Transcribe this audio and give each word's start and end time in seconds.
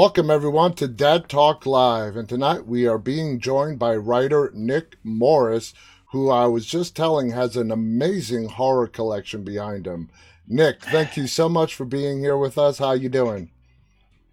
Welcome, 0.00 0.30
everyone, 0.30 0.74
to 0.74 0.86
Dad 0.86 1.28
Talk 1.28 1.66
Live. 1.66 2.14
And 2.14 2.28
tonight 2.28 2.68
we 2.68 2.86
are 2.86 2.98
being 2.98 3.40
joined 3.40 3.80
by 3.80 3.96
writer 3.96 4.52
Nick 4.54 4.94
Morris, 5.02 5.74
who 6.12 6.30
I 6.30 6.46
was 6.46 6.66
just 6.66 6.94
telling 6.94 7.30
has 7.30 7.56
an 7.56 7.72
amazing 7.72 8.48
horror 8.48 8.86
collection 8.86 9.42
behind 9.42 9.88
him. 9.88 10.08
Nick, 10.46 10.82
thank 10.82 11.16
you 11.16 11.26
so 11.26 11.48
much 11.48 11.74
for 11.74 11.84
being 11.84 12.20
here 12.20 12.38
with 12.38 12.56
us. 12.56 12.78
How 12.78 12.92
you 12.92 13.08
doing? 13.08 13.50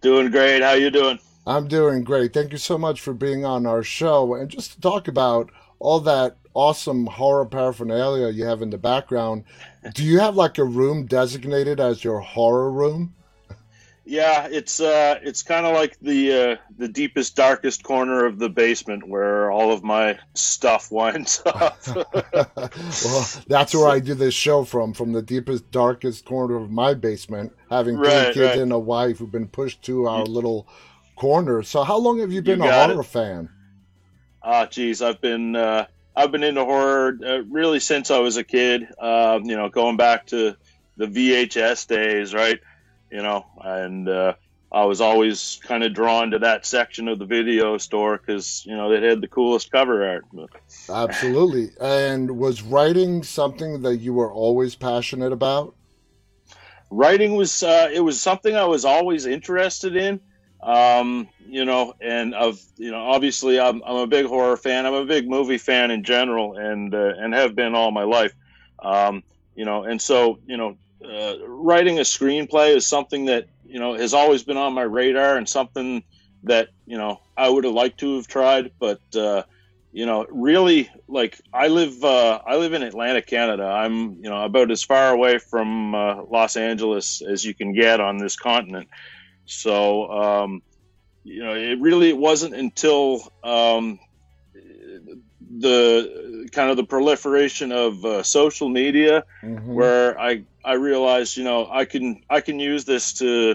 Doing 0.02 0.30
great. 0.30 0.62
How 0.62 0.74
you 0.74 0.88
doing? 0.88 1.18
I'm 1.48 1.66
doing 1.66 2.04
great. 2.04 2.32
Thank 2.32 2.52
you 2.52 2.58
so 2.58 2.78
much 2.78 3.00
for 3.00 3.12
being 3.12 3.44
on 3.44 3.66
our 3.66 3.82
show. 3.82 4.36
And 4.36 4.48
just 4.48 4.74
to 4.74 4.80
talk 4.80 5.08
about 5.08 5.50
all 5.80 5.98
that 5.98 6.36
awesome 6.54 7.06
horror 7.06 7.44
paraphernalia 7.44 8.28
you 8.28 8.44
have 8.44 8.62
in 8.62 8.70
the 8.70 8.78
background, 8.78 9.42
do 9.94 10.04
you 10.04 10.20
have 10.20 10.36
like 10.36 10.58
a 10.58 10.64
room 10.64 11.06
designated 11.06 11.80
as 11.80 12.04
your 12.04 12.20
horror 12.20 12.70
room? 12.70 13.15
Yeah, 14.08 14.46
it's 14.48 14.78
uh, 14.80 15.18
it's 15.22 15.42
kind 15.42 15.66
of 15.66 15.74
like 15.74 15.98
the 16.00 16.32
uh, 16.32 16.56
the 16.78 16.86
deepest, 16.86 17.34
darkest 17.34 17.82
corner 17.82 18.24
of 18.24 18.38
the 18.38 18.48
basement 18.48 19.08
where 19.08 19.50
all 19.50 19.72
of 19.72 19.82
my 19.82 20.16
stuff 20.34 20.90
winds 20.92 21.42
up. 21.44 21.76
well, 21.88 23.26
that's 23.48 23.74
where 23.74 23.88
I 23.88 23.98
do 23.98 24.14
this 24.14 24.32
show 24.32 24.64
from, 24.64 24.94
from 24.94 25.12
the 25.12 25.22
deepest, 25.22 25.70
darkest 25.72 26.24
corner 26.24 26.54
of 26.56 26.70
my 26.70 26.94
basement, 26.94 27.52
having 27.68 27.96
three 27.96 28.06
Right, 28.06 28.32
kids 28.32 28.38
right. 28.38 28.58
and 28.60 28.72
a 28.72 28.78
wife 28.78 29.18
who've 29.18 29.30
been 29.32 29.48
pushed 29.48 29.82
to 29.86 30.06
our 30.06 30.24
little 30.24 30.68
corner. 31.16 31.64
So, 31.64 31.82
how 31.82 31.98
long 31.98 32.20
have 32.20 32.30
you 32.30 32.42
been 32.42 32.60
a 32.60 32.72
horror 32.72 33.00
it. 33.00 33.04
fan? 33.06 33.48
Ah, 34.40 34.66
geez, 34.66 35.02
I've 35.02 35.20
been 35.20 35.56
uh, 35.56 35.86
I've 36.14 36.30
been 36.30 36.44
into 36.44 36.64
horror 36.64 37.18
uh, 37.26 37.42
really 37.42 37.80
since 37.80 38.12
I 38.12 38.20
was 38.20 38.36
a 38.36 38.44
kid. 38.44 38.86
Um, 39.00 39.44
you 39.46 39.56
know, 39.56 39.68
going 39.68 39.96
back 39.96 40.26
to 40.26 40.56
the 40.96 41.06
VHS 41.06 41.88
days, 41.88 42.32
right? 42.32 42.60
You 43.10 43.22
know, 43.22 43.46
and 43.62 44.08
uh, 44.08 44.34
I 44.72 44.84
was 44.84 45.00
always 45.00 45.60
kind 45.62 45.84
of 45.84 45.94
drawn 45.94 46.32
to 46.32 46.40
that 46.40 46.66
section 46.66 47.08
of 47.08 47.18
the 47.18 47.26
video 47.26 47.78
store 47.78 48.18
because 48.18 48.64
you 48.66 48.76
know 48.76 48.90
they 48.90 49.06
had 49.06 49.20
the 49.20 49.28
coolest 49.28 49.70
cover 49.70 50.06
art. 50.06 50.24
Absolutely. 50.88 51.70
And 51.80 52.38
was 52.38 52.62
writing 52.62 53.22
something 53.22 53.82
that 53.82 53.96
you 53.98 54.12
were 54.12 54.32
always 54.32 54.74
passionate 54.74 55.32
about? 55.32 55.74
writing 56.90 57.34
was 57.34 57.62
uh, 57.62 57.88
it 57.92 58.00
was 58.00 58.20
something 58.20 58.54
I 58.54 58.64
was 58.64 58.84
always 58.84 59.26
interested 59.26 59.96
in. 59.96 60.20
Um, 60.62 61.28
you 61.46 61.64
know, 61.64 61.94
and 62.00 62.34
of 62.34 62.60
you 62.76 62.90
know, 62.90 63.02
obviously, 63.04 63.60
I'm, 63.60 63.82
I'm 63.84 63.96
a 63.96 64.06
big 64.06 64.26
horror 64.26 64.56
fan. 64.56 64.86
I'm 64.86 64.94
a 64.94 65.04
big 65.04 65.28
movie 65.28 65.58
fan 65.58 65.90
in 65.90 66.02
general, 66.02 66.56
and 66.56 66.94
uh, 66.94 67.12
and 67.18 67.34
have 67.34 67.54
been 67.54 67.74
all 67.74 67.90
my 67.90 68.04
life. 68.04 68.32
Um, 68.80 69.22
you 69.54 69.64
know, 69.64 69.84
and 69.84 70.00
so 70.00 70.38
you 70.46 70.56
know, 70.56 70.76
uh, 71.04 71.34
writing 71.46 71.98
a 71.98 72.02
screenplay 72.02 72.74
is 72.76 72.86
something 72.86 73.26
that 73.26 73.46
you 73.64 73.78
know 73.78 73.94
has 73.94 74.14
always 74.14 74.42
been 74.42 74.56
on 74.56 74.74
my 74.74 74.82
radar, 74.82 75.36
and 75.36 75.48
something 75.48 76.02
that 76.44 76.68
you 76.86 76.98
know 76.98 77.18
I 77.36 77.48
would 77.48 77.64
have 77.64 77.74
liked 77.74 78.00
to 78.00 78.16
have 78.16 78.26
tried, 78.26 78.72
but 78.80 79.00
uh, 79.16 79.42
you 79.92 80.06
know, 80.06 80.26
really, 80.30 80.90
like 81.08 81.40
I 81.52 81.68
live 81.68 82.04
uh, 82.04 82.40
I 82.46 82.56
live 82.56 82.74
in 82.74 82.82
Atlantic, 82.82 83.26
Canada. 83.26 83.64
I'm 83.64 84.14
you 84.14 84.30
know 84.30 84.44
about 84.44 84.70
as 84.70 84.82
far 84.82 85.10
away 85.10 85.38
from 85.38 85.94
uh, 85.94 86.22
Los 86.30 86.56
Angeles 86.56 87.22
as 87.26 87.44
you 87.44 87.54
can 87.54 87.72
get 87.74 88.00
on 88.00 88.18
this 88.18 88.36
continent. 88.36 88.88
So 89.46 90.10
um, 90.10 90.62
you 91.24 91.42
know, 91.42 91.54
it 91.54 91.80
really 91.80 92.10
it 92.10 92.18
wasn't 92.18 92.54
until 92.54 93.22
um, 93.42 93.98
the 95.58 96.48
kind 96.52 96.70
of 96.70 96.76
the 96.76 96.84
proliferation 96.84 97.72
of 97.72 98.04
uh, 98.04 98.22
social 98.22 98.68
media 98.68 99.24
Mhm. 99.42 99.74
where 99.74 100.18
I 100.20 100.44
I 100.66 100.74
realized 100.74 101.36
you 101.36 101.44
know 101.44 101.68
I 101.70 101.84
can 101.84 102.22
I 102.28 102.40
can 102.40 102.58
use 102.58 102.84
this 102.84 103.14
to 103.14 103.54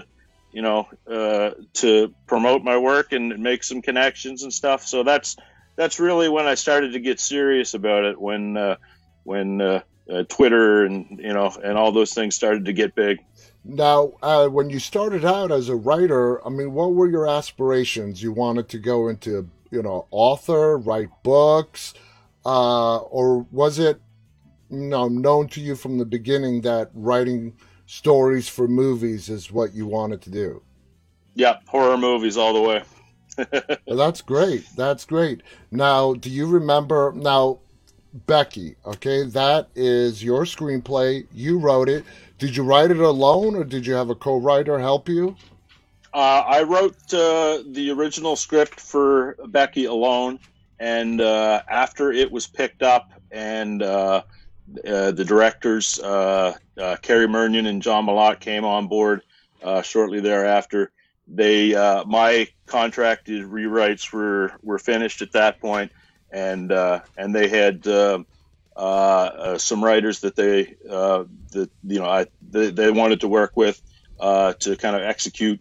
you 0.52 0.62
know 0.62 0.88
uh, 1.06 1.50
to 1.74 2.14
promote 2.26 2.62
my 2.62 2.78
work 2.78 3.12
and 3.12 3.38
make 3.38 3.62
some 3.62 3.82
connections 3.82 4.42
and 4.42 4.52
stuff. 4.52 4.86
So 4.86 5.02
that's 5.02 5.36
that's 5.76 6.00
really 6.00 6.28
when 6.28 6.46
I 6.46 6.54
started 6.54 6.94
to 6.94 7.00
get 7.00 7.20
serious 7.20 7.74
about 7.74 8.04
it 8.04 8.20
when 8.20 8.56
uh, 8.56 8.76
when 9.24 9.60
uh, 9.60 9.80
uh, 10.10 10.22
Twitter 10.24 10.84
and 10.84 11.20
you 11.22 11.32
know 11.32 11.54
and 11.62 11.76
all 11.76 11.92
those 11.92 12.14
things 12.14 12.34
started 12.34 12.64
to 12.64 12.72
get 12.72 12.94
big. 12.94 13.20
Now, 13.64 14.14
uh, 14.22 14.48
when 14.48 14.70
you 14.70 14.80
started 14.80 15.24
out 15.24 15.52
as 15.52 15.68
a 15.68 15.76
writer, 15.76 16.44
I 16.44 16.50
mean, 16.50 16.72
what 16.72 16.94
were 16.94 17.08
your 17.08 17.28
aspirations? 17.28 18.20
You 18.20 18.32
wanted 18.32 18.68
to 18.70 18.78
go 18.78 19.06
into, 19.06 19.48
you 19.70 19.82
know, 19.82 20.06
author, 20.10 20.76
write 20.76 21.10
books, 21.22 21.94
uh, 22.44 22.96
or 22.96 23.46
was 23.52 23.78
it, 23.78 24.00
you 24.72 24.78
know, 24.88 25.06
known 25.06 25.48
to 25.48 25.60
you 25.60 25.76
from 25.76 25.98
the 25.98 26.04
beginning 26.06 26.62
that 26.62 26.90
writing 26.94 27.54
stories 27.86 28.48
for 28.48 28.66
movies 28.66 29.28
is 29.28 29.52
what 29.52 29.74
you 29.74 29.86
wanted 29.86 30.22
to 30.22 30.30
do? 30.30 30.62
Yeah, 31.34 31.58
horror 31.66 31.98
movies 31.98 32.36
all 32.36 32.54
the 32.54 32.60
way. 32.60 32.82
Well, 33.86 33.96
that's 33.96 34.20
great. 34.20 34.66
That's 34.76 35.06
great. 35.06 35.42
Now, 35.70 36.12
do 36.14 36.28
you 36.30 36.46
remember 36.46 37.12
now, 37.16 37.60
Becky? 38.26 38.76
Okay, 38.84 39.24
that 39.24 39.68
is 39.74 40.22
your 40.22 40.44
screenplay. 40.44 41.26
You 41.32 41.58
wrote 41.58 41.88
it. 41.88 42.04
Did 42.38 42.54
you 42.56 42.62
write 42.62 42.90
it 42.90 42.98
alone, 42.98 43.56
or 43.56 43.64
did 43.64 43.86
you 43.86 43.94
have 43.94 44.10
a 44.10 44.14
co-writer 44.14 44.78
help 44.78 45.08
you? 45.08 45.34
Uh, 46.12 46.44
I 46.46 46.62
wrote 46.62 46.96
uh, 47.14 47.62
the 47.68 47.90
original 47.90 48.36
script 48.36 48.78
for 48.78 49.36
Becky 49.48 49.86
alone, 49.86 50.38
and 50.78 51.22
uh, 51.22 51.62
after 51.68 52.12
it 52.12 52.30
was 52.30 52.46
picked 52.46 52.82
up, 52.82 53.12
and 53.30 53.82
uh, 54.86 55.12
the 55.12 55.24
directors 55.24 55.98
uh, 55.98 56.54
uh, 56.80 56.96
Cary 57.02 57.26
Murnion 57.26 57.66
and 57.66 57.82
John 57.82 58.06
Milott 58.06 58.40
came 58.40 58.64
on 58.64 58.88
board 58.88 59.22
uh, 59.62 59.82
shortly 59.82 60.20
thereafter. 60.20 60.90
They 61.26 61.74
uh, 61.74 62.04
my 62.04 62.48
contracted 62.66 63.44
rewrites 63.44 64.12
were 64.12 64.52
were 64.62 64.78
finished 64.78 65.22
at 65.22 65.32
that 65.32 65.60
point, 65.60 65.92
and 66.32 66.70
uh, 66.72 67.00
and 67.16 67.34
they 67.34 67.48
had. 67.48 67.86
Uh, 67.86 68.24
uh, 68.76 68.80
uh, 68.80 69.58
some 69.58 69.84
writers 69.84 70.20
that 70.20 70.34
they 70.36 70.74
uh, 70.88 71.24
that 71.52 71.70
you 71.82 71.98
know 71.98 72.06
I, 72.06 72.26
they, 72.40 72.70
they 72.70 72.90
wanted 72.90 73.20
to 73.20 73.28
work 73.28 73.52
with 73.56 73.80
uh, 74.18 74.54
to 74.60 74.76
kind 74.76 74.96
of 74.96 75.02
execute 75.02 75.60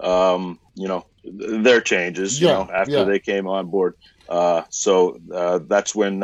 um, 0.00 0.60
you 0.74 0.88
know 0.88 1.04
their 1.24 1.80
changes 1.80 2.40
you 2.40 2.48
Yeah, 2.48 2.48
know 2.48 2.68
after 2.72 3.04
yeah. 3.04 3.04
they 3.04 3.18
came 3.18 3.48
on 3.48 3.68
board 3.70 3.94
uh, 4.28 4.62
so 4.70 5.18
uh, 5.34 5.60
that's 5.66 5.94
when 5.94 6.22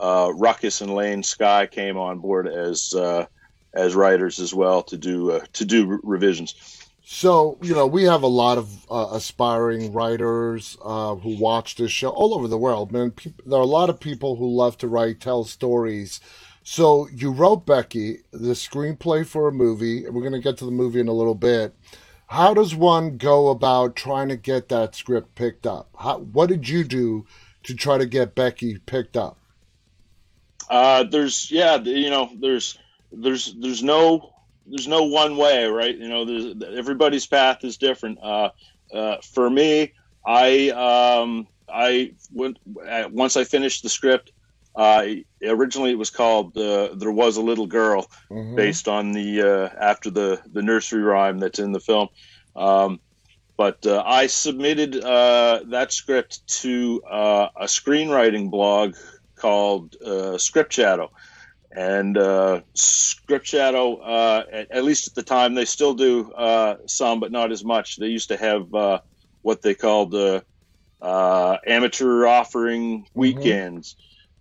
uh, 0.00 0.32
Ruckus 0.34 0.80
and 0.80 0.94
Lane 0.94 1.22
Skye 1.22 1.66
came 1.66 1.96
on 1.96 2.18
board 2.18 2.46
as 2.48 2.94
uh, 2.94 3.26
as 3.74 3.94
writers 3.94 4.38
as 4.40 4.54
well 4.54 4.82
to 4.84 4.96
do 4.96 5.32
uh, 5.32 5.44
to 5.54 5.64
do 5.64 5.86
re- 5.86 5.98
revisions 6.02 6.54
So, 7.02 7.58
you 7.62 7.74
know, 7.74 7.86
we 7.86 8.04
have 8.04 8.22
a 8.22 8.26
lot 8.26 8.58
of 8.58 8.86
uh, 8.90 9.08
aspiring 9.12 9.92
writers 9.94 10.76
uh, 10.84 11.14
who 11.16 11.36
watch 11.38 11.76
this 11.76 11.90
show 11.90 12.10
all 12.10 12.34
over 12.34 12.48
the 12.48 12.58
world. 12.58 12.92
Man, 12.92 13.12
peop 13.12 13.40
there 13.46 13.58
are 13.58 13.62
a 13.62 13.66
lot 13.66 13.88
of 13.90 13.98
people 14.00 14.36
who 14.36 14.48
love 14.48 14.76
to 14.78 14.88
write, 14.88 15.20
tell 15.20 15.44
stories. 15.44 16.20
So, 16.62 17.08
you 17.08 17.32
wrote 17.32 17.64
Becky 17.64 18.18
the 18.30 18.52
screenplay 18.54 19.26
for 19.26 19.48
a 19.48 19.52
movie, 19.52 20.04
and 20.04 20.14
we're 20.14 20.20
going 20.20 20.34
to 20.34 20.38
get 20.38 20.58
to 20.58 20.66
the 20.66 20.70
movie 20.70 21.00
in 21.00 21.08
a 21.08 21.12
little 21.14 21.34
bit. 21.34 21.74
How 22.26 22.52
does 22.52 22.74
one 22.74 23.16
go 23.16 23.48
about 23.48 23.96
trying 23.96 24.28
to 24.28 24.36
get 24.36 24.68
that 24.68 24.94
script 24.94 25.34
picked 25.34 25.66
up? 25.66 25.88
How, 25.98 26.18
what 26.18 26.50
did 26.50 26.68
you 26.68 26.84
do 26.84 27.26
to 27.62 27.74
try 27.74 27.96
to 27.96 28.06
get 28.06 28.34
Becky 28.34 28.78
picked 28.78 29.16
up? 29.16 29.38
Uh, 30.70 31.04
there's 31.04 31.50
yeah, 31.50 31.76
you 31.76 32.10
know, 32.10 32.30
there's 32.38 32.78
there's 33.12 33.54
there's 33.58 33.82
no 33.82 34.32
there's 34.66 34.88
no 34.88 35.04
one 35.04 35.36
way, 35.36 35.64
right? 35.66 35.96
You 35.96 36.08
know, 36.08 36.24
there's, 36.24 36.76
everybody's 36.76 37.26
path 37.26 37.64
is 37.64 37.76
different. 37.76 38.18
Uh, 38.22 38.50
uh, 38.92 39.16
for 39.22 39.48
me, 39.48 39.92
I 40.26 40.70
um, 40.70 41.46
I 41.68 42.12
went 42.32 42.58
once 42.64 43.36
I 43.36 43.44
finished 43.44 43.82
the 43.82 43.88
script. 43.88 44.32
Uh, 44.74 45.06
originally, 45.44 45.90
it 45.90 45.98
was 45.98 46.10
called 46.10 46.56
uh, 46.56 46.94
"There 46.94 47.10
Was 47.10 47.36
a 47.36 47.42
Little 47.42 47.66
Girl," 47.66 48.06
Mhm. 48.30 48.56
based 48.56 48.88
on 48.88 49.12
the 49.12 49.42
uh, 49.42 49.68
after 49.80 50.10
the 50.10 50.40
the 50.52 50.62
nursery 50.62 51.02
rhyme 51.02 51.38
that's 51.38 51.58
in 51.58 51.72
the 51.72 51.80
film. 51.80 52.08
Um, 52.54 53.00
but 53.56 53.84
uh, 53.86 54.02
I 54.06 54.28
submitted 54.28 55.02
uh, 55.02 55.60
that 55.70 55.92
script 55.92 56.46
to 56.60 57.02
uh, 57.10 57.48
a 57.56 57.64
screenwriting 57.64 58.50
blog 58.50 58.94
called 59.38 59.96
uh, 60.04 60.36
Scriptshadow, 60.36 61.10
and 61.70 62.16
uh, 62.16 62.60
Scriptshadow, 62.74 64.00
uh, 64.02 64.44
at, 64.50 64.70
at 64.70 64.84
least 64.84 65.08
at 65.08 65.14
the 65.14 65.22
time, 65.22 65.54
they 65.54 65.64
still 65.64 65.94
do 65.94 66.32
uh, 66.32 66.76
some, 66.86 67.20
but 67.20 67.30
not 67.30 67.52
as 67.52 67.64
much. 67.64 67.96
They 67.96 68.08
used 68.08 68.28
to 68.28 68.36
have 68.36 68.74
uh, 68.74 69.00
what 69.42 69.62
they 69.62 69.74
called 69.74 70.14
uh, 70.14 70.40
uh, 71.00 71.58
amateur 71.66 72.26
offering 72.26 73.06
weekends, 73.14 73.96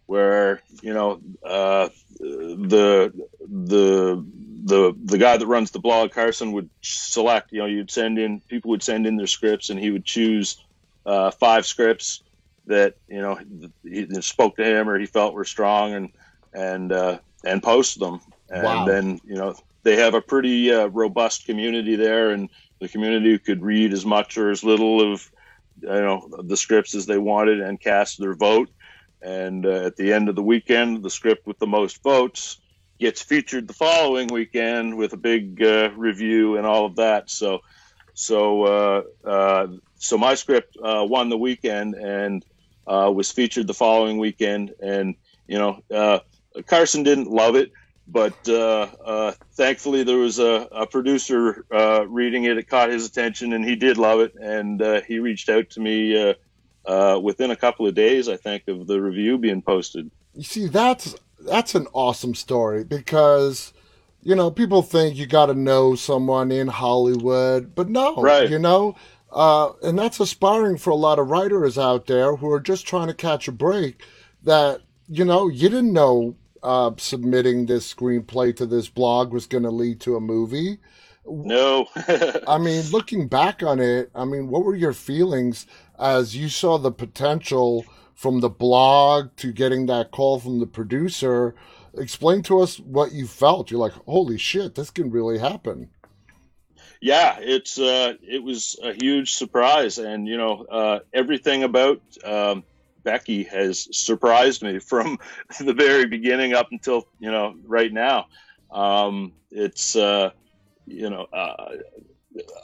where 0.06 0.62
you 0.82 0.94
know 0.94 1.22
uh, 1.46 1.90
the 2.20 3.14
the 3.42 4.26
the 4.64 4.94
the 5.06 5.18
guy 5.18 5.38
that 5.38 5.48
runs 5.48 5.72
the 5.72 5.80
blog, 5.80 6.12
Carson, 6.12 6.54
would 6.54 6.70
select. 6.82 7.52
You 7.52 7.60
know, 7.60 7.66
you'd 7.66 7.92
send 7.92 8.18
in 8.18 8.40
people 8.42 8.72
would 8.72 8.84
send 8.84 9.06
in 9.06 9.18
their 9.18 9.28
scripts, 9.28 9.70
and 9.70 9.80
he 9.80 9.92
would 9.92 10.06
choose 10.06 10.64
uh, 11.06 11.32
five 11.32 11.66
scripts 11.66 12.24
that 12.68 12.96
you 13.08 13.22
know 13.22 13.38
he 13.84 14.08
he 14.10 14.22
spoke 14.22 14.56
to 14.58 14.66
him 14.66 14.90
or 14.90 15.00
he 15.00 15.06
felt 15.06 15.34
were 15.34 15.46
strong, 15.46 15.94
and 15.94 16.10
and 16.54 16.92
uh, 16.92 17.20
and 17.46 17.64
post 17.64 18.00
them. 18.00 18.22
And 18.50 18.64
Wow. 18.64 18.88
then 18.88 19.20
you 19.24 19.36
know 19.36 19.56
they 19.84 19.98
have 19.98 20.14
a 20.14 20.22
pretty 20.22 20.72
uh, 20.72 20.88
robust 20.88 21.46
community 21.46 21.96
there, 21.96 22.32
and 22.32 22.50
the 22.82 22.90
community 22.90 23.38
could 23.40 23.64
read 23.64 23.94
as 23.94 24.06
much 24.06 24.38
or 24.38 24.52
as 24.52 24.64
little 24.64 25.14
of 25.14 25.30
you 25.82 25.90
know 25.90 26.30
the 26.44 26.58
scripts 26.58 26.96
as 26.96 27.06
they 27.06 27.18
wanted 27.18 27.62
and 27.62 27.80
cast 27.80 28.20
their 28.20 28.36
vote. 28.36 28.70
And 29.22 29.66
uh, 29.66 29.86
at 29.86 29.96
the 29.96 30.14
end 30.14 30.30
of 30.30 30.36
the 30.36 30.44
weekend, 30.44 31.04
the 31.04 31.10
script 31.10 31.48
with 31.48 31.58
the 31.60 31.68
most 31.68 32.04
votes 32.04 32.60
gets 33.00 33.22
featured 33.22 33.68
the 33.68 33.74
following 33.74 34.28
weekend 34.28 34.98
with 34.98 35.14
a 35.14 35.18
big 35.18 35.62
uh, 35.62 35.90
review 35.96 36.58
and 36.58 36.66
all 36.66 36.86
of 36.86 36.96
that. 36.96 37.30
So, 37.30 37.60
so, 38.14 38.64
uh, 38.64 39.02
uh, 39.28 39.68
so 39.96 40.18
my 40.18 40.36
script 40.36 40.76
uh, 40.84 41.06
won 41.08 41.30
the 41.30 41.38
weekend 41.38 41.96
and 41.96 42.44
uh, 42.88 43.12
was 43.14 43.32
featured 43.32 43.68
the 43.68 43.74
following 43.74 44.18
weekend. 44.18 44.74
And 44.82 45.16
you 45.48 45.58
know, 45.58 45.82
uh, 45.94 46.20
Carson 46.66 47.04
didn't 47.04 47.30
love 47.30 47.56
it, 47.56 47.72
but 48.08 48.38
uh, 48.48 48.88
uh, 49.06 49.32
thankfully 49.54 50.04
there 50.04 50.18
was 50.18 50.40
a, 50.40 50.68
a 50.72 50.88
producer 50.88 51.66
uh, 51.72 52.08
reading 52.08 52.46
it. 52.46 52.58
It 52.58 52.70
caught 52.70 52.90
his 52.90 53.06
attention, 53.06 53.54
and 53.54 53.64
he 53.64 53.76
did 53.76 53.98
love 53.98 54.20
it. 54.20 54.34
And 54.36 54.82
he 55.06 55.20
reached 55.20 55.50
out 55.50 55.70
to 55.72 55.80
me 55.80 56.36
within 57.22 57.52
a 57.52 57.56
couple 57.56 57.86
of 57.88 57.96
days, 57.96 58.30
I 58.30 58.38
think, 58.38 58.68
of 58.68 58.88
the 58.88 59.02
review 59.02 59.38
being 59.38 59.62
posted. 59.62 60.10
You 60.34 60.44
see, 60.44 60.68
that's 60.68 61.16
that's 61.40 61.76
an 61.76 61.88
awesome 61.94 62.36
story 62.36 62.84
because 62.84 63.74
you 64.22 64.36
know 64.36 64.52
people 64.52 64.82
think 64.82 65.16
you 65.16 65.26
got 65.26 65.48
to 65.48 65.54
know 65.54 65.96
someone 65.96 66.52
in 66.52 66.68
Hollywood, 66.68 67.74
but 67.74 67.90
no, 67.90 68.16
right. 68.22 68.50
you 68.50 68.60
know, 68.60 68.96
uh, 69.32 69.72
and 69.84 69.98
that's 69.98 70.20
aspiring 70.20 70.78
for 70.78 70.90
a 70.92 70.96
lot 70.96 71.20
of 71.20 71.30
writers 71.30 71.78
out 71.78 72.08
there 72.08 72.36
who 72.36 72.52
are 72.52 72.60
just 72.60 72.88
trying 72.88 73.08
to 73.08 73.14
catch 73.14 73.48
a 73.48 73.52
break. 73.52 74.02
That 74.44 74.82
you 75.08 75.26
know 75.26 75.48
you 75.48 75.70
didn't 75.70 75.94
know 75.94 76.36
uh, 76.64 76.92
submitting 76.98 77.66
this 77.66 77.94
screenplay 77.94 78.56
to 78.56 78.66
this 78.66 78.90
blog 78.90 79.32
was 79.32 79.46
going 79.46 79.64
to 79.64 79.72
lead 79.72 80.00
to 80.02 80.16
a 80.16 80.22
movie. 80.22 80.80
No. 81.26 81.88
I 82.48 82.58
mean, 82.58 82.86
looking 82.92 83.28
back 83.28 83.62
on 83.62 83.80
it, 83.80 84.10
I 84.16 84.24
mean, 84.24 84.48
what 84.48 84.64
were 84.64 84.76
your 84.76 84.94
feelings 84.94 85.68
as 86.00 86.36
you 86.36 86.48
saw 86.48 86.78
the 86.78 86.92
potential 86.92 87.86
from 88.18 88.40
the 88.40 88.50
blog 88.50 89.30
to 89.36 89.52
getting 89.52 89.86
that 89.86 90.10
call 90.10 90.40
from 90.40 90.60
the 90.60 90.66
producer. 90.66 91.54
Explain 91.96 92.42
to 92.44 92.60
us 92.60 92.80
what 92.80 93.12
you 93.12 93.28
felt. 93.28 93.70
You're 93.70 93.80
like, 93.80 93.94
holy 94.08 94.40
shit, 94.40 94.74
this 94.74 94.90
can 94.90 95.12
really 95.12 95.38
happen. 95.38 95.92
Yeah, 97.02 97.38
it's 97.40 97.78
uh, 97.80 98.14
it 98.22 98.44
was 98.44 98.76
a 98.84 98.94
huge 98.94 99.34
surprise, 99.34 99.98
and 99.98 100.28
you 100.28 100.38
know 100.38 100.66
uh, 100.70 101.00
everything 101.14 101.64
about 101.64 102.02
um, 102.24 102.64
Becky 103.04 103.44
has 103.44 103.88
surprised 103.92 104.64
me 104.64 104.80
from 104.88 105.18
the 105.60 105.74
very 105.74 106.06
beginning 106.08 106.54
up 106.54 106.68
until 106.72 107.04
you 107.20 107.32
know 107.32 107.56
right 107.66 107.92
now. 107.92 108.26
Um, 108.72 109.34
it's 109.52 109.96
uh, 109.96 110.32
you 110.86 111.10
know 111.10 111.28
uh, 111.34 111.76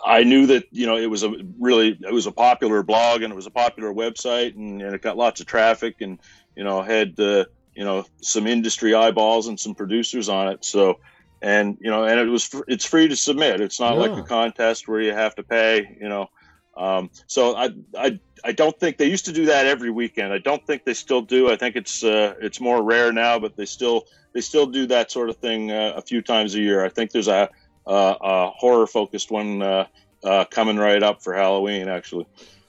I 0.05 0.23
knew 0.23 0.47
that 0.47 0.65
you 0.71 0.85
know 0.85 0.97
it 0.97 1.07
was 1.07 1.23
a 1.23 1.33
really 1.59 1.97
it 2.01 2.13
was 2.13 2.27
a 2.27 2.31
popular 2.31 2.83
blog 2.83 3.23
and 3.23 3.31
it 3.31 3.35
was 3.35 3.47
a 3.47 3.51
popular 3.51 3.93
website 3.93 4.55
and, 4.55 4.81
and 4.81 4.93
it 4.95 5.01
got 5.01 5.17
lots 5.17 5.41
of 5.41 5.47
traffic 5.47 5.95
and 6.01 6.19
you 6.55 6.63
know 6.63 6.81
had 6.81 7.19
uh, 7.19 7.45
you 7.73 7.83
know 7.83 8.05
some 8.21 8.47
industry 8.47 8.93
eyeballs 8.93 9.47
and 9.47 9.59
some 9.59 9.75
producers 9.75 10.29
on 10.29 10.49
it. 10.49 10.65
So 10.65 10.99
and 11.43 11.77
you 11.81 11.91
know 11.91 12.05
and 12.05 12.19
it 12.19 12.27
was 12.29 12.49
it's 12.67 12.85
free 12.85 13.07
to 13.09 13.15
submit. 13.15 13.61
It's 13.61 13.79
not 13.79 13.95
yeah. 13.95 13.99
like 13.99 14.17
a 14.17 14.23
contest 14.23 14.87
where 14.87 15.01
you 15.01 15.11
have 15.11 15.35
to 15.35 15.43
pay. 15.43 15.97
You 15.99 16.09
know, 16.09 16.29
um, 16.75 17.11
so 17.27 17.55
I 17.55 17.69
I 17.95 18.19
I 18.43 18.53
don't 18.53 18.79
think 18.79 18.97
they 18.97 19.09
used 19.09 19.25
to 19.25 19.33
do 19.33 19.45
that 19.47 19.67
every 19.67 19.91
weekend. 19.91 20.33
I 20.33 20.39
don't 20.39 20.65
think 20.65 20.85
they 20.85 20.93
still 20.93 21.21
do. 21.21 21.51
I 21.51 21.57
think 21.57 21.75
it's 21.75 22.03
uh, 22.03 22.35
it's 22.41 22.61
more 22.61 22.81
rare 22.81 23.11
now, 23.11 23.37
but 23.39 23.57
they 23.57 23.65
still 23.65 24.05
they 24.33 24.41
still 24.41 24.65
do 24.65 24.87
that 24.87 25.11
sort 25.11 25.29
of 25.29 25.35
thing 25.37 25.69
uh, 25.69 25.93
a 25.97 26.01
few 26.01 26.21
times 26.21 26.55
a 26.55 26.59
year. 26.59 26.83
I 26.83 26.89
think 26.89 27.11
there's 27.11 27.27
a 27.27 27.49
uh, 27.85 28.15
a 28.21 28.49
horror 28.51 28.87
focused 28.87 29.29
one 29.29 29.61
uh, 29.61 29.85
uh, 30.23 30.45
coming 30.45 30.77
right 30.77 31.03
up 31.03 31.21
for 31.21 31.33
Halloween, 31.33 31.89
actually. 31.89 32.25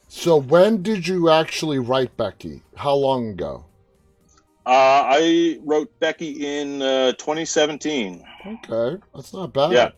So, 0.08 0.36
when 0.36 0.82
did 0.82 1.06
you 1.08 1.30
actually 1.30 1.78
write 1.78 2.16
Becky? 2.16 2.62
How 2.76 2.94
long 2.94 3.28
ago? 3.30 3.64
Uh, 4.66 5.04
I 5.06 5.58
wrote 5.62 5.90
Becky 6.00 6.60
in 6.60 6.80
uh, 6.80 7.12
2017. 7.12 8.24
Okay, 8.46 8.96
that's 9.14 9.34
not 9.34 9.52
bad. 9.52 9.72
Yeah, 9.72 9.90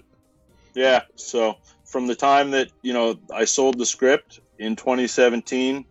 yeah. 0.75 1.03
So 1.15 1.55
from 1.85 2.07
the 2.09 2.17
time 2.17 2.51
that 2.51 2.71
you 2.83 2.93
know 2.93 3.17
I 3.33 3.45
sold 3.45 3.79
the 3.79 3.87
script 3.87 4.41
in 4.59 4.77
2017 4.77 5.85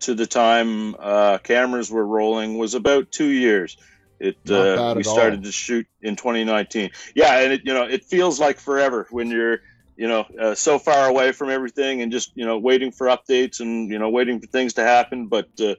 to 0.00 0.14
the 0.14 0.26
time 0.26 0.94
uh, 0.98 1.38
cameras 1.38 1.90
were 1.90 2.06
rolling 2.06 2.58
was 2.58 2.74
about 2.74 3.10
two 3.10 3.30
years. 3.30 3.76
It 4.18 4.36
uh, 4.50 4.94
we 4.96 5.02
started 5.02 5.40
all. 5.40 5.44
to 5.44 5.52
shoot 5.52 5.86
in 6.00 6.16
2019. 6.16 6.90
Yeah, 7.14 7.40
and 7.40 7.52
it 7.52 7.62
you 7.64 7.74
know 7.74 7.84
it 7.84 8.04
feels 8.04 8.40
like 8.40 8.58
forever 8.58 9.06
when 9.10 9.28
you're 9.28 9.60
you 9.96 10.08
know 10.08 10.24
uh, 10.40 10.54
so 10.54 10.78
far 10.78 11.08
away 11.08 11.32
from 11.32 11.50
everything 11.50 12.02
and 12.02 12.10
just 12.10 12.32
you 12.34 12.46
know 12.46 12.58
waiting 12.58 12.92
for 12.92 13.08
updates 13.08 13.60
and 13.60 13.90
you 13.90 13.98
know 13.98 14.10
waiting 14.10 14.40
for 14.40 14.46
things 14.46 14.74
to 14.74 14.82
happen. 14.82 15.26
But 15.26 15.48
uh, 15.60 15.74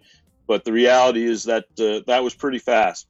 but 0.47 0.63
the 0.63 0.71
reality 0.71 1.23
is 1.23 1.43
that 1.45 1.65
uh, 1.79 2.01
that 2.07 2.23
was 2.23 2.33
pretty 2.33 2.59
fast. 2.59 3.07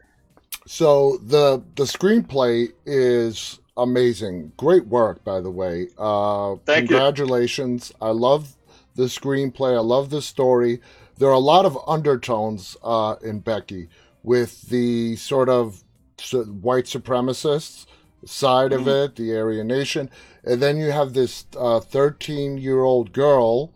So 0.65 1.17
the 1.17 1.63
the 1.75 1.83
screenplay 1.83 2.71
is 2.85 3.59
amazing. 3.77 4.51
Great 4.57 4.87
work, 4.87 5.23
by 5.23 5.41
the 5.41 5.51
way. 5.51 5.87
Uh, 5.97 6.55
Thank 6.65 6.89
congratulations. 6.89 7.91
You. 7.99 8.07
I 8.07 8.11
love 8.11 8.55
the 8.95 9.03
screenplay. 9.03 9.75
I 9.75 9.81
love 9.81 10.09
the 10.09 10.21
story. 10.21 10.81
There 11.17 11.29
are 11.29 11.33
a 11.33 11.39
lot 11.39 11.65
of 11.65 11.77
undertones 11.87 12.77
uh, 12.83 13.15
in 13.23 13.39
Becky 13.39 13.89
with 14.23 14.63
the 14.69 15.15
sort 15.15 15.49
of 15.49 15.83
white 16.61 16.85
supremacists 16.85 17.85
side 18.25 18.71
mm-hmm. 18.71 18.81
of 18.81 18.87
it, 18.87 19.15
the 19.15 19.35
Aryan 19.35 19.67
Nation, 19.67 20.09
and 20.43 20.61
then 20.61 20.77
you 20.77 20.91
have 20.91 21.13
this 21.13 21.43
13 21.51 22.53
uh, 22.53 22.55
year 22.55 22.81
old 22.81 23.11
girl 23.11 23.73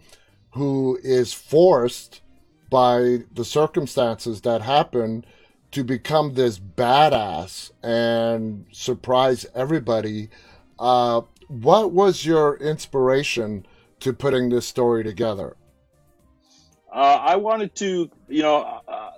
who 0.51 0.98
is 1.04 1.33
forced 1.33 2.21
by 2.69 3.19
the 3.34 3.46
circumstances 3.46 4.42
that 4.42 4.62
happen 4.62 5.26
to 5.71 5.83
become 5.83 6.33
this 6.33 6.59
badass 6.59 7.71
and 7.83 8.66
surprise 8.71 9.45
everybody. 9.54 10.30
Uh, 10.80 11.21
what 11.47 11.92
was 11.92 12.26
your 12.26 12.56
inspiration 12.57 13.66
to 14.00 14.14
putting 14.14 14.50
this 14.50 14.68
story 14.68 15.04
together? 15.04 15.56
Uh, 16.94 17.19
I 17.21 17.36
wanted 17.36 17.76
to, 17.76 18.09
you 18.28 18.44
know, 18.44 18.81
uh, 18.88 19.12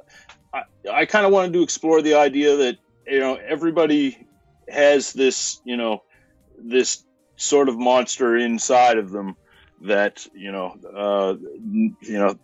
I, 0.54 0.64
I 0.92 1.06
kind 1.06 1.26
of 1.26 1.32
wanted 1.32 1.54
to 1.54 1.62
explore 1.62 2.02
the 2.02 2.16
idea 2.16 2.56
that 2.58 2.78
you 3.10 3.20
know 3.20 3.36
everybody 3.36 4.28
has 4.68 5.14
this 5.14 5.62
you 5.64 5.78
know 5.78 6.04
this 6.58 7.04
sort 7.36 7.70
of 7.70 7.78
monster 7.78 8.38
inside 8.38 8.98
of 8.98 9.12
them 9.12 9.36
that 9.82 10.28
you 10.34 10.52
know 10.52 10.76
uh, 10.96 11.36
you 12.02 12.20
know 12.20 12.38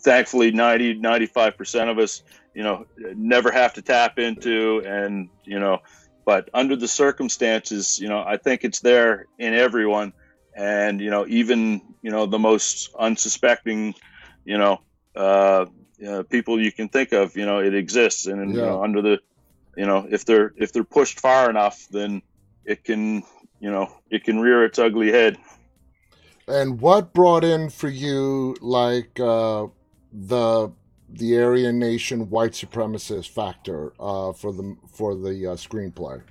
thankfully 0.00 0.50
90 0.50 0.94
95 0.94 1.56
percent 1.56 1.90
of 1.90 1.98
us 1.98 2.22
you 2.54 2.62
know 2.62 2.86
never 3.14 3.50
have 3.50 3.74
to 3.74 3.82
tap 3.82 4.18
into 4.18 4.82
and 4.86 5.28
you 5.44 5.58
know 5.58 5.78
but 6.24 6.48
under 6.54 6.76
the 6.76 6.88
circumstances 6.88 7.98
you 8.00 8.08
know 8.08 8.22
i 8.26 8.36
think 8.36 8.64
it's 8.64 8.80
there 8.80 9.26
in 9.38 9.54
everyone 9.54 10.12
and 10.56 11.00
you 11.00 11.10
know 11.10 11.26
even 11.28 11.80
you 12.02 12.10
know 12.10 12.26
the 12.26 12.38
most 12.38 12.94
unsuspecting 12.98 13.94
you 14.44 14.58
know 14.58 14.80
uh, 15.16 15.66
uh, 16.06 16.22
people 16.24 16.60
you 16.60 16.72
can 16.72 16.88
think 16.88 17.12
of. 17.12 17.36
You 17.36 17.46
know, 17.46 17.58
it 17.58 17.74
exists, 17.74 18.26
and 18.26 18.54
yeah. 18.54 18.60
you 18.60 18.66
know, 18.66 18.82
under 18.82 19.02
the, 19.02 19.20
you 19.76 19.86
know, 19.86 20.06
if 20.10 20.24
they're 20.24 20.52
if 20.56 20.72
they're 20.72 20.84
pushed 20.84 21.20
far 21.20 21.50
enough, 21.50 21.86
then 21.90 22.22
it 22.64 22.84
can, 22.84 23.22
you 23.60 23.70
know, 23.70 23.92
it 24.10 24.24
can 24.24 24.40
rear 24.40 24.64
its 24.64 24.78
ugly 24.78 25.10
head. 25.10 25.38
And 26.48 26.80
what 26.80 27.12
brought 27.12 27.44
in 27.44 27.70
for 27.70 27.88
you, 27.88 28.56
like 28.60 29.20
uh, 29.20 29.66
the 30.12 30.70
the 31.12 31.38
Aryan 31.38 31.78
Nation 31.78 32.30
white 32.30 32.52
supremacist 32.52 33.30
factor 33.30 33.92
uh, 33.98 34.32
for 34.32 34.52
the 34.52 34.76
for 34.92 35.14
the 35.14 35.52
uh, 35.52 35.56
screenplay? 35.56 36.22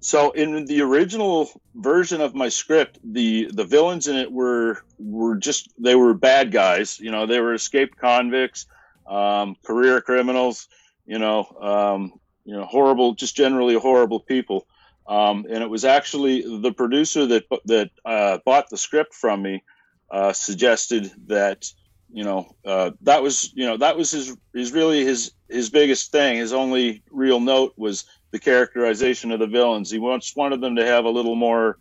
so 0.00 0.30
in 0.30 0.64
the 0.66 0.80
original 0.80 1.50
version 1.74 2.20
of 2.20 2.34
my 2.34 2.48
script 2.48 2.98
the 3.02 3.50
the 3.52 3.64
villains 3.64 4.06
in 4.06 4.16
it 4.16 4.30
were 4.30 4.78
were 4.98 5.36
just 5.36 5.72
they 5.78 5.94
were 5.94 6.14
bad 6.14 6.52
guys 6.52 6.98
you 7.00 7.10
know 7.10 7.26
they 7.26 7.40
were 7.40 7.54
escaped 7.54 7.96
convicts 7.98 8.66
um, 9.06 9.56
career 9.64 10.00
criminals 10.00 10.68
you 11.06 11.18
know 11.18 11.44
um, 11.60 12.12
you 12.44 12.54
know 12.54 12.64
horrible 12.64 13.14
just 13.14 13.36
generally 13.36 13.74
horrible 13.74 14.20
people 14.20 14.66
um, 15.08 15.46
and 15.50 15.62
it 15.62 15.70
was 15.70 15.84
actually 15.84 16.42
the 16.60 16.72
producer 16.72 17.26
that 17.26 17.44
that 17.64 17.90
uh, 18.04 18.38
bought 18.44 18.70
the 18.70 18.78
script 18.78 19.14
from 19.14 19.42
me 19.42 19.62
uh, 20.10 20.32
suggested 20.32 21.10
that 21.26 21.66
you 22.10 22.24
know 22.24 22.54
uh, 22.64 22.90
that 23.02 23.22
was 23.22 23.52
you 23.54 23.66
know 23.66 23.76
that 23.76 23.96
was 23.96 24.10
his 24.10 24.36
his 24.54 24.72
really 24.72 25.04
his 25.04 25.32
his 25.48 25.70
biggest 25.70 26.10
thing 26.10 26.38
his 26.38 26.52
only 26.52 27.02
real 27.10 27.40
note 27.40 27.74
was 27.76 28.04
the 28.30 28.38
characterization 28.38 29.32
of 29.32 29.40
the 29.40 29.46
villains. 29.46 29.90
He 29.90 29.98
wants 29.98 30.34
wanted 30.36 30.60
them 30.60 30.76
to 30.76 30.84
have 30.84 31.04
a 31.04 31.10
little 31.10 31.34
more 31.34 31.78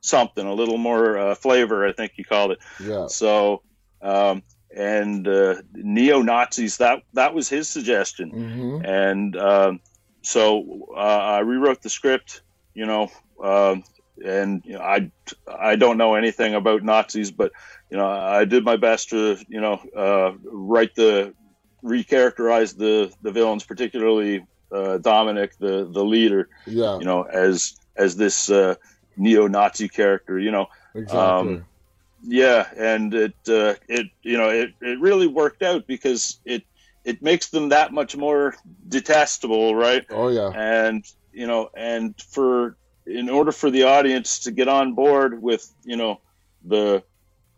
something, 0.00 0.46
a 0.46 0.54
little 0.54 0.78
more 0.78 1.18
uh, 1.18 1.34
flavor. 1.34 1.86
I 1.86 1.92
think 1.92 2.12
he 2.14 2.24
called 2.24 2.52
it. 2.52 2.58
Yeah. 2.82 3.06
So, 3.06 3.62
um, 4.02 4.42
and 4.74 5.26
uh, 5.26 5.56
neo 5.72 6.22
Nazis. 6.22 6.78
That 6.78 7.02
that 7.14 7.34
was 7.34 7.48
his 7.48 7.68
suggestion. 7.68 8.30
Mm-hmm. 8.30 8.84
And 8.84 9.36
um, 9.36 9.80
so 10.22 10.88
uh, 10.94 10.98
I 10.98 11.38
rewrote 11.40 11.82
the 11.82 11.90
script. 11.90 12.42
You 12.74 12.86
know, 12.86 13.10
um, 13.42 13.84
and 14.24 14.62
you 14.64 14.74
know, 14.74 14.80
I 14.80 15.10
I 15.46 15.76
don't 15.76 15.98
know 15.98 16.14
anything 16.14 16.54
about 16.54 16.82
Nazis, 16.82 17.30
but 17.30 17.52
you 17.90 17.96
know, 17.96 18.08
I 18.08 18.44
did 18.44 18.64
my 18.64 18.76
best 18.76 19.10
to 19.10 19.36
you 19.48 19.60
know 19.60 19.80
uh, 19.96 20.32
write 20.44 20.94
the 20.94 21.34
recharacterize 21.82 22.76
the 22.76 23.12
the 23.22 23.30
villains, 23.30 23.64
particularly 23.64 24.46
uh, 24.72 24.98
Dominic, 24.98 25.58
the 25.58 25.88
the 25.90 26.04
leader. 26.04 26.48
Yeah. 26.66 26.98
You 26.98 27.04
know, 27.04 27.22
as 27.22 27.76
as 27.96 28.16
this 28.16 28.50
uh, 28.50 28.74
neo-Nazi 29.16 29.88
character. 29.88 30.38
You 30.38 30.50
know. 30.50 30.66
Exactly. 30.94 31.18
Um, 31.18 31.64
yeah, 32.22 32.68
and 32.76 33.14
it 33.14 33.34
uh, 33.48 33.74
it 33.88 34.06
you 34.22 34.36
know 34.36 34.48
it, 34.48 34.72
it 34.80 34.98
really 35.00 35.26
worked 35.26 35.62
out 35.62 35.86
because 35.86 36.40
it 36.44 36.64
it 37.04 37.22
makes 37.22 37.50
them 37.50 37.68
that 37.68 37.92
much 37.92 38.16
more 38.16 38.56
detestable, 38.88 39.74
right? 39.74 40.04
oh 40.10 40.28
yeah. 40.28 40.50
And 40.54 41.04
you 41.32 41.46
know, 41.46 41.70
and 41.76 42.14
for 42.20 42.76
in 43.06 43.28
order 43.28 43.52
for 43.52 43.70
the 43.70 43.84
audience 43.84 44.40
to 44.40 44.50
get 44.50 44.68
on 44.68 44.94
board 44.94 45.40
with 45.40 45.72
you 45.84 45.96
know 45.96 46.20
the 46.64 47.02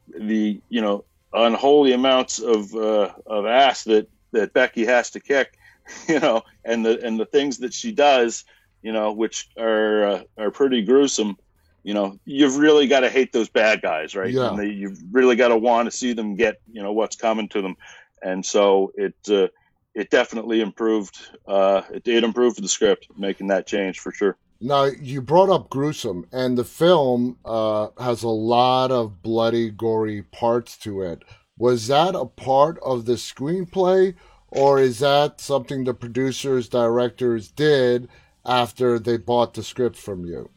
the 0.08 0.60
you 0.68 0.80
know 0.80 1.04
unholy 1.32 1.92
amounts 1.92 2.38
of 2.38 2.74
uh, 2.74 3.12
of 3.26 3.46
ass 3.46 3.84
that 3.84 4.08
that 4.32 4.52
Becky 4.52 4.84
has 4.84 5.10
to 5.10 5.20
kick, 5.20 5.58
you 6.08 6.20
know, 6.20 6.42
and 6.64 6.84
the 6.84 7.04
and 7.04 7.18
the 7.18 7.26
things 7.26 7.58
that 7.58 7.72
she 7.72 7.92
does, 7.92 8.44
you 8.82 8.92
know, 8.92 9.12
which 9.12 9.48
are 9.58 10.04
uh, 10.04 10.22
are 10.36 10.50
pretty 10.50 10.82
gruesome. 10.82 11.36
You 11.84 11.94
know, 11.94 12.18
you've 12.24 12.58
really 12.58 12.86
got 12.86 13.00
to 13.00 13.08
hate 13.08 13.32
those 13.32 13.48
bad 13.48 13.80
guys, 13.80 14.14
right? 14.14 14.30
Yeah. 14.30 14.50
And 14.50 14.58
they, 14.58 14.66
you've 14.66 15.00
really 15.10 15.36
got 15.36 15.48
to 15.48 15.56
want 15.56 15.86
to 15.86 15.96
see 15.96 16.12
them 16.12 16.34
get, 16.34 16.60
you 16.70 16.82
know, 16.82 16.92
what's 16.92 17.16
coming 17.16 17.48
to 17.50 17.62
them. 17.62 17.76
And 18.22 18.44
so 18.44 18.92
it 18.94 19.14
uh, 19.30 19.48
it 19.94 20.10
definitely 20.10 20.60
improved. 20.60 21.16
Uh, 21.46 21.82
it 21.92 22.04
did 22.04 22.24
improve 22.24 22.56
the 22.56 22.68
script, 22.68 23.08
making 23.16 23.46
that 23.48 23.66
change 23.66 24.00
for 24.00 24.12
sure. 24.12 24.36
Now 24.60 24.84
you 24.84 25.22
brought 25.22 25.50
up 25.50 25.70
gruesome, 25.70 26.26
and 26.32 26.58
the 26.58 26.64
film 26.64 27.38
uh, 27.44 27.88
has 27.98 28.22
a 28.22 28.28
lot 28.28 28.90
of 28.90 29.22
bloody, 29.22 29.70
gory 29.70 30.22
parts 30.22 30.76
to 30.78 31.02
it. 31.02 31.22
Was 31.56 31.86
that 31.88 32.14
a 32.14 32.24
part 32.24 32.78
of 32.82 33.04
the 33.04 33.14
screenplay, 33.14 34.14
or 34.48 34.80
is 34.80 34.98
that 34.98 35.40
something 35.40 35.84
the 35.84 35.94
producers, 35.94 36.68
directors 36.68 37.50
did 37.50 38.08
after 38.44 38.98
they 38.98 39.16
bought 39.16 39.54
the 39.54 39.62
script 39.62 39.96
from 39.96 40.24
you? 40.24 40.50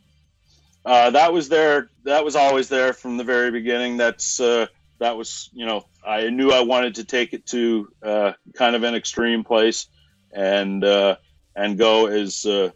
Uh, 0.84 1.12
that 1.12 1.32
was 1.32 1.50
there. 1.50 1.90
That 2.06 2.26
was 2.26 2.36
always 2.36 2.70
there 2.70 2.94
from 2.94 3.18
the 3.18 3.24
very 3.24 3.52
beginning. 3.52 3.98
That's 3.98 4.40
uh, 4.40 4.66
that 4.98 5.16
was 5.16 5.50
you 5.54 5.66
know 5.66 5.86
I 6.06 6.30
knew 6.30 6.52
I 6.52 6.62
wanted 6.62 6.96
to 6.96 7.04
take 7.04 7.34
it 7.34 7.46
to 7.48 7.88
uh, 8.02 8.34
kind 8.56 8.76
of 8.76 8.82
an 8.82 8.96
extreme 8.96 9.44
place 9.44 9.88
and 10.32 10.84
uh, 10.84 11.18
and 11.56 11.78
go 11.78 12.08
as 12.08 12.46
uh, 12.48 12.72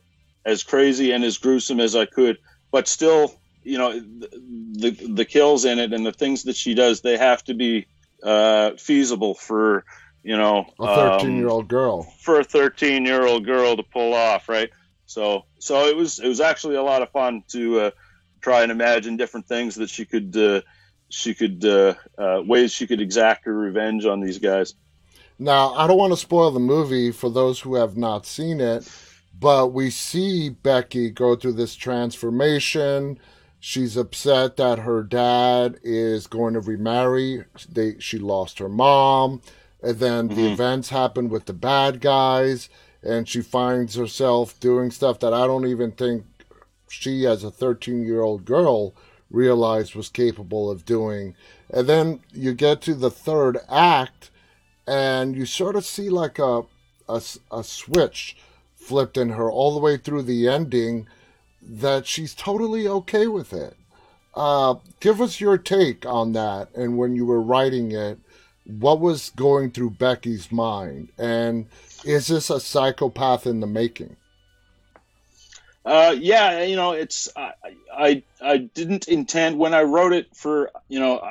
as 0.45 0.63
crazy 0.63 1.11
and 1.11 1.23
as 1.23 1.37
gruesome 1.37 1.79
as 1.79 1.95
I 1.95 2.05
could, 2.05 2.37
but 2.71 2.87
still 2.87 3.33
you 3.63 3.77
know 3.77 3.99
the 3.99 4.91
the 5.09 5.25
kills 5.25 5.65
in 5.65 5.79
it 5.79 5.91
and 5.91 6.05
the 6.05 6.13
things 6.13 6.43
that 6.43 6.55
she 6.55 6.75
does 6.75 7.01
they 7.01 7.17
have 7.17 7.43
to 7.45 7.53
be 7.55 7.87
uh, 8.23 8.71
feasible 8.77 9.33
for 9.33 9.83
you 10.23 10.37
know 10.37 10.65
A 10.79 10.95
thirteen-year-old 10.95 11.67
girl. 11.67 12.03
for 12.21 12.39
a 12.39 12.43
13 12.43 13.05
year 13.05 13.25
old 13.25 13.45
girl 13.45 13.75
to 13.75 13.83
pull 13.83 14.13
off 14.13 14.47
right? 14.49 14.69
So 15.07 15.45
so 15.59 15.87
it 15.87 15.95
was 15.95 16.19
it 16.19 16.27
was 16.27 16.41
actually 16.41 16.75
a 16.75 16.83
lot 16.83 17.01
of 17.01 17.09
fun 17.11 17.43
to 17.49 17.79
uh, 17.79 17.91
try 18.41 18.61
and 18.61 18.71
imagine 18.71 19.17
different 19.17 19.47
things 19.47 19.75
that 19.75 19.89
she 19.89 20.05
could 20.05 20.35
uh, 20.37 20.61
she 21.09 21.33
could 21.33 21.65
uh, 21.65 21.95
uh, 22.17 22.41
ways 22.45 22.71
she 22.71 22.85
could 22.87 23.01
exact 23.01 23.45
her 23.45 23.53
revenge 23.53 24.05
on 24.05 24.19
these 24.19 24.37
guys. 24.39 24.75
Now, 25.37 25.73
I 25.73 25.85
don't 25.87 25.97
want 25.97 26.13
to 26.13 26.17
spoil 26.17 26.49
the 26.51 26.59
movie 26.61 27.11
for 27.11 27.29
those 27.29 27.59
who 27.59 27.75
have 27.75 27.97
not 27.97 28.25
seen 28.25 28.61
it, 28.61 28.83
but 29.39 29.73
we 29.73 29.89
see 29.89 30.49
Becky 30.49 31.09
go 31.09 31.35
through 31.35 31.53
this 31.53 31.75
transformation. 31.75 33.19
She's 33.59 33.97
upset 33.97 34.57
that 34.57 34.79
her 34.79 35.03
dad 35.03 35.79
is 35.83 36.27
going 36.27 36.53
to 36.53 36.59
remarry. 36.59 37.45
They, 37.71 37.95
she 37.99 38.17
lost 38.19 38.59
her 38.59 38.69
mom. 38.69 39.41
And 39.81 39.99
then 39.99 40.27
the 40.29 40.35
Mhm. 40.35 40.53
events 40.53 40.89
happen 40.89 41.29
with 41.29 41.45
the 41.45 41.53
bad 41.53 41.99
guys. 42.01 42.69
And 43.03 43.27
she 43.27 43.41
finds 43.41 43.95
herself 43.95 44.59
doing 44.59 44.89
stuff 44.91 45.19
that 45.19 45.33
I 45.33 45.45
don't 45.47 45.67
even 45.67 45.91
think 45.91 46.25
she, 46.89 47.25
as 47.27 47.43
a 47.43 47.51
13 47.51 48.03
year 48.03 48.21
old 48.21 48.45
girl, 48.45 48.93
realized 49.29 49.95
was 49.95 50.09
capable 50.09 50.69
of 50.71 50.85
doing. 50.85 51.35
And 51.69 51.87
then 51.87 52.21
you 52.33 52.53
get 52.53 52.81
to 52.83 52.93
the 52.95 53.11
third 53.11 53.57
act 53.69 54.31
and 54.87 55.35
you 55.35 55.45
sort 55.45 55.75
of 55.75 55.83
see 55.85 56.09
like 56.09 56.39
a, 56.39 56.63
a, 57.09 57.21
a 57.51 57.63
switch 57.63 58.37
flipped 58.85 59.17
in 59.17 59.29
her 59.29 59.49
all 59.49 59.73
the 59.73 59.79
way 59.79 59.97
through 59.97 60.21
the 60.21 60.47
ending 60.47 61.07
that 61.61 62.05
she's 62.05 62.35
totally 62.35 62.87
okay 62.87 63.27
with 63.27 63.51
it. 63.51 63.75
Uh, 64.35 64.75
give 64.99 65.21
us 65.21 65.41
your 65.41 65.57
take 65.57 66.05
on 66.05 66.33
that. 66.33 66.69
And 66.75 66.97
when 66.97 67.15
you 67.15 67.25
were 67.25 67.41
writing 67.41 67.91
it, 67.91 68.19
what 68.65 68.99
was 68.99 69.31
going 69.31 69.71
through 69.71 69.91
Becky's 69.91 70.51
mind? 70.51 71.09
And 71.17 71.67
is 72.03 72.27
this 72.27 72.49
a 72.49 72.59
psychopath 72.59 73.47
in 73.47 73.59
the 73.59 73.67
making? 73.67 74.17
Uh, 75.85 76.15
yeah, 76.17 76.63
you 76.63 76.75
know, 76.75 76.93
it's 76.93 77.29
I, 77.35 77.51
I 77.95 78.23
I 78.41 78.57
didn't 78.57 79.07
intend 79.07 79.59
when 79.59 79.75
I 79.75 79.83
wrote 79.83 80.13
it 80.13 80.35
for 80.35 80.71
you 80.89 80.99
know, 80.99 81.21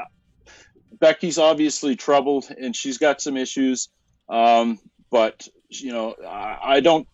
Becky's 1.00 1.38
obviously 1.38 1.96
troubled 1.96 2.46
and 2.56 2.74
she's 2.74 2.98
got 2.98 3.20
some 3.20 3.36
issues, 3.36 3.88
um, 4.28 4.78
but 5.10 5.48
you 5.80 5.92
know, 5.92 6.14
I, 6.26 6.58
I 6.76 6.80
don't. 6.80 7.06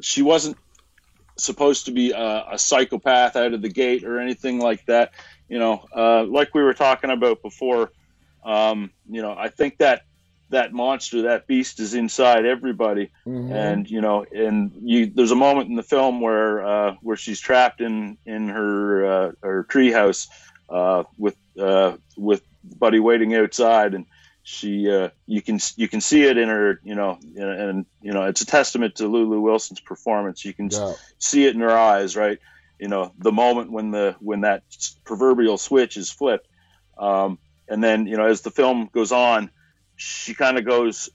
She 0.00 0.22
wasn't 0.22 0.56
supposed 1.38 1.86
to 1.86 1.92
be 1.92 2.12
a, 2.12 2.44
a 2.52 2.58
psychopath 2.58 3.36
out 3.36 3.52
of 3.52 3.62
the 3.62 3.68
gate 3.68 4.04
or 4.04 4.20
anything 4.20 4.58
like 4.58 4.84
that. 4.86 5.12
You 5.48 5.58
know, 5.58 5.84
uh, 5.94 6.24
like 6.24 6.54
we 6.54 6.62
were 6.62 6.74
talking 6.74 7.10
about 7.10 7.42
before. 7.42 7.90
Um, 8.44 8.90
you 9.08 9.22
know, 9.22 9.34
I 9.36 9.48
think 9.48 9.78
that 9.78 10.02
that 10.50 10.72
monster, 10.72 11.22
that 11.22 11.46
beast, 11.48 11.80
is 11.80 11.94
inside 11.94 12.46
everybody 12.46 13.10
Mhm. 13.26 13.50
and 13.52 13.90
you 13.90 14.00
know 14.00 14.24
and 14.32 14.70
you 14.82 15.06
there's 15.06 15.32
a 15.32 15.36
moment 15.36 15.68
in 15.68 15.74
the 15.74 15.82
film 15.82 16.20
where 16.20 16.64
uh, 16.64 16.94
where 17.02 17.16
she's 17.16 17.40
trapped 17.40 17.80
in 17.80 18.16
in 18.26 18.48
her 18.48 19.06
uh, 19.06 19.32
her 19.42 19.64
treehouse 19.64 20.28
uh, 20.70 21.02
with 21.18 21.36
uh, 21.60 21.96
with 22.16 22.42
Buddy 22.78 23.00
waiting 23.00 23.34
outside 23.34 23.94
and 23.94 24.06
she 24.48 24.88
uh, 24.88 25.08
you 25.26 25.42
can 25.42 25.58
you 25.74 25.88
can 25.88 26.00
see 26.00 26.22
it 26.22 26.38
in 26.38 26.48
her 26.48 26.80
you 26.84 26.94
know 26.94 27.18
and, 27.34 27.60
and 27.60 27.86
you 28.00 28.12
know 28.12 28.22
it's 28.26 28.42
a 28.42 28.46
testament 28.46 28.94
to 28.94 29.08
Lulu 29.08 29.40
Wilson's 29.40 29.80
performance. 29.80 30.44
You 30.44 30.54
can 30.54 30.70
yeah. 30.70 30.92
see 31.18 31.46
it 31.46 31.56
in 31.56 31.60
her 31.60 31.76
eyes 31.76 32.14
right? 32.14 32.38
You 32.78 32.86
know 32.86 33.12
the 33.18 33.32
moment 33.32 33.72
when 33.72 33.90
the 33.90 34.14
when 34.20 34.42
that 34.42 34.62
proverbial 35.04 35.58
switch 35.58 35.96
is 35.96 36.12
flipped 36.12 36.46
um, 36.96 37.40
and 37.68 37.82
then 37.82 38.06
you 38.06 38.16
know 38.16 38.26
as 38.26 38.42
the 38.42 38.52
film 38.52 38.88
goes 38.92 39.10
on 39.10 39.50
she 39.96 40.32
kind 40.32 40.58
of 40.58 40.64
goes 40.64 41.08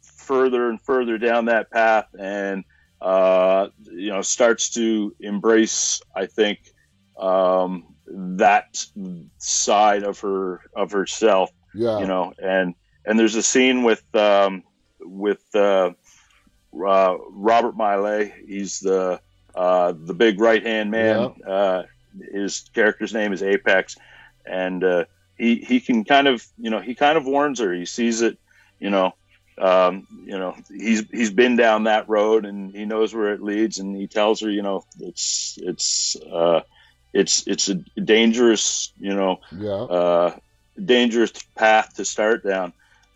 further 0.00 0.70
and 0.70 0.80
further 0.80 1.18
down 1.18 1.44
that 1.44 1.70
path 1.70 2.06
and 2.18 2.64
uh, 3.02 3.68
you 3.82 4.08
know 4.08 4.22
starts 4.22 4.70
to 4.70 5.14
embrace 5.20 6.00
i 6.16 6.24
think 6.24 6.58
um, 7.20 7.84
that 8.06 8.82
side 9.36 10.04
of 10.04 10.20
her 10.20 10.62
of 10.74 10.90
herself 10.90 11.50
Yeah. 11.78 12.00
you 12.00 12.06
know 12.06 12.32
and 12.42 12.74
and 13.06 13.18
there's 13.18 13.36
a 13.36 13.42
scene 13.42 13.82
with 13.84 14.02
um, 14.14 14.62
with 15.00 15.42
uh, 15.54 15.90
uh, 16.74 17.16
robert 17.30 17.76
maillet 17.76 18.32
he's 18.46 18.80
the 18.80 19.20
uh, 19.54 19.92
the 19.96 20.14
big 20.14 20.40
right 20.40 20.64
hand 20.64 20.90
man 20.90 21.32
uh, 21.46 21.82
his 22.32 22.64
character's 22.74 23.12
name 23.14 23.32
is 23.32 23.42
apex 23.42 23.96
and 24.46 24.84
uh, 24.84 25.04
he 25.36 25.56
he 25.56 25.80
can 25.80 26.04
kind 26.04 26.28
of 26.28 26.44
you 26.58 26.70
know 26.70 26.80
he 26.80 26.94
kind 26.94 27.16
of 27.18 27.26
warns 27.26 27.60
her 27.60 27.72
he 27.72 27.86
sees 27.86 28.22
it 28.22 28.38
you 28.80 28.90
know 28.90 29.12
um, 29.58 30.06
you 30.24 30.38
know 30.38 30.54
he's 30.70 31.04
he's 31.10 31.30
been 31.30 31.56
down 31.56 31.84
that 31.84 32.08
road 32.08 32.44
and 32.46 32.74
he 32.74 32.84
knows 32.84 33.14
where 33.14 33.32
it 33.32 33.42
leads 33.42 33.78
and 33.78 33.96
he 33.96 34.06
tells 34.06 34.40
her 34.40 34.50
you 34.50 34.62
know 34.62 34.84
it's 35.00 35.58
it's 35.62 36.16
uh, 36.32 36.60
it's 37.12 37.46
it's 37.46 37.68
a 37.68 37.74
dangerous 38.00 38.92
you 38.98 39.14
know 39.14 39.38
Yeah. 39.52 39.86
Dangerous 40.84 41.32
path 41.54 41.94
to 41.94 42.04
start 42.04 42.44
down 42.44 42.72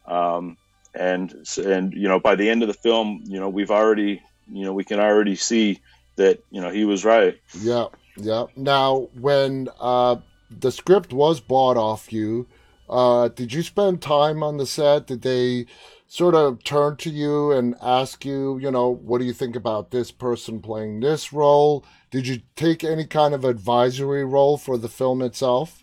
um, 0.06 0.56
and 0.94 1.34
and 1.64 1.92
you 1.94 2.08
know 2.08 2.20
by 2.20 2.34
the 2.34 2.48
end 2.48 2.62
of 2.62 2.68
the 2.68 2.74
film 2.74 3.22
you 3.24 3.38
know 3.38 3.48
we've 3.48 3.70
already 3.70 4.22
you 4.50 4.64
know 4.64 4.72
we 4.72 4.84
can 4.84 5.00
already 5.00 5.36
see 5.36 5.80
that 6.16 6.42
you 6.50 6.60
know 6.60 6.70
he 6.70 6.84
was 6.84 7.04
right 7.04 7.38
Yeah, 7.60 7.86
yeah. 8.16 8.46
Now, 8.56 9.08
when 9.18 9.68
uh, 9.80 10.16
the 10.50 10.72
script 10.72 11.12
was 11.12 11.40
bought 11.40 11.76
off 11.76 12.12
you, 12.12 12.46
uh, 12.88 13.28
did 13.28 13.52
you 13.52 13.62
spend 13.62 14.02
time 14.02 14.42
on 14.42 14.58
the 14.58 14.66
set? 14.66 15.06
Did 15.06 15.22
they 15.22 15.66
sort 16.06 16.34
of 16.34 16.62
turn 16.62 16.96
to 16.96 17.10
you 17.10 17.52
and 17.52 17.74
ask 17.80 18.24
you, 18.24 18.58
you 18.58 18.70
know, 18.70 18.90
what 18.90 19.18
do 19.18 19.24
you 19.24 19.32
think 19.32 19.56
about 19.56 19.90
this 19.90 20.10
person 20.10 20.60
playing 20.60 21.00
this 21.00 21.32
role? 21.32 21.84
Did 22.10 22.26
you 22.26 22.42
take 22.54 22.84
any 22.84 23.06
kind 23.06 23.32
of 23.32 23.44
advisory 23.44 24.24
role 24.24 24.58
for 24.58 24.76
the 24.76 24.90
film 24.90 25.22
itself? 25.22 25.81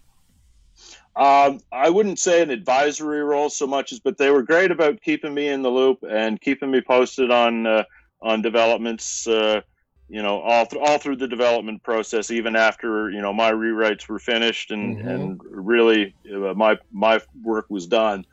Um, 1.19 1.59
I 1.71 1.89
wouldn't 1.89 2.19
say 2.19 2.41
an 2.41 2.49
advisory 2.49 3.21
role 3.21 3.49
so 3.49 3.67
much 3.67 3.91
as, 3.91 3.99
but 3.99 4.17
they 4.17 4.31
were 4.31 4.43
great 4.43 4.71
about 4.71 5.01
keeping 5.01 5.33
me 5.33 5.49
in 5.49 5.63
the 5.63 5.69
loop 5.69 5.99
and 6.09 6.39
keeping 6.39 6.71
me 6.71 6.81
posted 6.81 7.29
on 7.31 7.67
uh, 7.67 7.83
on 8.21 8.41
developments. 8.41 9.27
Uh, 9.27 9.61
you 10.07 10.23
know, 10.23 10.39
all 10.41 10.65
th- 10.65 10.81
all 10.83 10.97
through 10.97 11.17
the 11.17 11.27
development 11.27 11.83
process, 11.83 12.31
even 12.31 12.55
after 12.55 13.11
you 13.11 13.21
know 13.21 13.33
my 13.33 13.51
rewrites 13.51 14.07
were 14.09 14.19
finished 14.19 14.71
and 14.71 14.97
Mhm. 14.97 15.05
and 15.05 15.41
really 15.43 16.15
uh, 16.33 16.53
my 16.55 16.77
my 16.91 17.21
work 17.43 17.65
was 17.69 17.87
done. 17.87 18.25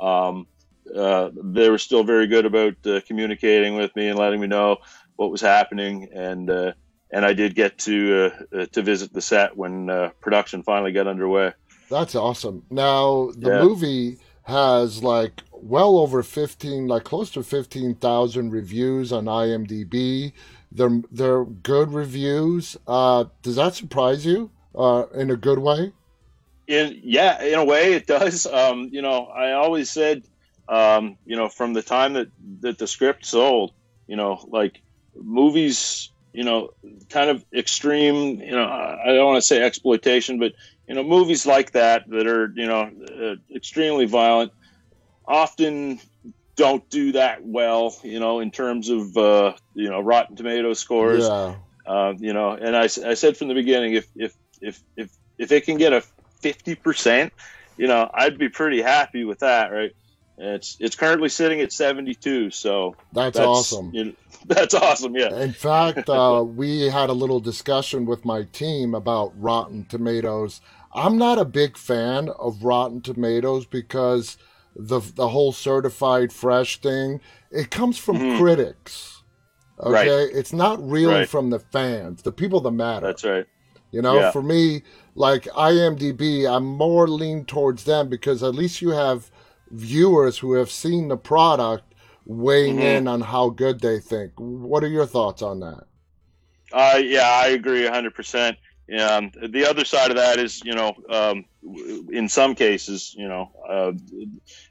Um, 0.00 0.46
uh, 0.94 1.30
they 1.42 1.70
were 1.70 1.78
still 1.78 2.04
very 2.04 2.26
good 2.26 2.46
about 2.46 2.74
uh, 2.86 3.00
communicating 3.06 3.76
with 3.76 3.94
me 3.96 4.08
and 4.08 4.18
letting 4.18 4.40
me 4.40 4.48
know 4.48 4.78
what 5.16 5.30
was 5.30 5.40
happening, 5.40 6.10
and 6.14 6.50
uh, 6.50 6.72
and 7.10 7.24
I 7.24 7.32
did 7.32 7.54
get 7.54 7.78
to 7.80 8.32
uh, 8.52 8.58
uh, 8.60 8.66
to 8.72 8.82
visit 8.82 9.14
the 9.14 9.22
set 9.22 9.56
when 9.56 9.88
uh, 9.90 10.10
production 10.20 10.62
finally 10.62 10.92
got 10.92 11.06
underway. 11.08 11.52
That's 11.88 12.14
awesome. 12.14 12.64
Now 12.70 13.30
the 13.36 13.50
Yeah. 13.50 13.50
movie 13.50 14.18
has 14.44 15.02
like 15.02 15.42
well 15.52 15.98
over 15.98 16.22
fifteen, 16.22 16.86
like 16.88 17.04
close 17.04 17.30
to 17.32 17.42
fifteen 17.42 17.94
thousand 17.94 18.50
reviews 18.50 19.12
on 19.12 19.24
IMDb. 19.26 20.32
They're 20.72 21.02
they're 21.10 21.44
good 21.44 21.92
reviews. 21.92 22.76
Uh, 22.86 23.26
does 23.42 23.56
that 23.56 23.74
surprise 23.74 24.26
you? 24.26 24.50
Uh, 24.74 25.06
in 25.14 25.30
a 25.30 25.36
good 25.36 25.58
way? 25.60 25.92
in 26.66 27.00
yeah 27.02 27.42
in 27.42 27.54
a 27.54 27.64
way 27.64 27.92
it 27.94 28.06
does 28.06 28.46
um 28.52 28.88
you 28.92 29.02
know 29.02 29.26
i 29.26 29.52
always 29.52 29.90
said 29.90 30.22
um 30.68 31.16
you 31.24 31.36
know 31.36 31.48
from 31.48 31.72
the 31.74 31.82
time 31.82 32.14
that 32.14 32.28
that 32.60 32.78
the 32.78 32.86
script 32.86 33.26
sold 33.26 33.72
you 34.06 34.16
know 34.16 34.42
like 34.48 34.80
movies 35.14 36.10
you 36.32 36.42
know 36.44 36.70
kind 37.10 37.30
of 37.30 37.44
extreme 37.54 38.40
you 38.40 38.50
know 38.52 38.64
i 38.64 39.06
don't 39.06 39.26
want 39.26 39.36
to 39.36 39.46
say 39.46 39.62
exploitation 39.62 40.38
but 40.38 40.52
you 40.88 40.94
know 40.94 41.02
movies 41.02 41.46
like 41.46 41.72
that 41.72 42.04
that 42.08 42.26
are 42.26 42.52
you 42.56 42.66
know 42.66 42.90
uh, 43.22 43.34
extremely 43.54 44.06
violent 44.06 44.52
often 45.26 46.00
don't 46.56 46.88
do 46.90 47.12
that 47.12 47.44
well 47.44 47.96
you 48.02 48.20
know 48.20 48.40
in 48.40 48.50
terms 48.50 48.88
of 48.90 49.16
uh 49.16 49.52
you 49.74 49.88
know 49.90 50.00
rotten 50.00 50.36
tomato 50.36 50.72
scores 50.74 51.30
Yeah, 51.30 51.54
uh, 51.86 52.14
you 52.18 52.32
know, 52.32 52.52
and 52.52 52.76
I, 52.76 52.84
I 52.84 53.14
said 53.14 53.36
from 53.36 53.48
the 53.48 53.54
beginning, 53.54 53.94
if 53.94 54.06
if 54.14 54.34
if 54.60 54.82
if 54.96 55.10
if 55.38 55.52
it 55.52 55.64
can 55.64 55.76
get 55.76 55.92
a 55.92 56.02
fifty 56.42 56.74
percent, 56.76 57.32
you 57.76 57.88
know, 57.88 58.10
I'd 58.14 58.38
be 58.38 58.48
pretty 58.48 58.80
happy 58.82 59.24
with 59.24 59.40
that, 59.40 59.72
right? 59.72 59.92
It's 60.36 60.76
it's 60.80 60.96
currently 60.96 61.28
sitting 61.28 61.60
at 61.60 61.72
seventy 61.72 62.14
two, 62.14 62.50
so 62.50 62.96
that's, 63.12 63.36
that's 63.36 63.46
awesome. 63.46 63.90
you 63.94 64.04
know, 64.06 64.12
that's 64.46 64.74
awesome, 64.74 65.14
yeah. 65.16 65.34
In 65.40 65.52
fact, 65.52 66.08
uh, 66.08 66.44
we 66.44 66.88
had 66.88 67.08
a 67.08 67.12
little 67.12 67.38
discussion 67.40 68.04
with 68.04 68.24
my 68.24 68.42
team 68.52 68.94
about 68.94 69.32
Rotten 69.40 69.84
Tomatoes. 69.84 70.60
I'm 70.92 71.18
not 71.18 71.38
a 71.38 71.44
big 71.44 71.76
fan 71.76 72.28
of 72.30 72.64
Rotten 72.64 73.00
Tomatoes 73.00 73.64
because 73.66 74.36
the 74.74 74.98
the 75.14 75.28
whole 75.28 75.52
certified 75.52 76.32
fresh 76.32 76.80
thing 76.80 77.20
it 77.52 77.70
comes 77.70 77.96
from 77.96 78.16
Mhm. 78.18 78.38
critics. 78.38 79.22
Right. 79.78 80.08
Okay, 80.08 80.32
it's 80.36 80.52
not 80.52 80.84
really 80.84 81.14
Right. 81.14 81.28
from 81.28 81.50
the 81.50 81.60
fans, 81.60 82.22
the 82.22 82.32
people 82.32 82.60
that 82.62 82.70
matter. 82.72 83.06
That's 83.06 83.24
right. 83.24 83.46
You 83.92 84.02
know, 84.02 84.16
Yeah. 84.18 84.30
for 84.32 84.42
me, 84.42 84.82
like 85.14 85.44
IMDb, 85.56 86.44
I'm 86.48 86.64
more 86.64 87.06
lean 87.06 87.44
towards 87.44 87.84
them 87.84 88.08
because 88.08 88.42
at 88.42 88.54
least 88.56 88.82
you 88.82 88.90
have 88.90 89.30
viewers 89.74 90.38
who 90.38 90.54
have 90.54 90.70
seen 90.70 91.08
the 91.08 91.16
product 91.16 91.94
weighing 92.26 92.78
Mhm. 92.78 92.80
in 92.80 93.08
on 93.08 93.20
how 93.20 93.50
good 93.50 93.80
they 93.80 94.00
think. 94.00 94.32
What 94.38 94.84
are 94.84 94.88
your 94.88 95.06
thoughts 95.06 95.42
on 95.42 95.60
that? 95.60 95.84
Uh, 96.72 97.00
yeah, 97.02 97.28
I 97.28 97.48
agree 97.48 97.86
hundred 97.86 98.14
percent. 98.14 98.58
Um, 99.00 99.30
the 99.48 99.66
other 99.68 99.84
side 99.84 100.10
of 100.10 100.16
that 100.16 100.38
is, 100.38 100.62
you 100.64 100.74
know, 100.74 100.94
um, 101.08 101.44
in 102.12 102.28
some 102.28 102.54
cases, 102.54 103.14
you 103.16 103.28
know, 103.28 103.50
uh, 103.68 103.92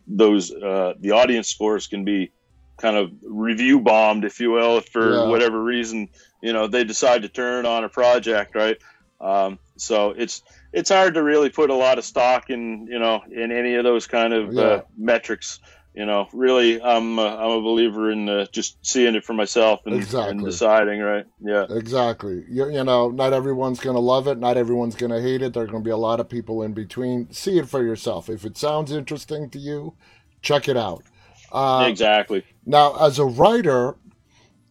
those 0.07 0.51
uh, 0.51 0.93
the 0.99 1.11
audience 1.11 1.49
scores 1.49 1.87
can 1.87 2.03
be 2.03 2.31
kind 2.77 2.95
of 2.97 3.11
review 3.23 3.79
bombed, 3.79 4.25
if 4.25 4.39
you 4.39 4.51
will, 4.51 4.77
if 4.79 4.85
for 4.89 5.23
Yeah. 5.23 5.27
whatever 5.29 5.63
reason, 5.63 6.09
you 6.41 6.53
know, 6.53 6.67
they 6.67 6.83
decide 6.83 7.21
to 7.23 7.29
turn 7.29 7.65
on 7.65 7.83
a 7.83 7.89
project, 7.89 8.55
right? 8.55 8.77
Um, 9.21 9.59
so 9.77 10.11
it's 10.11 10.43
it's 10.73 10.89
hard 10.89 11.13
to 11.13 11.23
really 11.23 11.49
put 11.49 11.69
a 11.69 11.75
lot 11.75 11.97
of 11.97 12.03
stock 12.05 12.49
in, 12.49 12.87
you 12.87 12.99
know, 12.99 13.21
in 13.31 13.51
any 13.51 13.75
of 13.75 13.83
those 13.83 14.07
kind 14.07 14.33
of 14.33 14.53
Yeah. 14.53 14.61
uh, 14.61 14.81
metrics. 14.97 15.59
You 15.95 16.07
know, 16.07 16.27
really, 16.33 16.81
I'm 16.81 17.19
uh, 17.19 17.35
I'm 17.37 17.51
a 17.51 17.61
believer 17.61 18.09
in 18.09 18.27
uh, 18.27 18.47
just 18.51 18.83
seeing 18.83 19.13
it 19.13 19.23
for 19.23 19.33
myself 19.33 19.81
and, 19.85 19.93
Exactly. 19.95 20.31
and 20.31 20.43
deciding, 20.43 21.01
right? 21.01 21.25
Yeah. 21.39 21.67
Exactly. 21.69 22.43
You, 22.49 22.71
you 22.71 22.83
know, 22.83 23.11
not 23.11 23.31
everyone's 23.31 23.79
going 23.79 23.95
to 23.95 23.99
love 24.01 24.27
it. 24.27 24.39
Not 24.39 24.57
everyone's 24.57 24.95
going 24.95 25.11
to 25.11 25.21
hate 25.21 25.43
it. 25.43 25.53
There 25.53 25.61
are 25.61 25.67
going 25.67 25.83
to 25.83 25.87
be 25.87 25.91
a 25.91 25.97
lot 25.97 26.19
of 26.19 26.27
people 26.27 26.63
in 26.63 26.73
between. 26.73 27.31
See 27.31 27.59
it 27.59 27.69
for 27.69 27.83
yourself. 27.83 28.27
If 28.27 28.43
it 28.43 28.57
sounds 28.57 28.91
interesting 28.91 29.51
to 29.51 29.59
you, 29.59 29.93
check 30.41 30.67
it 30.67 30.75
out. 30.77 31.03
Uh, 31.51 31.85
exactly. 31.87 32.43
Now, 32.65 32.95
as 32.99 33.19
a 33.19 33.25
writer, 33.25 33.95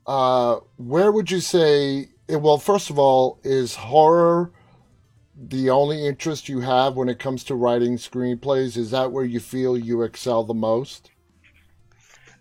uh, 0.09 0.57
where 0.77 1.13
would 1.13 1.31
you 1.31 1.39
say? 1.39 2.09
eh, 2.29 2.35
Well, 2.35 2.59
first 2.59 2.91
of 2.91 2.99
all, 2.99 3.39
is 3.45 3.77
horror 3.77 4.51
the 5.49 5.71
only 5.71 6.07
interest 6.07 6.49
you 6.49 6.61
have 6.61 6.95
when 6.95 7.09
it 7.09 7.19
comes 7.19 7.45
to 7.45 7.55
writing 7.55 7.97
screenplays? 7.97 8.77
Is 8.77 8.91
that 8.93 9.13
where 9.13 9.25
you 9.25 9.41
feel 9.41 9.77
you 9.77 10.03
excel 10.03 10.45
the 10.45 10.55
most? 10.55 11.11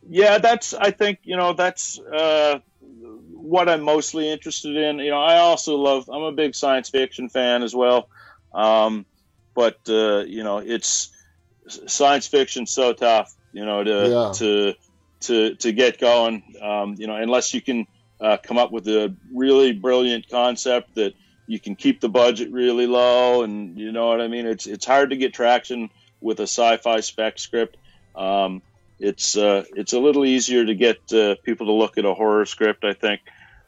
Yeah, 0.08 0.38
that's. 0.38 0.74
I 0.74 0.92
think 0.92 1.20
you 1.24 1.38
know 1.38 1.54
that's 1.54 2.00
uh, 2.00 2.60
what 3.34 3.70
I'm 3.70 3.82
mostly 3.82 4.30
interested 4.30 4.76
in. 4.76 5.00
You 5.00 5.12
know, 5.12 5.22
I 5.22 5.38
also 5.38 5.76
love. 5.76 6.10
I'm 6.10 6.24
a 6.24 6.32
big 6.32 6.56
science 6.56 6.90
fiction 6.90 7.30
fan 7.30 7.64
as 7.64 7.76
well. 7.76 8.10
Um, 8.54 9.06
but 9.54 9.78
uh, 9.88 10.24
you 10.28 10.44
know, 10.44 10.58
it's 10.58 11.12
science 11.88 12.28
fiction 12.28 12.66
so 12.66 12.94
tough. 12.94 13.34
You 13.54 13.66
know, 13.66 13.84
to 13.84 14.10
Yeah. 14.10 14.32
to 14.34 14.74
to 15.22 15.56
to 15.56 15.72
get 15.72 16.00
going. 16.00 16.44
Um, 16.62 16.96
you 16.98 17.08
know, 17.08 17.16
unless 17.16 17.54
you 17.54 17.62
can 17.62 17.86
uh, 18.20 18.38
come 18.44 18.58
up 18.58 18.72
with 18.72 18.88
a 18.88 19.16
really 19.34 19.72
brilliant 19.74 20.28
concept 20.30 20.96
that 20.96 21.14
you 21.52 21.60
can 21.60 21.76
keep 21.76 22.00
the 22.00 22.08
budget 22.08 22.50
really 22.50 22.88
low, 22.88 23.44
and 23.44 23.78
you 23.78 23.92
know 23.92 24.08
what 24.08 24.22
I 24.22 24.30
mean. 24.30 24.46
It's 24.46 24.68
it's 24.68 24.86
hard 24.86 25.10
to 25.10 25.18
get 25.18 25.34
traction 25.34 25.90
with 26.22 26.40
a 26.40 26.44
sci-fi 26.44 27.02
spec 27.02 27.40
script. 27.40 27.76
Um, 28.16 28.62
it's 29.00 29.36
uh, 29.36 29.66
it's 29.76 29.92
a 29.92 30.00
little 30.00 30.24
easier 30.24 30.66
to 30.66 30.74
get 30.74 31.12
uh, 31.12 31.36
people 31.44 31.68
to 31.68 31.74
look 31.74 31.98
at 31.98 32.06
a 32.06 32.14
horror 32.14 32.46
script, 32.46 32.86
I 32.86 32.94
think. 32.94 33.20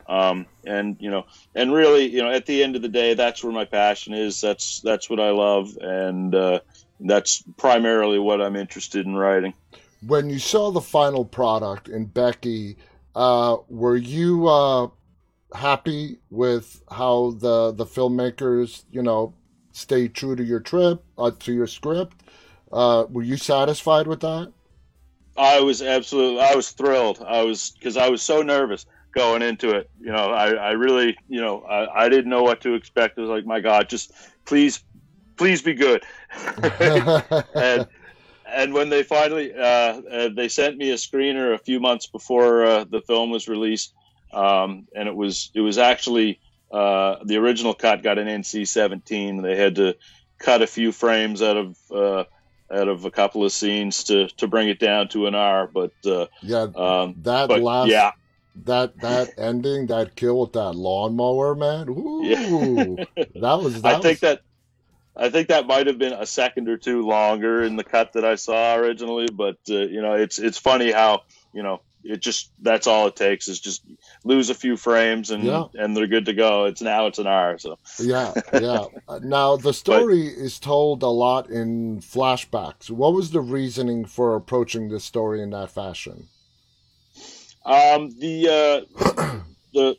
Um, 0.08 0.46
and 0.66 0.96
you 1.02 1.12
know, 1.12 1.26
and 1.54 1.74
really, 1.74 2.10
you 2.10 2.24
know, 2.24 2.32
at 2.32 2.46
the 2.46 2.64
end 2.64 2.78
of 2.78 2.82
the 2.82 2.88
day, 2.88 3.16
that's 3.16 3.44
where 3.44 3.52
my 3.52 3.66
passion 3.66 4.14
is. 4.14 4.40
That's 4.40 4.80
that's 4.80 5.10
what 5.10 5.20
I 5.20 5.32
love, 5.32 5.78
and 5.82 6.34
uh, 6.34 6.60
that's 7.02 7.44
primarily 7.58 8.18
what 8.18 8.42
I'm 8.42 8.56
interested 8.56 9.06
in 9.06 9.14
writing. 9.14 9.54
When 10.08 10.30
you 10.30 10.40
saw 10.40 10.72
the 10.72 10.82
final 10.82 11.26
product 11.26 11.90
in 11.90 12.06
Becky, 12.06 12.78
uh, 13.14 13.58
were 13.68 13.98
you 13.98 14.48
uh, 14.48 14.88
happy 15.54 16.20
with 16.30 16.82
how 16.92 17.32
the 17.40 17.72
the 17.72 17.86
filmmakers, 17.86 18.84
you 18.92 19.02
know, 19.02 19.34
stay 19.72 20.08
true 20.08 20.36
to 20.36 20.44
your 20.44 20.60
trip, 20.60 21.04
uh, 21.18 21.32
to 21.40 21.54
your 21.54 21.68
script? 21.68 22.18
Uh, 22.72 23.06
were 23.10 23.24
you 23.24 23.38
satisfied 23.38 24.08
with 24.08 24.22
that? 24.22 24.52
I 25.38 25.60
was 25.60 25.82
absolutely, 25.82 26.42
I 26.42 26.56
was 26.56 26.72
thrilled. 26.72 27.24
I 27.26 27.44
was 27.44 27.72
because 27.72 27.98
I 27.98 28.10
was 28.10 28.22
so 28.22 28.42
nervous 28.42 28.86
going 29.14 29.42
into 29.42 29.72
it. 29.72 29.90
You 30.00 30.12
know, 30.12 30.32
I, 30.32 30.52
I 30.52 30.72
really, 30.72 31.16
you 31.28 31.42
know, 31.42 31.62
I, 31.62 32.06
I 32.06 32.10
didn't 32.10 32.30
know 32.30 32.44
what 32.44 32.62
to 32.62 32.74
expect. 32.74 33.18
It 33.18 33.22
was 33.22 33.30
like, 33.30 33.46
my 33.46 33.60
God, 33.60 33.90
just 33.90 34.12
please, 34.46 34.84
please 35.38 35.62
be 35.62 35.74
good. 35.74 36.04
and 37.56 37.88
and 38.48 38.74
when 38.74 38.90
they 38.90 39.04
finally, 39.04 39.54
uh, 39.54 39.64
uh, 39.64 40.30
they 40.36 40.48
sent 40.48 40.78
me 40.78 40.92
a 40.92 40.96
screener 40.96 41.56
a 41.56 41.58
few 41.58 41.80
months 41.80 42.06
before 42.06 42.66
uh, 42.66 42.84
the 42.84 43.02
film 43.02 43.32
was 43.32 43.48
released, 43.48 43.94
um, 44.34 44.88
and 44.96 45.08
it 45.08 45.16
was 45.16 45.52
it 45.54 45.62
was 45.62 45.78
actually 45.78 46.40
uh, 46.72 47.18
the 47.24 47.38
original 47.38 47.74
cut 47.74 48.04
got 48.04 48.18
an 48.18 48.28
NC-17. 48.28 49.42
They 49.42 49.56
had 49.56 49.76
to 49.76 49.96
cut 50.40 50.62
a 50.62 50.68
few 50.68 50.92
frames 50.92 51.42
out 51.42 51.58
of. 51.58 51.78
Uh, 51.92 52.24
out 52.72 52.88
of 52.88 53.06
a 53.06 53.12
couple 53.12 53.46
of 53.46 53.52
scenes 53.52 54.06
to, 54.06 54.28
to 54.30 54.48
bring 54.48 54.68
it 54.68 54.80
down 54.80 55.08
to 55.10 55.28
an 55.28 55.36
R, 55.36 55.68
but 55.68 55.92
uh, 56.08 56.26
yeah, 56.42 56.66
um, 56.76 57.14
that 57.20 57.48
but 57.48 57.62
last 57.62 57.92
yeah, 57.92 58.12
that 58.66 59.00
that 59.02 59.34
ending, 59.38 59.88
that 59.88 60.16
kill 60.16 60.40
with 60.42 60.54
that 60.54 60.74
lawnmower, 60.74 61.54
man. 61.56 61.90
Ooh, 61.90 62.24
Yeah. 62.24 63.06
that 63.36 63.60
was. 63.62 63.74
That 63.82 63.98
I 63.98 64.00
think 64.00 64.04
was, 64.04 64.20
that 64.22 64.42
I 65.16 65.30
think 65.30 65.50
that 65.50 65.68
might 65.68 65.88
have 65.88 66.00
been 66.00 66.14
a 66.14 66.26
second 66.26 66.68
or 66.68 66.78
two 66.78 67.02
longer 67.06 67.64
in 67.64 67.76
the 67.76 67.84
cut 67.84 68.14
that 68.14 68.26
I 68.26 68.36
saw 68.36 68.76
originally, 68.76 69.28
but 69.32 69.58
uh, 69.70 69.76
you 69.76 70.02
know, 70.02 70.14
it's 70.14 70.40
it's 70.40 70.58
funny 70.58 70.92
how 70.92 71.24
you 71.54 71.62
know 71.64 71.82
it 72.04 72.22
just 72.22 72.52
that's 72.62 72.86
all 72.88 73.08
it 73.08 73.16
takes 73.16 73.48
is 73.48 73.60
just 73.60 73.84
lose 74.26 74.50
a 74.50 74.54
few 74.56 74.76
frames 74.78 75.32
and 75.32 75.44
Yeah. 75.44 75.66
and 75.76 75.96
they're 75.96 76.08
good 76.08 76.26
to 76.26 76.34
go. 76.34 76.66
It's 76.66 76.82
now 76.82 77.08
it's 77.08 77.20
an 77.20 77.28
R, 77.28 77.58
so 77.58 77.78
Yeah, 78.00 78.34
yeah. 78.54 78.86
Uh, 79.08 79.20
now 79.24 79.56
the 79.58 79.74
story 79.74 80.28
is 80.28 80.60
told 80.60 81.04
a 81.04 81.08
lot 81.08 81.50
in 81.50 82.00
flashbacks. 82.02 82.90
What 82.90 83.14
was 83.14 83.32
the 83.32 83.42
reasoning 83.42 84.06
for 84.06 84.36
approaching 84.36 84.90
this 84.90 85.04
story 85.04 85.42
in 85.42 85.50
that 85.52 85.72
fashion? 85.72 86.28
Um, 87.66 88.10
the 88.20 88.48
uh, 88.50 89.40
the 89.74 89.96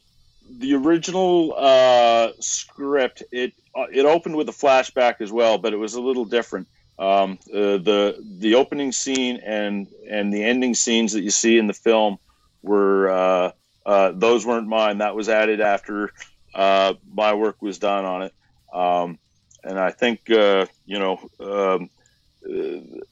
the 0.58 0.74
original 0.74 1.54
uh, 1.56 2.32
script 2.40 3.22
it 3.32 3.52
uh, 3.74 3.86
it 3.92 4.04
opened 4.04 4.36
with 4.36 4.48
a 4.48 4.52
flashback 4.52 5.20
as 5.20 5.32
well, 5.32 5.58
but 5.58 5.72
it 5.72 5.78
was 5.78 5.94
a 5.94 6.00
little 6.00 6.24
different. 6.26 6.68
Um, 6.96 7.38
uh, 7.52 7.78
the 7.78 8.24
the 8.38 8.54
opening 8.54 8.92
scene 8.92 9.40
and 9.44 9.88
and 10.08 10.32
the 10.32 10.44
ending 10.44 10.74
scenes 10.74 11.12
that 11.12 11.22
you 11.22 11.30
see 11.30 11.58
in 11.58 11.66
the 11.66 11.74
film 11.74 12.18
were 12.62 13.10
uh, 13.10 13.52
uh, 13.84 14.12
those 14.14 14.46
weren't 14.46 14.68
mine. 14.68 14.98
That 14.98 15.16
was 15.16 15.28
added 15.28 15.60
after 15.60 16.12
uh, 16.54 16.94
my 17.12 17.34
work 17.34 17.60
was 17.60 17.78
done 17.78 18.04
on 18.04 18.22
it. 18.22 18.34
Um, 18.72 19.18
and 19.64 19.78
I 19.78 19.90
think 19.90 20.30
uh, 20.30 20.66
you 20.86 20.98
know 20.98 21.30
um, 21.40 21.90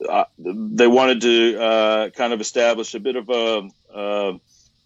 uh, 0.09 0.25
they 0.37 0.87
wanted 0.87 1.21
to 1.21 1.61
uh, 1.61 2.09
kind 2.11 2.33
of 2.33 2.41
establish 2.41 2.93
a 2.93 2.99
bit 2.99 3.15
of 3.15 3.29
a, 3.29 3.69
a, 3.93 4.39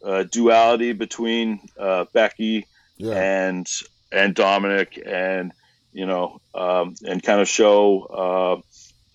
a 0.03 0.25
duality 0.25 0.93
between 0.93 1.59
uh, 1.77 2.05
Becky 2.13 2.65
yeah. 2.97 3.13
and 3.13 3.69
and 4.11 4.33
Dominic, 4.33 5.01
and 5.05 5.51
you 5.91 6.05
know, 6.05 6.39
um, 6.55 6.95
and 7.05 7.21
kind 7.21 7.41
of 7.41 7.47
show 7.47 8.03
uh, 8.03 8.61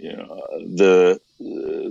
you 0.03 0.17
know 0.17 0.43
the 0.75 1.21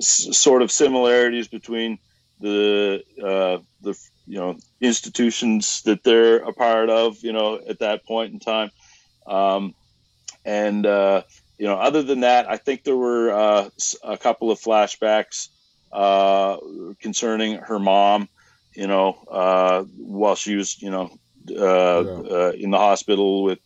sort 0.02 0.62
of 0.62 0.71
similarities 0.71 1.47
between 1.47 1.97
the 2.41 3.04
uh, 3.24 3.60
the 3.82 3.97
you 4.28 4.39
know 4.39 4.58
institutions 4.82 5.82
that 5.84 6.04
they're 6.04 6.38
a 6.38 6.54
part 6.54 6.89
of, 6.89 7.24
you 7.24 7.34
know, 7.34 7.60
at 7.67 7.80
that 7.80 8.06
point 8.06 8.34
in 8.34 8.39
time. 8.39 8.71
Um, 9.26 9.76
and 10.43 10.86
uh, 10.86 11.21
you 11.58 11.67
know, 11.67 11.76
other 11.76 12.02
than 12.02 12.21
that, 12.21 12.50
I 12.50 12.58
think 12.58 12.84
there 12.84 12.97
were 12.97 13.32
uh, 13.32 13.69
a 14.04 14.17
couple 14.17 14.52
of 14.52 14.60
flashbacks 14.60 15.50
uh, 15.91 16.58
concerning 17.00 17.58
her 17.58 17.80
mom. 17.80 18.28
You 18.74 18.88
know, 18.88 19.17
uh, 19.30 19.84
while 19.97 20.36
she 20.36 20.56
was, 20.56 20.82
you 20.82 20.89
know, 20.89 21.12
uh, 21.50 22.04
yeah. 22.04 22.36
Uh, 22.36 22.52
in 22.58 22.71
the 22.71 22.78
hospital 22.78 23.43
with 23.43 23.60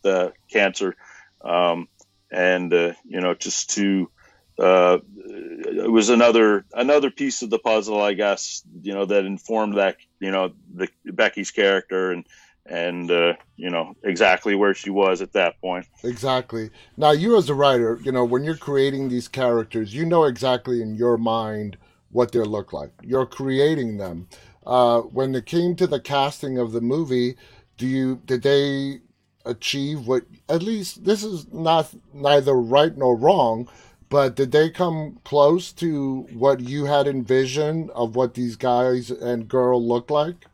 cancer, 0.51 0.95
um, 1.41 1.87
and 2.31 2.71
you 2.71 3.21
know, 3.21 3.35
just 3.35 3.75
to 3.75 4.09
it 4.57 5.91
was 5.91 6.09
another 6.09 6.65
another 6.73 7.11
piece 7.11 7.41
of 7.41 7.49
the 7.49 7.59
puzzle, 7.59 8.01
I 8.01 8.13
guess. 8.13 8.63
You 8.81 8.93
know 8.93 9.05
that 9.05 9.25
informed 9.25 9.77
that 9.77 9.97
you 10.19 10.31
know 10.31 10.53
the 10.73 10.89
Becky's 11.05 11.51
character 11.51 12.11
and 12.11 12.25
and 12.65 13.11
uh, 13.11 13.33
you 13.55 13.69
know 13.69 13.95
exactly 14.03 14.55
where 14.55 14.73
she 14.73 14.89
was 14.89 15.21
at 15.21 15.33
that 15.33 15.59
point. 15.61 15.85
Exactly. 16.03 16.69
Now, 16.97 17.11
you 17.11 17.37
as 17.37 17.49
a 17.49 17.53
writer, 17.53 17.99
you 18.03 18.11
know 18.11 18.25
when 18.25 18.43
you're 18.43 18.57
creating 18.57 19.09
these 19.09 19.27
characters, 19.27 19.93
you 19.93 20.05
know 20.05 20.25
exactly 20.25 20.81
in 20.81 20.95
your 20.95 21.17
mind 21.17 21.77
what 22.11 22.31
they 22.31 22.39
look 22.39 22.73
like. 22.73 22.91
You're 23.03 23.25
creating 23.25 23.97
them. 23.97 24.27
Uh, 24.65 25.01
when 25.01 25.35
it 25.35 25.45
came 25.45 25.75
to 25.75 25.85
the 25.85 25.99
casting 25.99 26.57
of 26.57 26.71
the 26.71 26.81
movie, 26.81 27.35
do 27.77 27.85
you 27.85 28.21
did 28.25 28.41
they 28.41 29.01
achieve 29.45 30.07
what? 30.07 30.23
At 30.49 30.63
least 30.63 31.03
this 31.03 31.23
is 31.23 31.51
not 31.53 31.93
neither 32.13 32.55
right 32.55 32.95
nor 32.97 33.15
wrong 33.15 33.69
but 34.09 34.35
did 34.35 34.51
they 34.51 34.69
come 34.69 35.19
close 35.23 35.71
to 35.73 36.27
what 36.33 36.59
you 36.59 36.85
had 36.85 37.07
envisioned 37.07 37.89
of 37.91 38.15
what 38.15 38.33
these 38.33 38.55
guys 38.55 39.09
and 39.09 39.47
girl 39.47 39.85
looked 39.85 40.11
like? 40.11 40.45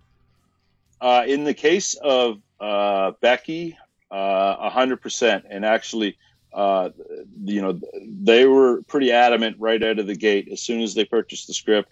Uh, 0.99 1.23
in 1.27 1.43
the 1.43 1.53
case 1.53 1.95
of 1.95 2.39
uh, 2.59 3.11
Becky, 3.21 3.77
uh, 4.11 4.55
a 4.59 4.69
hundred 4.69 5.01
percent, 5.01 5.45
and 5.49 5.65
actually, 5.65 6.17
uh, 6.53 6.89
you 7.43 7.61
know, 7.61 7.79
they 8.05 8.45
were 8.45 8.83
pretty 8.83 9.11
adamant 9.11 9.57
right 9.59 9.81
out 9.83 9.99
of 9.99 10.07
the 10.07 10.15
gate. 10.15 10.47
As 10.51 10.61
soon 10.61 10.81
as 10.81 10.93
they 10.93 11.05
purchased 11.05 11.47
the 11.47 11.53
script, 11.53 11.91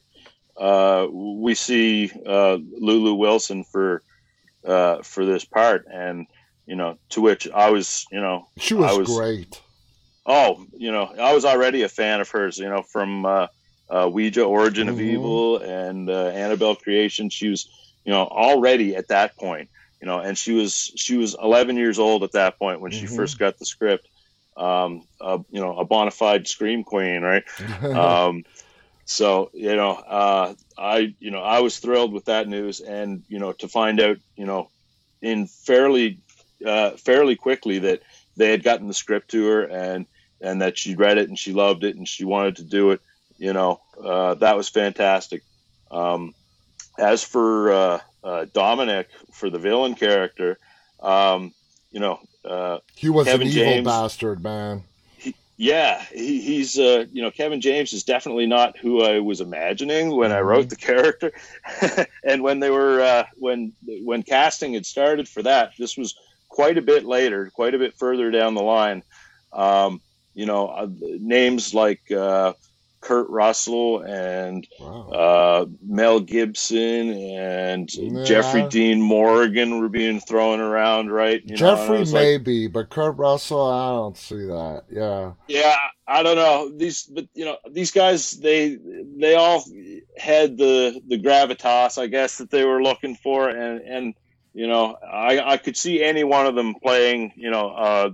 uh, 0.58 1.08
we 1.12 1.56
see 1.56 2.12
uh, 2.26 2.58
Lulu 2.78 3.15
Wilson 3.15 3.63
for 3.63 4.04
for 4.63 5.26
this 5.26 5.43
part, 5.43 5.88
and 5.91 6.28
you 6.67 6.76
know, 6.76 7.00
to 7.10 7.22
which 7.22 7.50
I 7.50 7.72
was, 7.72 8.06
you 8.12 8.22
know, 8.22 8.48
she 8.58 8.76
was, 8.76 9.00
was 9.00 9.08
great 9.08 9.60
oh, 10.30 10.65
you 10.78 10.92
know, 10.92 11.12
I 11.20 11.34
was 11.34 11.44
already 11.44 11.82
a 11.82 11.89
fan 11.89 12.22
of 12.22 12.30
hers, 12.30 12.60
you 12.60 12.70
know, 12.70 12.84
from 12.84 13.26
uh, 13.26 13.48
uh, 13.89 14.10
Ouija, 14.12 14.44
Origin 14.44 14.88
mm-hmm. 14.88 14.96
of 14.96 15.02
Evil, 15.02 15.58
and 15.58 16.10
uh, 16.10 16.28
Annabelle 16.28 16.76
Creation. 16.76 17.30
She 17.30 17.50
was, 17.50 17.68
you 18.06 18.13
know, 18.13 18.22
already 18.22 18.96
at 18.96 19.08
that 19.08 19.36
point, 19.36 19.70
you 20.00 20.08
know, 20.08 20.20
and 20.20 20.38
she 20.38 20.54
was 20.54 20.92
she 20.96 21.18
was 21.18 21.36
11 21.42 21.76
years 21.76 21.98
old 21.98 22.24
at 22.24 22.34
that 22.34 22.60
point 22.60 22.80
when 22.80 22.92
mm-hmm. 22.92 23.08
she 23.08 23.08
first 23.08 23.39
got 23.39 23.58
the 23.58 23.65
script. 23.65 24.08
Um, 24.56 25.04
uh, 25.20 25.39
you 25.52 25.62
know, 25.62 25.78
a 25.80 25.86
bona 25.86 26.12
fide 26.12 26.48
scream 26.48 26.84
queen, 26.84 27.22
right? 27.22 27.44
um, 27.84 28.44
so 29.06 29.50
you 29.54 29.76
know, 29.76 29.92
uh, 29.92 30.54
I 30.78 31.15
you 31.20 31.32
know 31.32 31.42
I 31.42 31.62
was 31.62 31.80
thrilled 31.80 32.13
with 32.13 32.26
that 32.26 32.48
news, 32.48 32.82
and 32.82 33.24
you 33.30 33.39
know 33.39 33.54
to 33.54 33.68
find 33.68 34.00
out, 34.00 34.18
you 34.36 34.46
know, 34.46 34.70
in 35.22 35.48
fairly 35.48 36.20
uh, 36.63 36.92
fairly 36.92 37.36
quickly 37.36 37.80
that 37.80 38.02
they 38.38 38.52
had 38.52 38.63
gotten 38.63 38.88
the 38.88 38.94
script 38.94 39.32
to 39.32 39.48
her 39.48 39.63
and 39.63 40.06
and 40.41 40.62
that 40.62 40.78
she 40.78 40.95
read 40.95 41.17
it 41.17 41.30
and 41.30 41.38
she 41.38 41.54
loved 41.54 41.84
it 41.84 41.95
and 41.95 42.08
she 42.08 42.25
wanted 42.25 42.58
to 42.58 42.63
do 42.63 42.91
it. 42.91 43.02
You 43.38 43.54
know, 43.54 43.80
uh, 44.04 44.36
that 44.36 44.58
was 44.58 44.69
fantastic. 44.69 45.43
Um, 45.91 46.34
as 46.97 47.23
for 47.23 47.71
uh, 47.71 47.99
uh, 48.23 48.45
Dominic 48.54 49.10
for 49.32 49.49
the 49.49 49.60
villain 49.60 49.95
character, 49.95 50.58
um, 51.02 51.54
you 51.91 51.99
know, 51.99 52.19
uh, 52.45 52.80
he 52.95 53.10
was 53.10 53.28
Kevin 53.28 53.47
an 53.47 53.54
evil 53.54 53.63
James, 53.63 53.86
bastard, 53.86 54.43
man. 54.43 54.84
He, 55.17 55.36
yeah, 55.58 56.04
he, 56.04 56.41
he's 56.41 56.78
uh, 56.78 57.06
you 57.12 57.21
know 57.21 57.32
Kevin 57.32 57.62
James 57.62 57.93
is 57.93 58.04
definitely 58.04 58.45
not 58.45 58.78
who 58.78 59.04
I 59.04 59.19
was 59.19 59.41
imagining 59.41 60.15
when 60.15 60.32
I 60.32 60.41
wrote 60.41 60.67
mm-hmm. 60.67 60.69
the 60.69 60.75
character, 60.75 61.32
and 62.23 62.43
when 62.43 62.60
they 62.60 62.69
were 62.69 63.02
uh, 63.02 63.23
when 63.36 63.73
when 64.04 64.23
casting 64.23 64.73
had 64.73 64.86
started 64.86 65.28
for 65.28 65.43
that, 65.43 65.73
this 65.78 65.97
was 65.97 66.15
quite 66.47 66.78
a 66.78 66.82
bit 66.82 67.06
later, 67.06 67.49
quite 67.54 67.75
a 67.75 67.80
bit 67.80 67.95
further 67.95 68.32
down 68.32 68.56
the 68.56 68.63
line. 68.63 69.04
Um, 69.54 70.02
you 70.34 70.46
know, 70.46 70.68
uh, 70.68 70.88
names 71.00 71.74
like 71.74 72.12
uh, 72.12 72.54
Kurt 73.02 73.30
Russell 73.30 74.02
and 74.02 74.68
wow. 74.80 75.10
uh, 75.10 75.65
Mel 75.88 76.20
Gibson 76.20 77.12
and 77.12 77.94
yeah. 77.94 78.24
Jeffrey 78.26 78.68
Dean 78.68 79.02
Morgan 79.02 79.80
were 79.80 79.89
being 79.89 80.20
thrown 80.20 80.60
around, 80.60 81.12
right? 81.12 81.42
You 81.46 81.56
Jeffrey 81.56 82.04
maybe, 82.12 82.63
like, 82.63 82.74
but 82.74 82.89
Kurt 82.89 83.18
Russell, 83.18 83.65
I 83.65 83.92
don't 83.92 84.18
see 84.18 84.46
that. 84.48 84.84
Yeah, 84.92 85.34
yeah, 85.48 85.78
I 86.08 86.24
don't 86.24 86.36
know 86.36 86.72
these, 86.76 87.04
but 87.04 87.28
you 87.34 87.46
know, 87.46 87.58
these 87.72 87.92
guys 87.92 88.32
they 88.32 88.78
they 89.18 89.36
all 89.36 89.63
had 90.18 90.58
the 90.58 91.02
the 91.08 91.20
gravitas, 91.20 91.98
I 91.98 92.08
guess, 92.08 92.38
that 92.38 92.52
they 92.52 92.65
were 92.65 92.84
looking 92.84 93.15
for, 93.15 93.50
and 93.50 93.82
and 93.82 94.13
you 94.54 94.68
know, 94.68 94.96
I 94.96 95.54
I 95.54 95.58
could 95.58 95.78
see 95.78 96.04
any 96.04 96.26
one 96.26 96.46
of 96.46 96.56
them 96.56 96.76
playing, 96.84 97.32
you 97.38 97.50
know, 97.50 97.70
uh, 97.70 98.10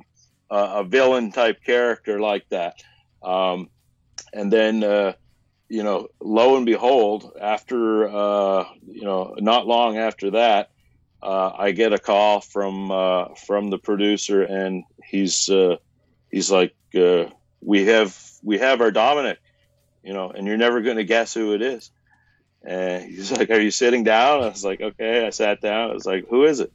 a 0.49 0.83
villain 0.83 1.31
type 1.31 1.63
character 1.63 2.19
like 2.19 2.47
that. 2.49 2.81
Um, 3.23 3.69
and 4.33 4.51
then, 4.51 4.83
uh, 4.83 5.13
you 5.67 5.83
know, 5.83 6.09
lo 6.19 6.57
and 6.57 6.65
behold, 6.65 7.31
after, 7.39 8.07
uh, 8.07 8.65
you 8.87 9.03
know, 9.03 9.35
not 9.39 9.65
long 9.65 9.97
after 9.97 10.31
that, 10.31 10.71
uh, 11.23 11.51
I 11.57 11.71
get 11.71 11.93
a 11.93 11.97
call 11.97 12.41
from, 12.41 12.91
uh, 12.91 13.33
from 13.45 13.69
the 13.69 13.79
producer 13.79 14.43
and 14.43 14.83
he's, 15.03 15.49
uh, 15.49 15.77
he's 16.29 16.51
like, 16.51 16.75
uh, 16.93 17.25
we 17.61 17.85
have, 17.85 18.15
we 18.43 18.59
have 18.59 18.81
our 18.81 18.91
Dominic, 18.91 19.39
you 20.03 20.13
know, 20.13 20.29
and 20.29 20.45
you're 20.45 20.57
never 20.57 20.81
going 20.81 20.97
to 20.97 21.03
guess 21.03 21.33
who 21.33 21.53
it 21.55 21.63
is. 21.63 21.89
And 22.63 23.03
he's 23.03 23.31
like, 23.31 23.49
are 23.49 23.59
you 23.59 23.71
sitting 23.71 24.03
down? 24.03 24.43
I 24.43 24.49
was 24.49 24.65
like, 24.65 24.81
okay. 24.81 25.25
I 25.25 25.29
sat 25.29 25.61
down. 25.61 25.91
I 25.91 25.93
was 25.93 26.05
like, 26.05 26.27
who 26.27 26.45
is 26.45 26.59
it? 26.59 26.73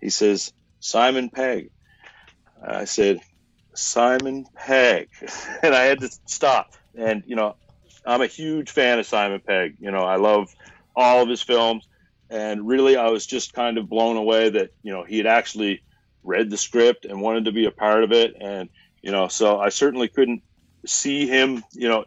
He 0.00 0.10
says, 0.10 0.52
Simon 0.80 1.30
Pegg. 1.30 1.70
I 2.62 2.84
said, 2.84 3.20
Simon 3.74 4.46
Pegg. 4.54 5.08
and 5.62 5.74
I 5.74 5.84
had 5.84 6.00
to 6.00 6.10
stop. 6.26 6.74
And, 6.96 7.22
you 7.26 7.36
know, 7.36 7.56
I'm 8.04 8.22
a 8.22 8.26
huge 8.26 8.70
fan 8.70 8.98
of 8.98 9.06
Simon 9.06 9.40
Pegg. 9.40 9.76
You 9.80 9.90
know, 9.90 10.02
I 10.02 10.16
love 10.16 10.54
all 10.94 11.22
of 11.22 11.28
his 11.28 11.42
films. 11.42 11.86
And 12.28 12.66
really, 12.66 12.96
I 12.96 13.08
was 13.08 13.26
just 13.26 13.52
kind 13.52 13.78
of 13.78 13.88
blown 13.88 14.16
away 14.16 14.50
that, 14.50 14.70
you 14.82 14.92
know, 14.92 15.04
he 15.04 15.18
had 15.18 15.26
actually 15.26 15.82
read 16.24 16.50
the 16.50 16.56
script 16.56 17.04
and 17.04 17.20
wanted 17.20 17.44
to 17.44 17.52
be 17.52 17.66
a 17.66 17.70
part 17.70 18.02
of 18.02 18.12
it. 18.12 18.36
And, 18.40 18.68
you 19.02 19.12
know, 19.12 19.28
so 19.28 19.60
I 19.60 19.68
certainly 19.68 20.08
couldn't 20.08 20.42
see 20.84 21.26
him, 21.26 21.62
you 21.72 21.88
know, 21.88 22.04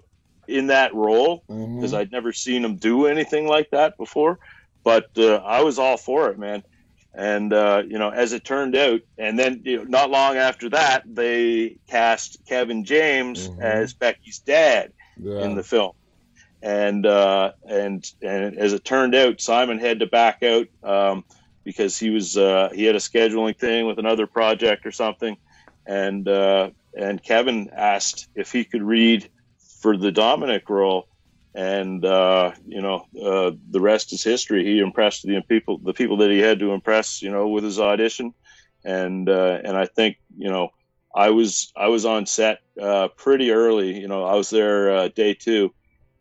in 0.48 0.68
that 0.68 0.94
role 0.94 1.44
because 1.48 1.60
mm-hmm. 1.60 1.96
I'd 1.96 2.12
never 2.12 2.34
seen 2.34 2.66
him 2.66 2.76
do 2.76 3.06
anything 3.06 3.48
like 3.48 3.70
that 3.72 3.98
before. 3.98 4.40
But 4.84 5.10
uh, 5.18 5.36
I 5.36 5.62
was 5.62 5.78
all 5.78 5.98
for 5.98 6.30
it, 6.30 6.40
man. 6.40 6.64
And 7.14 7.52
uh, 7.52 7.84
you 7.88 7.98
know, 7.98 8.10
as 8.10 8.34
it 8.34 8.44
turned 8.44 8.76
out, 8.76 9.02
and 9.18 9.38
then 9.38 9.62
you 9.66 9.78
know, 9.78 9.84
not 9.84 10.12
long 10.12 10.38
after 10.38 10.70
that, 10.70 11.04
they 11.06 11.78
cast 11.88 12.46
Kevin 12.46 12.86
James 12.86 13.48
mm-hmm. 13.48 13.62
as 13.62 13.94
Becky's 13.94 14.40
dad 14.40 14.94
yeah. 15.18 15.40
in 15.40 15.56
the 15.56 15.64
film. 15.64 15.94
And 16.62 17.06
uh, 17.06 17.54
and 17.68 18.10
and 18.22 18.58
as 18.58 18.74
it 18.74 18.86
turned 18.86 19.16
out, 19.16 19.42
Simon 19.42 19.80
had 19.80 20.00
to 20.00 20.06
back 20.06 20.44
out 20.44 20.68
um, 20.84 21.24
because 21.64 21.98
he 21.98 22.10
was 22.12 22.38
uh, 22.38 22.70
he 22.74 22.84
had 22.84 22.96
a 22.96 23.00
scheduling 23.00 23.58
thing 23.58 23.88
with 23.88 23.98
another 23.98 24.28
project 24.28 24.86
or 24.86 24.92
something, 24.92 25.38
and 25.88 26.28
uh, 26.28 26.70
and 26.96 27.24
Kevin 27.24 27.72
asked 27.74 28.28
if 28.36 28.52
he 28.52 28.66
could 28.66 28.84
read 28.84 29.30
for 29.80 29.98
the 29.98 30.12
Dominic 30.12 30.70
role, 30.70 31.08
and 31.60 32.06
uh, 32.06 32.54
you 32.66 32.82
know 32.82 33.06
uh, 33.22 33.52
the 33.70 33.82
rest 33.82 34.14
is 34.14 34.24
history. 34.24 34.64
He 34.64 34.80
impressed 34.80 35.24
the 35.24 35.42
people, 35.42 35.78
the 35.78 35.94
people 35.94 36.18
that 36.18 36.32
he 36.32 36.40
had 36.40 36.60
to 36.60 36.72
impress, 36.72 37.22
you 37.22 37.32
know, 37.32 37.50
with 37.50 37.66
his 37.66 37.80
audition, 37.80 38.34
and 38.86 39.30
uh, 39.30 39.60
and 39.66 39.76
I 39.76 39.86
think 39.86 40.18
you 40.38 40.50
know 40.50 40.70
I 41.14 41.32
was 41.32 41.74
I 41.76 41.88
was 41.88 42.06
on 42.06 42.26
set 42.28 42.60
uh, 42.82 43.10
pretty 43.10 43.52
early. 43.52 44.00
You 44.00 44.08
know, 44.08 44.24
I 44.24 44.36
was 44.36 44.50
there 44.50 44.96
uh, 44.96 45.08
day 45.10 45.34
two, 45.34 45.74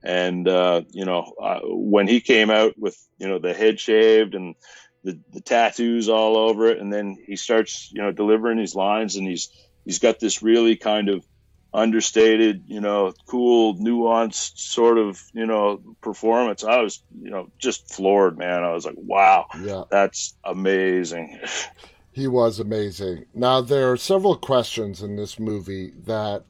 and 0.03 0.49
uh, 0.49 0.83
you 0.91 1.05
know 1.05 1.33
when 1.69 2.09
he 2.09 2.21
came 2.21 2.51
out 2.51 2.77
with 2.77 2.99
you 3.19 3.29
know 3.29 3.39
the 3.39 3.55
head 3.55 3.79
shaved 3.79 4.35
and 4.35 4.57
the, 5.05 5.21
the 5.33 5.41
tattoos 5.41 6.09
all 6.09 6.37
over 6.37 6.67
it, 6.67 6.81
and 6.81 6.93
then 6.93 7.17
he 7.25 7.37
starts 7.37 7.93
you 7.93 8.03
know 8.03 8.11
delivering 8.11 8.59
these 8.59 8.75
lines, 8.75 9.15
and 9.15 9.29
he's 9.29 9.51
he's 9.85 10.01
got 10.01 10.19
this 10.19 10.43
really 10.43 10.75
kind 10.75 11.09
of 11.09 11.25
understated, 11.79 12.65
you 12.67 12.81
know, 12.81 13.13
cool, 13.27 13.77
nuanced 13.77 14.59
sort 14.59 14.99
of, 14.99 15.23
you 15.33 15.47
know, 15.47 15.81
performance. 16.01 16.65
I 16.65 16.81
was, 16.81 17.03
you 17.21 17.31
know, 17.31 17.51
just 17.59 17.93
floored, 17.95 18.37
man. 18.37 18.65
I 18.65 18.73
was 18.73 18.85
like, 18.85 18.97
wow, 18.99 19.47
yeah. 19.63 19.85
that's 19.91 20.37
amazing. 20.45 21.41
He 22.11 22.27
was 22.27 22.59
amazing. 22.59 23.27
Now, 23.33 23.61
there 23.61 23.93
are 23.93 23.97
several 23.97 24.35
questions 24.35 25.03
in 25.03 25.15
this 25.15 25.39
movie 25.39 25.93
that 26.05 26.43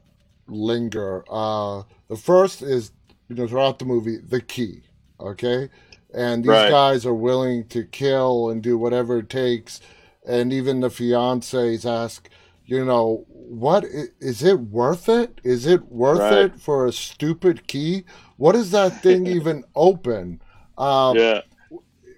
linger. 0.46 1.26
Uh, 1.30 1.82
the 2.08 2.16
first 2.16 2.62
is, 2.62 2.90
you 3.28 3.36
know, 3.36 3.46
throughout 3.46 3.78
the 3.78 3.84
movie, 3.84 4.16
the 4.16 4.40
key, 4.40 4.84
okay? 5.20 5.68
And 6.14 6.42
these 6.42 6.48
right. 6.48 6.70
guys 6.70 7.04
are 7.04 7.12
willing 7.12 7.66
to 7.68 7.84
kill 7.84 8.48
and 8.48 8.62
do 8.62 8.78
whatever 8.78 9.18
it 9.18 9.28
takes. 9.28 9.82
And 10.26 10.54
even 10.54 10.80
the 10.80 10.88
fiancés 10.88 11.84
ask, 11.84 12.30
you 12.68 12.84
know, 12.84 13.24
what 13.30 13.86
is 14.20 14.42
it 14.42 14.60
worth 14.60 15.08
it? 15.08 15.40
Is 15.42 15.64
it 15.64 15.90
worth 15.90 16.18
right. 16.18 16.38
it 16.44 16.60
for 16.60 16.86
a 16.86 16.92
stupid 16.92 17.66
key? 17.66 18.04
What 18.36 18.52
does 18.52 18.72
that 18.72 19.02
thing 19.02 19.26
even 19.38 19.64
open? 19.74 20.42
Um, 20.76 21.16
yeah. 21.16 21.40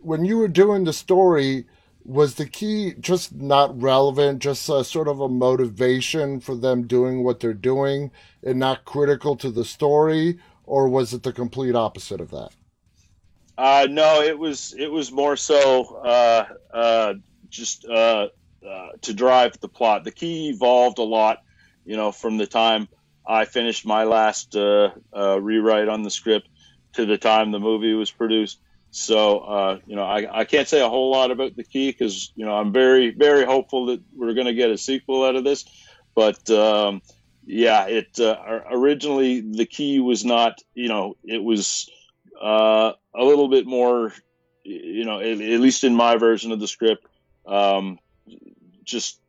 When 0.03 0.25
you 0.25 0.39
were 0.39 0.49
doing 0.49 0.83
the 0.83 0.93
story, 0.93 1.67
was 2.05 2.35
the 2.35 2.47
key 2.47 2.95
just 2.99 3.33
not 3.33 3.81
relevant, 3.81 4.41
just 4.41 4.69
a, 4.69 4.83
sort 4.83 5.07
of 5.07 5.21
a 5.21 5.29
motivation 5.29 6.41
for 6.41 6.57
them 6.57 6.89
doing 6.89 7.23
what 7.23 7.39
they're 7.39 7.55
doing 7.55 8.11
and 8.43 8.59
not 8.59 8.85
critical 8.85 9.37
to 9.37 9.53
the 9.53 9.65
story, 9.65 10.41
or 10.65 10.89
was 10.89 11.15
it 11.15 11.23
the 11.23 11.33
complete 11.33 11.77
opposite 11.77 12.21
of 12.21 12.33
that? 12.33 12.51
Uh, 13.57 13.87
no, 13.89 14.21
it 14.21 14.37
was 14.37 14.75
it 14.77 14.91
was 14.91 15.13
more 15.13 15.37
so 15.37 15.95
uh, 16.03 16.47
uh, 16.73 17.15
just 17.51 17.85
uh, 18.67 18.89
to 19.03 19.15
drive 19.15 19.59
the 19.61 19.69
plot. 19.69 20.05
The 20.05 20.11
key 20.11 20.51
evolved 20.51 20.99
a 20.99 21.03
lot, 21.03 21.43
you 21.85 21.97
know, 21.97 22.13
from 22.13 22.37
the 22.37 22.47
time 22.47 22.89
I 23.27 23.45
finished 23.45 23.87
my 23.87 24.05
last 24.05 24.57
uh, 24.57 24.91
uh, 25.17 25.41
rewrite 25.41 25.89
on 25.89 26.03
the 26.03 26.11
script 26.11 26.49
to 26.95 27.07
the 27.07 27.19
time 27.19 27.53
the 27.53 27.61
movie 27.61 27.95
was 27.95 28.11
produced. 28.11 28.59
So, 28.91 29.39
uh, 29.39 29.79
you 29.87 29.95
know, 29.95 30.03
I, 30.03 30.41
I 30.41 30.45
can't 30.45 30.67
say 30.67 30.81
a 30.81 30.89
whole 30.89 31.13
lot 31.13 31.31
about 31.31 31.55
the 31.55 31.63
key 31.63 31.91
because, 31.91 32.33
you 32.35 32.45
know, 32.45 32.55
I'm 32.55 32.73
very, 32.73 33.11
very 33.11 33.45
hopeful 33.45 33.87
that 33.87 34.03
we're 34.17 34.35
going 34.35 34.49
to 34.49 34.55
get 34.55 34.71
a 34.71 34.79
sequel 34.79 35.25
out 35.25 35.37
of 35.37 35.45
this. 35.45 35.65
But, 36.15 36.51
um, 36.51 37.03
yeah, 37.47 37.87
it 37.87 38.19
uh, 38.19 38.37
originally 38.71 39.41
the 39.41 39.67
key 39.67 40.01
was 40.01 40.25
not, 40.25 40.61
you 40.75 40.89
know, 40.89 41.17
it 41.23 41.43
was 41.43 41.89
a 42.43 42.95
little 43.17 43.49
bit 43.49 43.67
more, 43.67 44.13
you 44.65 45.05
know, 45.05 45.21
at, 45.21 45.41
at, 45.41 45.61
least 45.61 45.85
in 45.85 45.95
my 45.95 46.17
version 46.17 46.51
of 46.51 46.59
the 46.59 46.69
script, 46.69 47.07
um, 47.47 47.99
just 48.85 49.21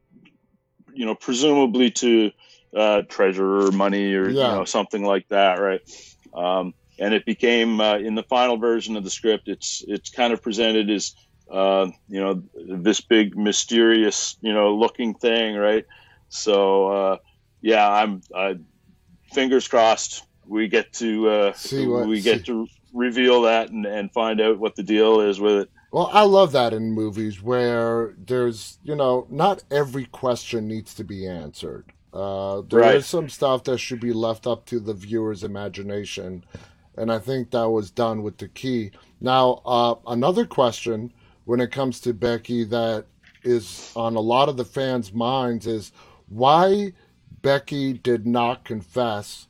you 0.93 1.05
know 1.05 1.15
presumably 1.15 1.91
to 1.91 2.31
uh, 2.75 3.01
treasure 3.03 3.67
or 3.67 3.71
money 3.71 4.13
or 4.13 4.29
yeah. 4.29 4.49
you 4.49 4.55
know 4.57 4.65
something 4.65 5.03
like 5.03 5.27
that, 5.29 5.59
right? 5.59 5.81
Um, 6.33 6.73
and 6.99 7.13
it 7.13 7.25
became 7.25 7.81
uh, 7.81 7.97
in 7.97 8.15
the 8.15 8.23
final 8.23 8.57
version 8.57 8.95
of 8.95 9.03
the 9.03 9.09
script. 9.09 9.47
It's 9.47 9.83
it's 9.87 10.09
kind 10.09 10.33
of 10.33 10.41
presented 10.41 10.89
as 10.89 11.15
uh, 11.49 11.87
you 12.07 12.21
know 12.21 12.43
this 12.55 13.01
big 13.01 13.37
mysterious 13.37 14.37
you 14.41 14.53
know 14.53 14.75
looking 14.75 15.13
thing, 15.13 15.55
right? 15.55 15.85
So 16.29 16.87
uh, 16.87 17.17
yeah, 17.61 17.89
I'm 17.89 18.21
fingers 19.33 19.67
crossed 19.67 20.23
we 20.51 20.67
get 20.67 20.91
to 20.93 21.29
uh, 21.29 21.53
what, 21.71 22.07
we 22.07 22.21
get 22.21 22.39
see. 22.39 22.45
to 22.45 22.67
reveal 22.93 23.43
that 23.43 23.69
and, 23.69 23.85
and 23.85 24.11
find 24.11 24.41
out 24.41 24.59
what 24.59 24.75
the 24.75 24.83
deal 24.83 25.21
is 25.21 25.39
with 25.39 25.63
it. 25.63 25.69
Well, 25.91 26.09
I 26.13 26.23
love 26.23 26.53
that 26.53 26.73
in 26.73 26.93
movies 26.93 27.41
where 27.41 28.13
there's, 28.17 28.79
you 28.81 28.95
know, 28.95 29.27
not 29.29 29.63
every 29.69 30.05
question 30.05 30.67
needs 30.67 30.93
to 30.95 31.03
be 31.03 31.27
answered. 31.27 31.91
Uh, 32.13 32.61
there 32.69 32.79
right. 32.79 32.95
is 32.95 33.05
some 33.05 33.29
stuff 33.29 33.65
that 33.65 33.77
should 33.77 33.99
be 33.99 34.13
left 34.13 34.47
up 34.47 34.65
to 34.67 34.79
the 34.79 34.93
viewer's 34.93 35.43
imagination, 35.43 36.45
and 36.95 37.11
I 37.11 37.19
think 37.19 37.51
that 37.51 37.69
was 37.69 37.91
done 37.91 38.23
with 38.23 38.37
the 38.37 38.47
key. 38.47 38.91
Now, 39.19 39.61
uh, 39.65 39.95
another 40.07 40.45
question 40.45 41.11
when 41.45 41.59
it 41.59 41.71
comes 41.71 41.99
to 42.01 42.13
Becky 42.13 42.63
that 42.65 43.05
is 43.43 43.91
on 43.95 44.15
a 44.15 44.21
lot 44.21 44.49
of 44.49 44.57
the 44.57 44.65
fans' 44.65 45.13
minds 45.13 45.67
is 45.67 45.91
why 46.29 46.93
Becky 47.41 47.93
did 47.93 48.25
not 48.25 48.63
confess 48.63 49.47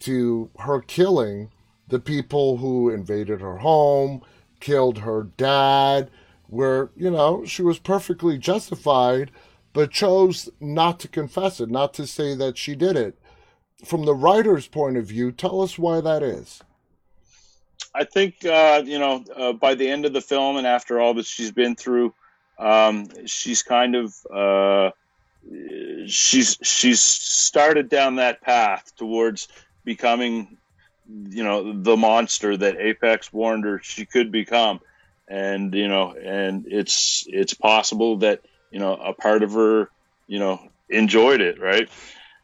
to 0.00 0.50
her 0.58 0.80
killing 0.80 1.50
the 1.88 1.98
people 1.98 2.58
who 2.58 2.90
invaded 2.90 3.40
her 3.40 3.58
home 3.58 4.22
killed 4.60 4.98
her 4.98 5.24
dad, 5.36 6.10
where, 6.46 6.90
you 6.96 7.10
know, 7.10 7.44
she 7.44 7.62
was 7.62 7.78
perfectly 7.78 8.38
justified, 8.38 9.30
but 9.72 9.90
chose 9.90 10.48
not 10.60 10.98
to 11.00 11.08
confess 11.08 11.60
it, 11.60 11.70
not 11.70 11.94
to 11.94 12.06
say 12.06 12.34
that 12.34 12.58
she 12.58 12.74
did 12.74 12.96
it. 12.96 13.18
From 13.84 14.04
the 14.04 14.14
writer's 14.14 14.66
point 14.66 14.96
of 14.96 15.06
view, 15.06 15.30
tell 15.30 15.60
us 15.62 15.78
why 15.78 16.00
that 16.00 16.22
is. 16.22 16.62
I 17.94 18.04
think, 18.04 18.44
uh, 18.44 18.82
you 18.84 18.98
know, 18.98 19.24
uh, 19.36 19.52
by 19.52 19.74
the 19.74 19.88
end 19.88 20.04
of 20.04 20.12
the 20.12 20.20
film 20.20 20.56
and 20.56 20.66
after 20.66 21.00
all 21.00 21.14
that 21.14 21.26
she's 21.26 21.52
been 21.52 21.76
through, 21.76 22.14
um, 22.58 23.08
she's 23.26 23.62
kind 23.62 23.94
of. 23.94 24.14
Uh, 24.32 24.90
she's 26.06 26.58
she's 26.62 27.00
started 27.00 27.88
down 27.88 28.16
that 28.16 28.40
path 28.42 28.94
towards 28.96 29.48
becoming 29.84 30.58
you 31.08 31.44
know 31.44 31.72
the 31.72 31.96
monster 31.96 32.56
that 32.56 32.78
Apex 32.78 33.32
warned 33.32 33.64
her 33.64 33.80
she 33.82 34.06
could 34.06 34.30
become, 34.30 34.80
and 35.26 35.74
you 35.74 35.88
know, 35.88 36.12
and 36.12 36.66
it's 36.68 37.24
it's 37.28 37.54
possible 37.54 38.18
that 38.18 38.42
you 38.70 38.78
know 38.78 38.94
a 38.94 39.12
part 39.12 39.42
of 39.42 39.52
her 39.52 39.90
you 40.26 40.38
know 40.38 40.60
enjoyed 40.88 41.40
it, 41.40 41.60
right? 41.60 41.88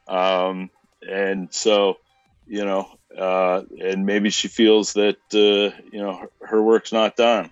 Um, 0.08 0.70
and 1.06 1.52
so 1.52 1.98
you 2.46 2.64
know, 2.64 2.88
uh, 3.16 3.62
and 3.80 4.06
maybe 4.06 4.30
she 4.30 4.48
feels 4.48 4.94
that 4.94 5.16
uh, 5.32 5.76
you 5.92 6.00
know 6.00 6.16
her, 6.16 6.30
her 6.40 6.62
work's 6.62 6.92
not 6.92 7.16
done. 7.16 7.50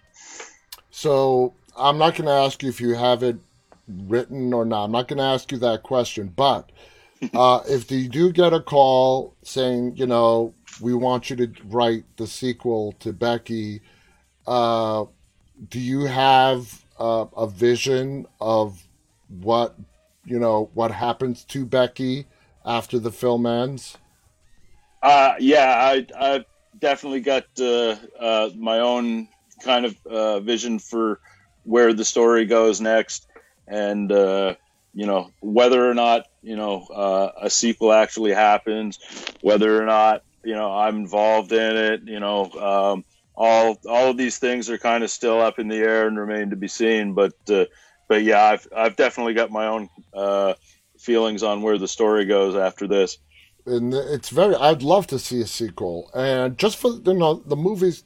So 0.91 1.55
I'm 1.77 1.99
not 1.99 2.15
going 2.15 2.27
to 2.27 2.33
ask 2.33 2.63
you 2.63 2.69
if 2.69 2.81
you 2.81 2.95
have 2.95 3.23
it 3.23 3.37
written 3.89 4.53
or 4.53 4.65
not. 4.65 4.85
I'm 4.85 4.93
not 4.93 5.09
going 5.09 5.19
to 5.19 5.25
ask 5.25 5.51
you 5.53 5.59
that 5.59 5.83
question, 5.83 6.33
but 6.35 6.71
uh, 7.35 7.61
if 7.67 7.91
you 7.91 8.09
do 8.09 8.33
get 8.33 8.53
a 8.53 8.61
call 8.61 9.35
saying, 9.43 9.97
you 9.97 10.07
know, 10.07 10.55
we 10.81 10.95
want 10.95 11.31
you 11.31 11.37
to 11.37 11.53
write 11.65 12.05
the 12.17 12.27
sequel 12.27 12.93
to 13.01 13.13
Becky. 13.13 13.83
Uh, 14.47 15.05
do 15.69 15.79
you 15.81 16.07
have 16.07 16.85
a 16.99 17.49
vision 17.49 18.27
of 18.41 18.81
what 19.29 19.77
you 20.25 20.39
know 20.39 20.71
what 20.75 20.93
happens 20.93 21.45
to 21.45 21.65
Becky 21.65 22.27
after 22.65 22.99
the 22.99 23.11
film 23.11 23.47
ends? 23.47 23.97
Uh, 25.03 25.35
yeah, 25.41 25.75
I 25.79 26.07
I 26.19 26.45
definitely 26.79 27.21
got 27.21 27.45
uh, 27.61 27.97
uh, 28.19 28.51
my 28.57 28.79
own 28.81 29.29
kind 29.65 29.85
of 29.85 29.97
uh, 30.07 30.41
vision 30.41 30.79
for 30.79 31.21
where 31.65 31.93
the 31.93 32.05
story 32.05 32.45
goes 32.45 32.81
next, 32.81 33.27
and 33.67 34.11
uh, 34.13 34.55
you 34.95 35.07
know 35.07 35.31
whether 35.41 35.89
or 35.89 35.95
not 35.95 36.27
you 36.43 36.57
know 36.57 37.33
a 37.41 37.51
sequel 37.51 37.93
actually 37.93 38.33
happens, 38.33 38.99
whether 39.41 39.81
or 39.81 39.87
not 39.87 40.23
you 40.45 40.55
know 40.55 40.73
I'm 40.73 40.97
involved 40.97 41.53
in 41.53 41.77
it. 41.77 42.03
You 42.05 42.21
know, 42.21 42.51
um, 42.53 43.05
all 43.35 43.79
all 43.89 44.11
of 44.11 44.17
these 44.17 44.39
things 44.39 44.69
are 44.71 44.79
kind 44.79 45.05
of 45.05 45.11
still 45.11 45.41
up 45.41 45.59
in 45.59 45.69
the 45.69 45.77
air 45.77 46.07
and 46.07 46.19
remain 46.19 46.51
to 46.51 46.57
be 46.57 46.69
seen. 46.69 47.15
But 47.15 47.35
uh, 47.49 47.67
but 48.09 48.23
yeah, 48.23 48.45
I've 48.45 48.67
I've 48.75 48.97
definitely 48.97 49.35
got 49.35 49.51
my 49.51 49.67
own 49.67 49.89
uh, 50.15 50.55
feelings 50.99 51.43
on 51.43 51.63
where 51.63 51.79
the 51.79 51.89
story 51.89 52.25
goes 52.25 52.57
after 52.57 52.87
this. 52.87 53.19
And 53.65 53.95
it's 53.95 54.31
very. 54.31 54.55
I'd 54.57 54.83
love 54.83 55.07
to 55.09 55.19
see 55.19 55.41
a 55.41 55.47
sequel, 55.47 56.11
and 56.15 56.59
just 56.59 56.77
for 56.77 56.93
you 56.93 57.15
know 57.15 57.35
the 57.35 57.57
movie's 57.57 58.05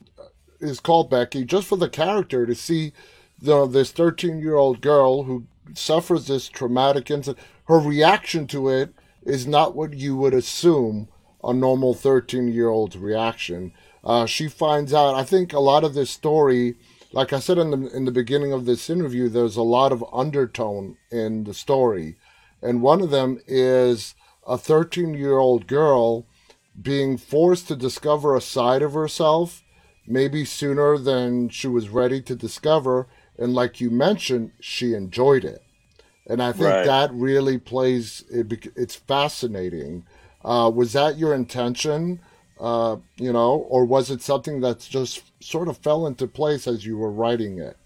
is 0.60 0.80
called 0.80 1.10
Becky, 1.10 1.44
just 1.44 1.66
for 1.66 1.76
the 1.76 1.88
character 1.88 2.46
to 2.46 2.54
see, 2.54 2.92
you 3.40 3.48
know, 3.48 3.66
this 3.66 3.90
thirteen 3.90 4.38
year 4.38 4.56
old 4.56 4.80
girl 4.80 5.22
who 5.22 5.46
suffers 5.74 6.26
this 6.26 6.48
traumatic 6.48 7.10
incident. 7.10 7.44
Her 7.64 7.78
reaction 7.78 8.46
to 8.48 8.68
it 8.68 8.94
is 9.24 9.46
not 9.46 9.74
what 9.74 9.94
you 9.94 10.16
would 10.16 10.34
assume 10.34 11.08
a 11.46 11.54
normal 11.54 11.94
13 11.94 12.48
year 12.48 12.68
old's 12.68 12.98
reaction. 12.98 13.72
Uh, 14.04 14.26
she 14.26 14.48
finds 14.48 14.92
out, 14.92 15.14
I 15.14 15.24
think 15.24 15.52
a 15.52 15.60
lot 15.60 15.84
of 15.84 15.94
this 15.94 16.10
story, 16.10 16.74
like 17.12 17.32
I 17.32 17.38
said 17.38 17.58
in 17.58 17.70
the, 17.70 17.96
in 17.96 18.04
the 18.04 18.12
beginning 18.12 18.52
of 18.52 18.66
this 18.66 18.90
interview, 18.90 19.28
there's 19.28 19.56
a 19.56 19.62
lot 19.62 19.92
of 19.92 20.04
undertone 20.12 20.96
in 21.10 21.44
the 21.44 21.54
story. 21.54 22.16
And 22.62 22.82
one 22.82 23.00
of 23.00 23.10
them 23.10 23.40
is 23.46 24.14
a 24.46 24.58
13 24.58 25.14
year 25.14 25.38
old 25.38 25.66
girl 25.66 26.26
being 26.80 27.16
forced 27.16 27.68
to 27.68 27.76
discover 27.76 28.34
a 28.34 28.40
side 28.40 28.82
of 28.82 28.92
herself, 28.92 29.62
maybe 30.06 30.44
sooner 30.44 30.98
than 30.98 31.48
she 31.48 31.68
was 31.68 31.88
ready 31.88 32.20
to 32.22 32.34
discover. 32.34 33.06
And 33.38 33.54
like 33.54 33.80
you 33.80 33.90
mentioned, 33.90 34.52
she 34.60 34.94
enjoyed 34.94 35.44
it. 35.44 35.62
And 36.28 36.42
I 36.42 36.52
think 36.52 36.68
right. 36.68 36.86
that 36.86 37.12
really 37.12 37.56
plays, 37.56 38.24
it, 38.30 38.72
it's 38.74 38.96
fascinating 38.96 40.04
uh, 40.46 40.70
was 40.70 40.94
that 40.94 41.18
your 41.18 41.34
intention? 41.34 42.20
Uh, 42.58 42.96
you 43.16 43.34
know, 43.34 43.66
or 43.68 43.84
was 43.84 44.10
it 44.10 44.22
something 44.22 44.62
that 44.62 44.80
just 44.80 45.22
sort 45.44 45.68
of 45.68 45.76
fell 45.76 46.06
into 46.06 46.26
place 46.26 46.66
as 46.66 46.86
you 46.86 46.96
were 46.96 47.10
writing 47.10 47.58
it? 47.58 47.76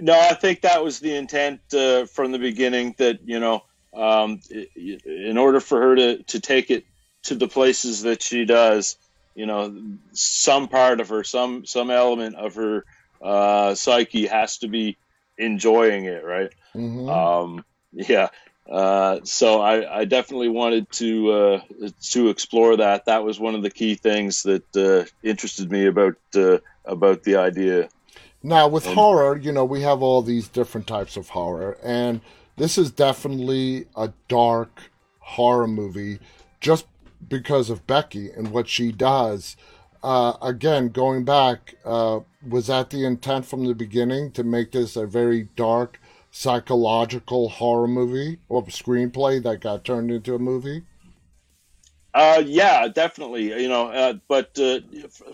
no, 0.00 0.18
I 0.18 0.34
think 0.34 0.62
that 0.62 0.82
was 0.82 1.00
the 1.00 1.14
intent 1.14 1.60
uh, 1.72 2.06
from 2.06 2.32
the 2.32 2.38
beginning. 2.38 2.94
That 2.98 3.20
you 3.24 3.40
know, 3.40 3.64
um, 3.94 4.40
in 4.76 5.38
order 5.38 5.60
for 5.60 5.80
her 5.80 5.96
to 5.96 6.22
to 6.22 6.40
take 6.40 6.70
it 6.70 6.84
to 7.24 7.34
the 7.34 7.48
places 7.48 8.02
that 8.02 8.22
she 8.22 8.44
does, 8.44 8.96
you 9.34 9.46
know, 9.46 9.74
some 10.12 10.68
part 10.68 11.00
of 11.00 11.08
her, 11.08 11.24
some 11.24 11.64
some 11.64 11.90
element 11.90 12.36
of 12.36 12.54
her 12.54 12.84
uh, 13.22 13.74
psyche 13.74 14.26
has 14.26 14.58
to 14.58 14.68
be 14.68 14.96
enjoying 15.36 16.04
it, 16.04 16.24
right? 16.24 16.50
Mm-hmm. 16.74 17.08
Um, 17.08 17.64
yeah. 17.92 18.28
Uh, 18.68 19.20
so 19.24 19.62
I, 19.62 20.00
I, 20.00 20.04
definitely 20.04 20.48
wanted 20.48 20.90
to 20.92 21.32
uh, 21.32 21.60
to 22.10 22.28
explore 22.28 22.76
that. 22.76 23.06
That 23.06 23.24
was 23.24 23.40
one 23.40 23.54
of 23.54 23.62
the 23.62 23.70
key 23.70 23.94
things 23.94 24.42
that 24.42 24.76
uh, 24.76 25.08
interested 25.22 25.72
me 25.72 25.86
about 25.86 26.16
uh, 26.34 26.58
about 26.84 27.22
the 27.22 27.36
idea. 27.36 27.88
Now, 28.42 28.68
with 28.68 28.84
and, 28.84 28.94
horror, 28.94 29.38
you 29.38 29.52
know, 29.52 29.64
we 29.64 29.80
have 29.82 30.02
all 30.02 30.20
these 30.20 30.48
different 30.48 30.86
types 30.86 31.16
of 31.16 31.30
horror, 31.30 31.78
and 31.82 32.20
this 32.56 32.76
is 32.76 32.90
definitely 32.90 33.86
a 33.96 34.12
dark 34.28 34.90
horror 35.20 35.66
movie, 35.66 36.18
just 36.60 36.86
because 37.26 37.70
of 37.70 37.86
Becky 37.86 38.30
and 38.30 38.50
what 38.50 38.68
she 38.68 38.92
does. 38.92 39.56
Uh, 40.02 40.34
again, 40.42 40.90
going 40.90 41.24
back, 41.24 41.74
uh, 41.86 42.20
was 42.46 42.66
that 42.66 42.90
the 42.90 43.04
intent 43.04 43.46
from 43.46 43.64
the 43.64 43.74
beginning 43.74 44.30
to 44.32 44.44
make 44.44 44.72
this 44.72 44.94
a 44.94 45.06
very 45.06 45.48
dark 45.56 45.98
psychological 46.38 47.48
horror 47.48 47.88
movie 47.88 48.38
or 48.48 48.62
screenplay 48.66 49.42
that 49.42 49.60
got 49.60 49.84
turned 49.84 50.08
into 50.08 50.36
a 50.36 50.38
movie? 50.38 50.84
Uh, 52.14 52.40
yeah, 52.46 52.86
definitely. 52.86 53.48
You 53.60 53.68
know, 53.68 53.88
uh, 53.88 54.14
but 54.28 54.56
uh, 54.56 54.78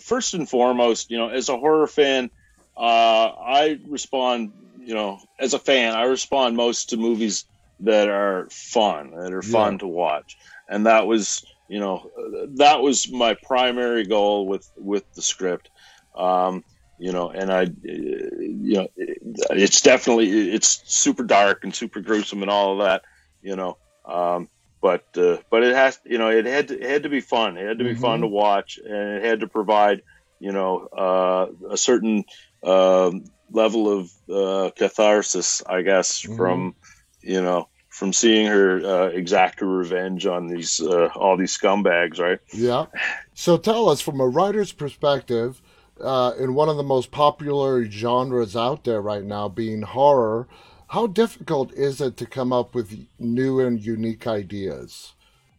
first 0.00 0.32
and 0.32 0.48
foremost, 0.48 1.10
you 1.10 1.18
know, 1.18 1.28
as 1.28 1.50
a 1.50 1.58
horror 1.58 1.86
fan, 1.86 2.30
uh, 2.74 2.80
I 2.80 3.78
respond. 3.86 4.52
You 4.80 4.94
know, 4.94 5.20
as 5.38 5.52
a 5.52 5.58
fan, 5.58 5.94
I 5.94 6.04
respond 6.04 6.56
most 6.56 6.90
to 6.90 6.96
movies 6.96 7.44
that 7.80 8.08
are 8.08 8.48
fun, 8.50 9.12
that 9.12 9.32
are 9.32 9.42
fun 9.42 9.74
yeah. 9.74 9.78
to 9.78 9.86
watch, 9.86 10.38
and 10.68 10.86
that 10.86 11.06
was, 11.06 11.44
you 11.68 11.80
know, 11.80 12.10
that 12.56 12.80
was 12.80 13.10
my 13.10 13.34
primary 13.34 14.04
goal 14.04 14.46
with 14.46 14.70
with 14.76 15.04
the 15.14 15.22
script. 15.22 15.68
Um, 16.14 16.64
you 16.98 17.12
know, 17.12 17.30
and 17.30 17.52
I, 17.52 17.62
you 17.82 18.74
know, 18.74 18.88
it's 18.96 19.82
definitely 19.82 20.52
it's 20.52 20.82
super 20.84 21.24
dark 21.24 21.64
and 21.64 21.74
super 21.74 22.00
gruesome 22.00 22.42
and 22.42 22.50
all 22.50 22.72
of 22.80 22.86
that, 22.86 23.02
you 23.42 23.56
know. 23.56 23.78
Um, 24.04 24.48
but 24.80 25.04
uh, 25.16 25.38
but 25.50 25.62
it 25.62 25.74
has, 25.74 25.98
you 26.04 26.18
know, 26.18 26.28
it 26.28 26.44
had 26.44 26.68
to, 26.68 26.78
it 26.78 26.88
had 26.88 27.02
to 27.04 27.08
be 27.08 27.20
fun. 27.20 27.56
It 27.56 27.66
had 27.66 27.78
to 27.78 27.84
be 27.84 27.92
mm-hmm. 27.92 28.02
fun 28.02 28.20
to 28.20 28.26
watch, 28.26 28.78
and 28.78 29.16
it 29.16 29.24
had 29.24 29.40
to 29.40 29.48
provide, 29.48 30.02
you 30.40 30.52
know, 30.52 30.86
uh, 30.86 31.46
a 31.70 31.76
certain 31.76 32.24
uh, 32.62 33.10
level 33.50 33.98
of 33.98 34.10
uh, 34.30 34.70
catharsis, 34.76 35.62
I 35.66 35.82
guess, 35.82 36.22
mm-hmm. 36.22 36.36
from, 36.36 36.74
you 37.22 37.40
know, 37.40 37.68
from 37.88 38.12
seeing 38.12 38.46
her 38.46 38.84
uh, 38.84 39.06
exact 39.06 39.60
her 39.60 39.66
revenge 39.66 40.26
on 40.26 40.48
these 40.48 40.80
uh, 40.80 41.08
all 41.14 41.36
these 41.36 41.56
scumbags, 41.56 42.18
right? 42.18 42.40
Yeah. 42.52 42.86
So 43.32 43.56
tell 43.56 43.88
us, 43.88 44.00
from 44.00 44.20
a 44.20 44.28
writer's 44.28 44.72
perspective, 44.72 45.62
uh, 46.00 46.32
in 46.38 46.54
one 46.54 46.68
of 46.68 46.76
the 46.76 46.82
most 46.82 47.10
popular 47.10 47.84
genres 47.84 48.56
out 48.56 48.84
there 48.84 49.00
right 49.00 49.24
now, 49.24 49.48
being 49.48 49.82
horror, 49.82 50.48
how 50.88 51.06
difficult 51.06 51.72
is 51.72 52.00
it 52.00 52.16
to 52.18 52.26
come 52.26 52.52
up 52.52 52.74
with 52.74 53.06
new 53.18 53.60
and 53.60 53.84
unique 53.84 54.26
ideas? 54.26 55.12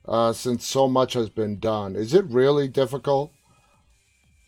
Uh, 0.07 0.31
since 0.31 0.65
so 0.65 0.87
much 0.87 1.13
has 1.13 1.29
been 1.29 1.59
done, 1.59 1.95
is 1.95 2.13
it 2.13 2.25
really 2.25 2.67
difficult? 2.67 3.31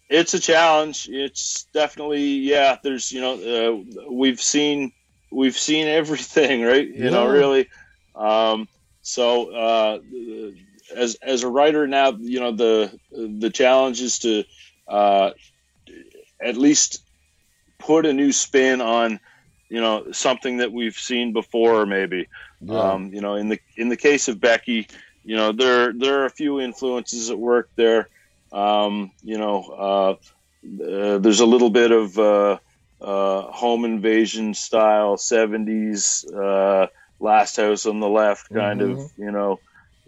It's 0.10 0.34
a 0.34 0.40
challenge. 0.40 1.10
It's 1.10 1.64
definitely 1.74 2.24
yeah. 2.24 2.78
There's 2.82 3.12
you 3.12 3.22
know 3.22 3.84
uh, 4.06 4.12
we've 4.12 4.40
seen 4.40 4.92
we've 5.32 5.58
seen 5.58 5.88
everything 5.88 6.62
right. 6.64 6.88
You 6.88 7.06
yeah. 7.06 7.10
know 7.10 7.28
really. 7.28 7.68
Um, 8.16 8.68
so 9.02 9.52
uh, 9.52 10.00
as 10.96 11.16
as 11.16 11.44
a 11.44 11.50
writer 11.50 11.88
now, 11.88 12.12
you 12.12 12.40
know 12.40 12.52
the 12.52 12.98
the 13.12 13.50
challenge 13.50 14.00
is 14.00 14.20
to 14.20 14.44
uh, 14.88 15.32
at 16.42 16.58
least 16.58 17.04
put 17.80 18.06
a 18.06 18.14
new 18.14 18.32
spin 18.32 18.82
on 18.82 19.20
you 19.70 19.82
know 19.82 20.12
something 20.12 20.58
that 20.58 20.72
we've 20.72 20.98
seen 20.98 21.34
before 21.34 21.86
maybe 21.86 22.28
yeah. 22.62 22.80
um, 22.80 23.14
you 23.14 23.22
know 23.22 23.36
in 23.36 23.50
the 23.50 23.60
in 23.76 23.90
the 23.90 23.98
case 23.98 24.28
of 24.28 24.40
becky 24.40 24.88
you 25.24 25.36
know 25.36 25.52
there 25.52 25.94
there 25.94 26.22
are 26.22 26.26
a 26.26 26.30
few 26.30 26.60
influences 26.60 27.30
at 27.30 27.38
work 27.38 27.70
there 27.76 28.10
um, 28.52 29.12
you 29.24 29.38
know 29.38 29.64
uh, 29.78 30.12
uh, 30.84 31.18
there's 31.18 31.42
a 31.42 31.46
little 31.46 31.70
bit 31.70 31.92
of 31.92 32.18
uh, 32.18 32.58
uh 33.00 33.42
home 33.52 33.86
invasion 33.86 34.54
style 34.54 35.18
70s 35.18 36.26
uh, 36.34 36.88
last 37.20 37.58
house 37.58 37.86
on 37.86 38.00
the 38.00 38.10
left 38.10 38.50
kind 38.52 38.82
mm-hmm. 38.82 39.00
of 39.00 39.12
you 39.18 39.32
know 39.32 39.60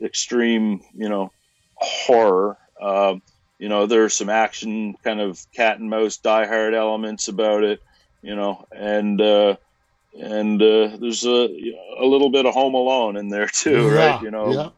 extreme 0.02 0.82
you 0.96 1.10
know 1.10 1.32
horror 1.76 2.58
um, 2.82 3.22
you 3.60 3.68
know, 3.68 3.86
there's 3.86 4.14
some 4.14 4.30
action, 4.30 4.96
kind 5.04 5.20
of 5.20 5.46
cat 5.54 5.80
and 5.80 5.90
mouse, 5.90 6.18
Die 6.18 6.46
Hard 6.48 6.74
elements 6.74 7.28
about 7.28 7.64
it. 7.64 7.84
You 8.22 8.36
know, 8.36 8.66
and 8.72 9.22
uh, 9.22 9.58
and 10.20 10.62
uh, 10.62 10.98
there's 10.98 11.26
a 11.26 11.48
a 12.00 12.06
little 12.06 12.30
bit 12.30 12.46
of 12.46 12.54
Home 12.54 12.74
Alone 12.74 13.18
in 13.18 13.30
there 13.30 13.48
too, 13.48 13.88
yeah, 13.88 13.94
right? 13.94 14.22
You 14.22 14.32
know, 14.32 14.52
yeah. 14.52 14.70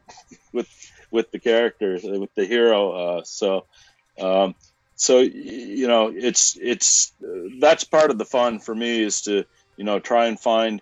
with 0.51 0.67
with 1.11 1.31
the 1.31 1.39
characters, 1.39 2.03
with 2.03 2.33
the 2.35 2.45
hero. 2.45 2.91
Uh, 2.91 3.23
so, 3.23 3.65
um, 4.19 4.55
so 4.95 5.19
you 5.19 5.87
know, 5.87 6.11
it's 6.13 6.57
it's 6.61 7.13
that's 7.59 7.83
part 7.83 8.11
of 8.11 8.17
the 8.17 8.25
fun 8.25 8.59
for 8.59 8.75
me 8.75 9.01
is 9.01 9.21
to 9.21 9.45
you 9.77 9.83
know 9.83 9.99
try 9.99 10.25
and 10.25 10.39
find 10.39 10.81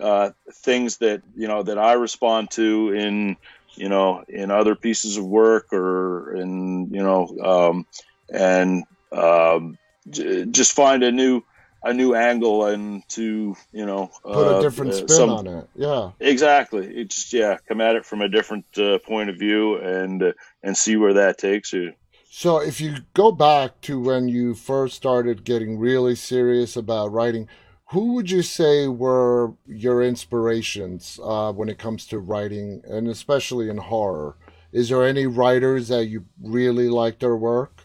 uh, 0.00 0.30
things 0.52 0.98
that 0.98 1.22
you 1.36 1.48
know 1.48 1.62
that 1.62 1.78
I 1.78 1.94
respond 1.94 2.50
to 2.52 2.92
in 2.92 3.36
you 3.78 3.88
know, 3.88 4.24
in 4.28 4.50
other 4.50 4.74
pieces 4.74 5.16
of 5.16 5.24
work 5.24 5.72
or 5.72 6.34
in, 6.34 6.90
you 6.92 7.02
know, 7.02 7.28
um, 7.42 7.86
and 8.32 8.84
um, 9.12 9.78
j- 10.10 10.46
just 10.46 10.72
find 10.72 11.02
a 11.02 11.12
new 11.12 11.42
a 11.84 11.94
new 11.94 12.14
angle 12.14 12.66
and 12.66 13.08
to 13.08 13.54
you 13.72 13.86
know 13.86 14.10
put 14.24 14.46
uh, 14.46 14.58
a 14.58 14.62
different 14.62 14.94
spin 14.94 15.08
some, 15.08 15.30
on 15.30 15.46
it. 15.46 15.68
Yeah, 15.76 16.10
exactly. 16.20 16.86
It 16.86 17.10
just 17.10 17.32
yeah, 17.32 17.58
come 17.68 17.80
at 17.80 17.96
it 17.96 18.04
from 18.04 18.20
a 18.20 18.28
different 18.28 18.66
uh, 18.76 18.98
point 18.98 19.30
of 19.30 19.38
view 19.38 19.76
and 19.76 20.22
uh, 20.22 20.32
and 20.62 20.76
see 20.76 20.96
where 20.96 21.14
that 21.14 21.38
takes 21.38 21.72
you. 21.72 21.92
So 22.30 22.58
if 22.60 22.80
you 22.80 22.96
go 23.14 23.32
back 23.32 23.80
to 23.82 24.00
when 24.00 24.28
you 24.28 24.54
first 24.54 24.96
started 24.96 25.44
getting 25.44 25.78
really 25.78 26.14
serious 26.14 26.76
about 26.76 27.10
writing, 27.10 27.48
who 27.90 28.12
would 28.14 28.30
you 28.30 28.42
say 28.42 28.86
were 28.86 29.52
your 29.66 30.02
inspirations 30.02 31.18
uh, 31.22 31.52
when 31.52 31.68
it 31.68 31.78
comes 31.78 32.06
to 32.06 32.18
writing, 32.18 32.82
and 32.86 33.08
especially 33.08 33.70
in 33.70 33.78
horror? 33.78 34.36
Is 34.72 34.90
there 34.90 35.04
any 35.04 35.26
writers 35.26 35.88
that 35.88 36.06
you 36.06 36.26
really 36.42 36.88
like 36.88 37.18
their 37.18 37.36
work? 37.36 37.84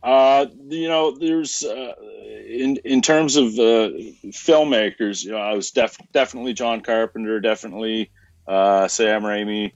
Uh, 0.00 0.46
you 0.68 0.86
know, 0.86 1.16
there's 1.18 1.64
uh, 1.64 1.94
in 2.46 2.76
in 2.84 3.02
terms 3.02 3.34
of 3.34 3.46
uh, 3.54 3.90
filmmakers. 4.26 5.24
You 5.24 5.32
know, 5.32 5.38
I 5.38 5.54
was 5.54 5.72
def- 5.72 5.98
definitely 6.12 6.52
John 6.52 6.82
Carpenter, 6.82 7.40
definitely 7.40 8.12
uh, 8.46 8.86
Sam 8.86 9.22
Raimi. 9.22 9.72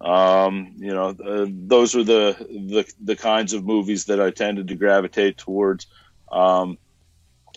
Um, 0.00 0.72
you 0.78 0.94
know, 0.94 1.08
uh, 1.08 1.46
those 1.50 1.94
were 1.94 2.04
the, 2.04 2.36
the 2.38 2.90
the 3.02 3.16
kinds 3.16 3.52
of 3.52 3.66
movies 3.66 4.06
that 4.06 4.20
I 4.20 4.30
tended 4.30 4.68
to 4.68 4.74
gravitate 4.76 5.36
towards. 5.36 5.86
Um, 6.32 6.78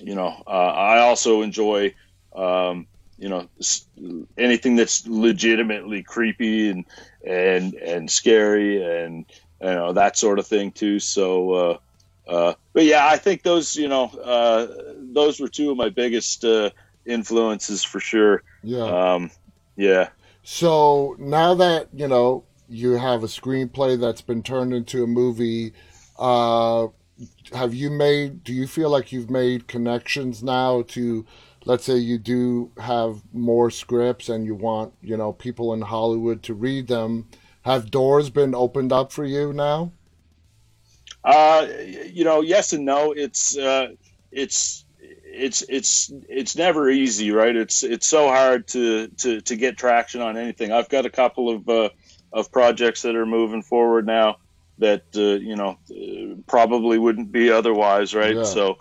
you 0.02 0.16
know, 0.16 0.44
uh, 0.46 0.50
I 0.50 1.00
also 1.00 1.42
enjoy, 1.42 1.94
um, 2.36 2.88
you 3.18 3.30
know, 3.30 3.48
anything 4.38 4.76
that's 4.76 5.08
legitimately 5.08 6.04
creepy 6.04 6.70
and 6.70 6.86
and 7.26 7.74
and 7.76 8.10
scary 8.10 8.84
and 8.84 9.26
you 9.62 9.68
know 9.68 9.94
that 9.94 10.18
sort 10.18 10.40
of 10.40 10.48
thing 10.48 10.72
too. 10.72 11.00
So, 11.00 11.52
uh, 11.52 11.78
uh, 12.28 12.54
but 12.74 12.86
yeah, 12.86 13.08
I 13.08 13.18
think 13.18 13.44
those 13.44 13.76
you 13.76 13.88
know 13.88 14.06
uh, 14.06 14.68
those 15.14 15.40
were 15.40 15.48
two 15.48 15.72
of 15.72 15.78
my 15.78 15.90
biggest 15.90 16.46
uh, 16.46 16.70
influences 17.06 17.84
for 17.84 18.00
sure. 18.00 18.44
Yeah. 18.64 18.84
Um, 19.14 19.32
yeah. 19.76 20.10
So 20.44 21.16
now 21.20 21.56
that 21.56 21.90
you 21.94 22.08
know 22.08 22.44
you 22.70 22.94
have 22.94 23.24
a 23.24 23.28
screenplay 23.28 24.00
that's 24.00 24.22
been 24.22 24.44
turned 24.44 24.74
into 24.74 25.04
a 25.04 25.08
movie, 25.08 25.74
uh, 26.20 26.88
have 27.54 27.74
you 27.74 27.90
made 27.90 28.44
do 28.44 28.54
you 28.54 28.68
feel 28.68 28.90
like 28.90 29.12
you've 29.12 29.30
made 29.30 29.68
connections 29.68 30.44
now 30.44 30.84
to 30.84 31.26
let's 31.66 31.84
say 31.86 31.98
you 31.98 32.18
do 32.18 32.72
have 32.78 33.22
more 33.34 33.72
scripts 33.72 34.30
and 34.30 34.46
you 34.46 34.54
want 34.54 34.94
you 35.02 35.18
know 35.18 35.34
people 35.34 35.74
in 35.74 35.82
hollywood 35.82 36.44
to 36.44 36.54
read 36.54 36.88
them 36.88 37.28
have 37.68 37.92
doors 37.92 38.30
been 38.30 38.56
opened 38.56 38.94
up 38.94 39.12
for 39.12 39.26
you 39.26 39.52
now? 39.52 39.92
Uh 41.22 41.68
you 42.06 42.24
know 42.24 42.40
yes 42.40 42.72
and 42.72 42.86
no. 42.86 43.12
It's 43.12 43.58
uh 43.58 43.90
it's 44.32 44.86
it's 45.04 45.66
it's 45.68 46.10
it's 46.30 46.56
never 46.56 46.90
easy 46.90 47.32
right? 47.32 47.54
It's 47.54 47.84
it's 47.84 48.08
so 48.08 48.30
hard 48.30 48.70
to 48.70 49.10
to 49.10 49.42
to 49.42 49.56
get 49.58 49.78
traction 49.78 50.22
on 50.22 50.38
anything. 50.38 50.72
I've 50.72 50.88
got 50.88 51.06
a 51.06 51.10
couple 51.10 51.50
of 51.50 51.68
uh 51.68 51.90
of 52.32 52.52
projects 52.54 53.02
that 53.02 53.18
are 53.18 53.26
moving 53.26 53.62
forward 53.62 54.06
now 54.06 54.38
that 54.80 55.04
uh, 55.16 55.44
you 55.44 55.56
know 55.56 55.78
probably 56.48 56.98
wouldn't 56.98 57.32
be 57.32 57.52
otherwise, 57.52 58.14
right? 58.14 58.36
Yeah. 58.36 58.44
So, 58.44 58.78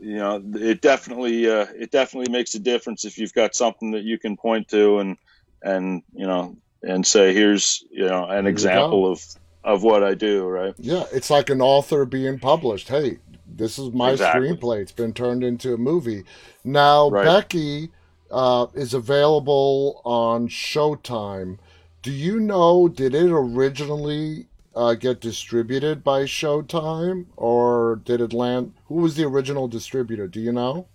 you 0.00 0.16
know, 0.16 0.42
it 0.54 0.80
definitely 0.80 1.48
uh, 1.48 1.66
it 1.74 1.90
definitely 1.90 2.32
makes 2.32 2.54
a 2.54 2.60
difference 2.60 3.04
if 3.04 3.18
you've 3.18 3.34
got 3.34 3.54
something 3.54 3.92
that 3.92 4.02
you 4.02 4.18
can 4.18 4.36
point 4.36 4.68
to 4.68 4.98
and 4.98 5.16
and 5.62 6.02
you 6.14 6.26
know 6.26 6.56
and 6.82 7.06
say 7.06 7.32
here's 7.32 7.84
you 7.90 8.04
know 8.04 8.24
an 8.26 8.46
example 8.46 9.10
of 9.10 9.24
of 9.64 9.82
what 9.82 10.02
I 10.02 10.14
do, 10.14 10.44
right? 10.44 10.74
Yeah, 10.78 11.04
it's 11.12 11.30
like 11.30 11.50
an 11.50 11.60
author 11.60 12.04
being 12.04 12.38
published. 12.38 12.88
Hey, 12.88 13.18
this 13.46 13.78
is 13.78 13.92
my 13.92 14.12
exactly. 14.12 14.48
screenplay. 14.48 14.80
It's 14.80 14.92
been 14.92 15.12
turned 15.12 15.44
into 15.44 15.74
a 15.74 15.78
movie. 15.78 16.24
Now, 16.64 17.10
right. 17.10 17.24
Becky 17.24 17.90
uh, 18.30 18.66
is 18.74 18.94
available 18.94 20.00
on 20.04 20.48
Showtime. 20.48 21.58
Do 22.02 22.10
you 22.10 22.40
know, 22.40 22.88
did 22.88 23.14
it 23.14 23.30
originally 23.30 24.46
uh, 24.74 24.94
get 24.94 25.20
distributed 25.20 26.02
by 26.02 26.22
Showtime 26.22 27.26
or 27.36 28.00
did 28.04 28.20
it 28.20 28.32
land? 28.32 28.74
Who 28.86 28.96
was 28.96 29.16
the 29.16 29.24
original 29.24 29.68
distributor? 29.68 30.26
Do 30.28 30.40
you 30.40 30.52
know? 30.52 30.86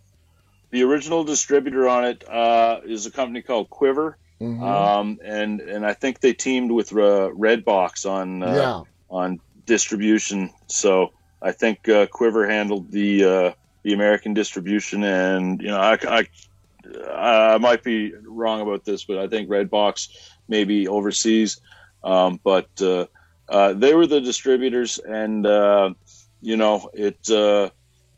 The 0.72 0.84
original 0.84 1.24
distributor 1.24 1.88
on 1.88 2.06
it 2.06 2.28
uh, 2.30 2.82
is 2.86 3.06
a 3.06 3.12
company 3.12 3.42
called 3.42 3.70
Quiver. 3.70 4.18
Mm-hmm. 4.42 4.64
Um, 4.64 5.20
and 5.24 5.62
and 5.62 5.86
I 5.86 5.94
think 5.94 6.20
they 6.20 6.34
teamed 6.34 6.72
with 6.72 6.92
uh, 6.92 7.32
Redbox 7.34 8.08
on 8.08 8.44
uh, 8.44 8.54
yeah. 8.54 8.82
on 9.10 9.40
distribution. 9.66 10.52
So 10.68 11.12
I 11.42 11.52
think 11.52 11.90
uh, 11.90 12.06
Quiver 12.08 12.48
handled 12.48 12.92
the 12.92 13.24
uh, 13.24 13.52
the 13.82 13.94
American 13.94 14.34
distribution, 14.36 15.04
and 15.04 15.60
you 15.62 15.70
know 15.70 15.80
I, 15.80 15.98
I, 16.08 17.54
I 17.54 17.58
might 17.58 17.84
be 17.84 18.14
wrong 18.26 18.62
about 18.62 18.86
this, 18.86 19.06
but 19.06 19.18
I 19.18 19.28
think 19.28 19.50
Redbox 19.50 20.10
maybe 20.48 20.88
overseas. 20.88 21.60
Um, 22.04 22.40
but 22.44 22.70
uh, 22.82 23.08
uh, 23.50 23.74
they 23.74 23.94
were 23.94 24.08
the 24.08 24.22
distributors, 24.22 25.00
and 25.00 25.46
uh, 25.46 25.94
you 26.42 26.58
know 26.58 26.90
it 26.94 27.30
uh, 27.30 27.70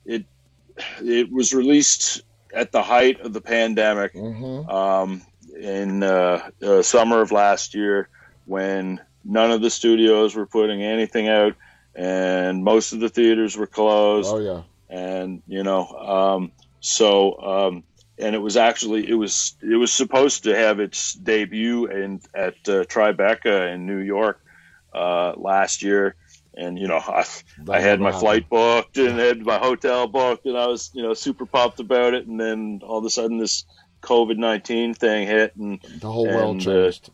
it 0.06 0.26
it 1.04 1.32
was 1.32 1.54
released 1.54 2.22
at 2.54 2.72
the 2.72 2.82
height 2.82 3.22
of 3.22 3.34
the 3.34 3.42
pandemic 3.42 4.14
mm-hmm. 4.14 4.70
um, 4.70 5.22
in 5.60 6.02
uh, 6.04 6.50
summer 6.82 7.22
of 7.22 7.32
last 7.32 7.76
year 7.76 8.10
when 8.46 9.00
none 9.24 9.52
of 9.52 9.62
the 9.62 9.70
studios 9.70 10.36
were 10.36 10.48
putting 10.48 10.82
anything 10.82 11.28
out 11.28 11.54
and 11.96 12.64
most 12.64 12.94
of 12.94 13.00
the 13.00 13.10
theaters 13.10 13.58
were 13.58 13.68
closed. 13.68 14.30
Oh 14.32 14.40
yeah, 14.40 14.62
and 14.90 15.42
you 15.48 15.64
know, 15.64 15.86
um, 15.88 16.52
so 16.80 17.40
um, 17.42 17.84
and 18.18 18.36
it 18.36 18.40
was 18.40 18.58
actually 18.58 19.10
it 19.10 19.16
was 19.16 19.56
it 19.62 19.76
was 19.76 19.92
supposed 19.92 20.44
to 20.44 20.56
have 20.56 20.80
its 20.80 21.14
debut 21.14 21.88
in 21.88 22.22
at 22.34 22.56
uh, 22.68 22.86
Tribeca 22.86 23.74
in 23.74 23.86
New 23.86 24.00
York 24.00 24.42
uh, 24.94 25.34
last 25.38 25.82
year, 25.84 26.16
and 26.56 26.78
you 26.78 26.88
know 26.88 26.98
I, 26.98 27.26
I 27.70 27.80
had 27.80 28.00
my 28.00 28.12
flight 28.12 28.50
booked 28.50 28.98
and 28.98 29.20
had 29.20 29.42
my 29.42 29.58
hotel 29.58 30.08
booked, 30.08 30.46
and 30.46 30.58
I 30.58 30.68
was 30.68 30.92
you 30.94 31.04
know 31.04 31.14
super 31.14 31.46
pumped 31.46 31.80
about 31.80 32.14
it, 32.14 32.28
and 32.28 32.40
then 32.40 32.82
all 32.84 33.00
of 33.00 33.06
a 33.06 33.10
sudden 33.10 33.38
this 33.38 33.66
COVID 34.02 34.38
nineteen 34.38 34.94
thing 34.94 35.28
hit, 35.28 35.56
and 35.56 35.80
the 36.00 36.12
whole 36.12 36.28
world 36.28 36.58
and, 36.58 36.68
uh, 36.68 36.84
changed. 36.84 37.10
Uh, 37.10 37.14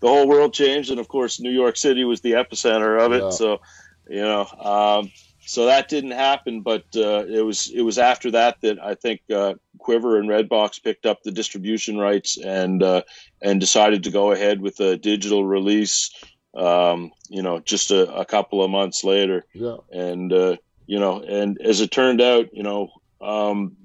the 0.00 0.08
whole 0.08 0.28
world 0.28 0.52
changed, 0.52 0.90
and 0.90 0.98
of 0.98 1.08
course 1.08 1.40
New 1.40 1.50
York 1.50 1.76
City 1.76 2.04
was 2.04 2.20
the 2.20 2.32
epicenter 2.32 3.00
of 3.00 3.12
it. 3.12 3.22
Yeah. 3.22 3.30
So 3.30 3.60
you 4.08 4.22
know. 4.22 4.46
Um, 4.46 5.10
so 5.44 5.66
that 5.66 5.88
didn't 5.88 6.12
happen, 6.12 6.60
but 6.60 6.84
uh, 6.94 7.24
it 7.26 7.44
was 7.44 7.70
it 7.70 7.82
was 7.82 7.98
after 7.98 8.30
that 8.30 8.60
that 8.62 8.82
I 8.82 8.94
think 8.94 9.22
uh, 9.30 9.54
Quiver 9.78 10.18
and 10.18 10.28
Redbox 10.28 10.82
picked 10.82 11.04
up 11.04 11.22
the 11.22 11.32
distribution 11.32 11.98
rights 11.98 12.38
and 12.38 12.82
uh, 12.82 13.02
and 13.40 13.60
decided 13.60 14.04
to 14.04 14.10
go 14.10 14.30
ahead 14.30 14.60
with 14.60 14.78
a 14.80 14.96
digital 14.96 15.44
release. 15.44 16.10
Um, 16.54 17.12
you 17.28 17.42
know, 17.42 17.60
just 17.60 17.90
a, 17.90 18.12
a, 18.14 18.26
couple 18.26 18.62
of 18.62 18.70
months 18.70 19.04
later. 19.04 19.46
Yeah. 19.54 19.76
And 19.90 20.30
uh, 20.32 20.56
you 20.86 21.00
know, 21.00 21.22
and 21.22 21.58
as 21.62 21.80
it 21.80 21.90
turned 21.90 22.20
out, 22.20 22.52
you 22.52 22.62
know, 22.62 22.90
um, 23.22 23.76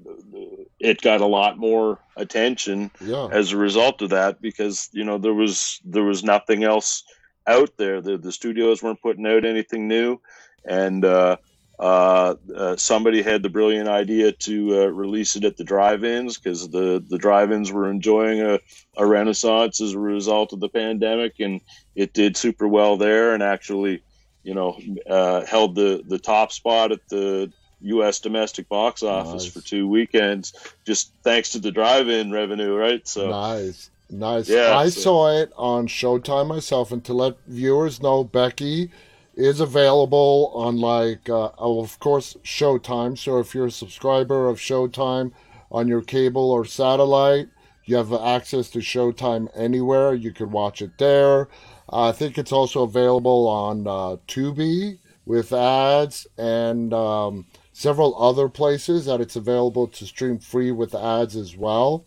it 0.79 1.01
got 1.01 1.21
a 1.21 1.25
lot 1.25 1.57
more 1.57 1.99
attention 2.17 2.91
yeah. 2.99 3.27
as 3.31 3.51
a 3.51 3.57
result 3.57 4.01
of 4.01 4.09
that 4.09 4.41
because 4.41 4.89
you 4.91 5.03
know 5.03 5.17
there 5.17 5.33
was 5.33 5.79
there 5.85 6.03
was 6.03 6.23
nothing 6.23 6.63
else 6.63 7.03
out 7.45 7.71
there. 7.77 8.01
The 8.01 8.17
the 8.17 8.31
studios 8.31 8.83
weren't 8.83 9.01
putting 9.01 9.25
out 9.25 9.45
anything 9.45 9.87
new, 9.87 10.19
and 10.65 11.05
uh, 11.05 11.37
uh, 11.79 12.35
uh, 12.55 12.75
somebody 12.75 13.21
had 13.21 13.43
the 13.43 13.49
brilliant 13.49 13.87
idea 13.87 14.31
to 14.31 14.81
uh, 14.81 14.85
release 14.87 15.35
it 15.35 15.43
at 15.43 15.57
the 15.57 15.63
drive-ins 15.63 16.37
because 16.37 16.69
the 16.69 17.03
the 17.07 17.19
drive-ins 17.19 17.71
were 17.71 17.89
enjoying 17.89 18.41
a, 18.41 18.59
a 18.97 19.05
renaissance 19.05 19.79
as 19.79 19.93
a 19.93 19.99
result 19.99 20.53
of 20.53 20.59
the 20.59 20.69
pandemic, 20.69 21.39
and 21.39 21.61
it 21.95 22.13
did 22.13 22.35
super 22.35 22.67
well 22.67 22.97
there, 22.97 23.33
and 23.33 23.43
actually, 23.43 24.01
you 24.41 24.55
know, 24.55 24.79
uh, 25.07 25.45
held 25.45 25.75
the 25.75 26.03
the 26.07 26.17
top 26.17 26.51
spot 26.51 26.91
at 26.91 27.07
the 27.09 27.51
U.S. 27.81 28.19
domestic 28.19 28.67
box 28.69 29.03
office 29.03 29.43
nice. 29.43 29.53
for 29.53 29.61
two 29.61 29.87
weekends, 29.87 30.53
just 30.83 31.11
thanks 31.23 31.51
to 31.51 31.59
the 31.59 31.71
drive-in 31.71 32.31
revenue, 32.31 32.75
right? 32.75 33.07
So 33.07 33.29
nice. 33.29 33.91
Nice. 34.09 34.49
Yeah, 34.49 34.75
I 34.75 34.89
so. 34.89 35.01
saw 35.01 35.41
it 35.41 35.51
on 35.57 35.85
Showtime 35.85 36.47
myself, 36.47 36.91
and 36.91 37.03
to 37.05 37.13
let 37.13 37.37
viewers 37.45 38.01
know, 38.01 38.23
Becky 38.23 38.89
is 39.37 39.59
available 39.59 40.51
on 40.55 40.77
like, 40.77 41.29
uh, 41.29 41.51
oh, 41.59 41.79
of 41.79 41.99
course, 41.99 42.35
Showtime. 42.43 43.17
So 43.17 43.37
if 43.37 43.53
you're 43.53 43.67
a 43.67 43.71
subscriber 43.71 44.49
of 44.49 44.57
Showtime 44.57 45.31
on 45.71 45.87
your 45.87 46.01
cable 46.01 46.51
or 46.51 46.65
satellite, 46.65 47.47
you 47.85 47.95
have 47.97 48.11
access 48.11 48.69
to 48.71 48.79
Showtime 48.79 49.47
anywhere. 49.55 50.15
You 50.15 50.31
could 50.31 50.51
watch 50.51 50.81
it 50.81 50.97
there. 50.97 51.47
I 51.89 52.11
think 52.11 52.37
it's 52.37 52.51
also 52.51 52.81
available 52.81 53.47
on 53.47 53.87
uh, 53.87 54.17
Tubi 54.27 54.97
with 55.25 55.53
ads 55.53 56.25
and 56.37 56.91
um, 56.93 57.45
several 57.73 58.21
other 58.21 58.49
places 58.49 59.05
that 59.05 59.21
it's 59.21 59.35
available 59.35 59.87
to 59.87 60.05
stream 60.07 60.39
free 60.39 60.71
with 60.71 60.95
ads 60.95 61.35
as 61.35 61.55
well. 61.55 62.05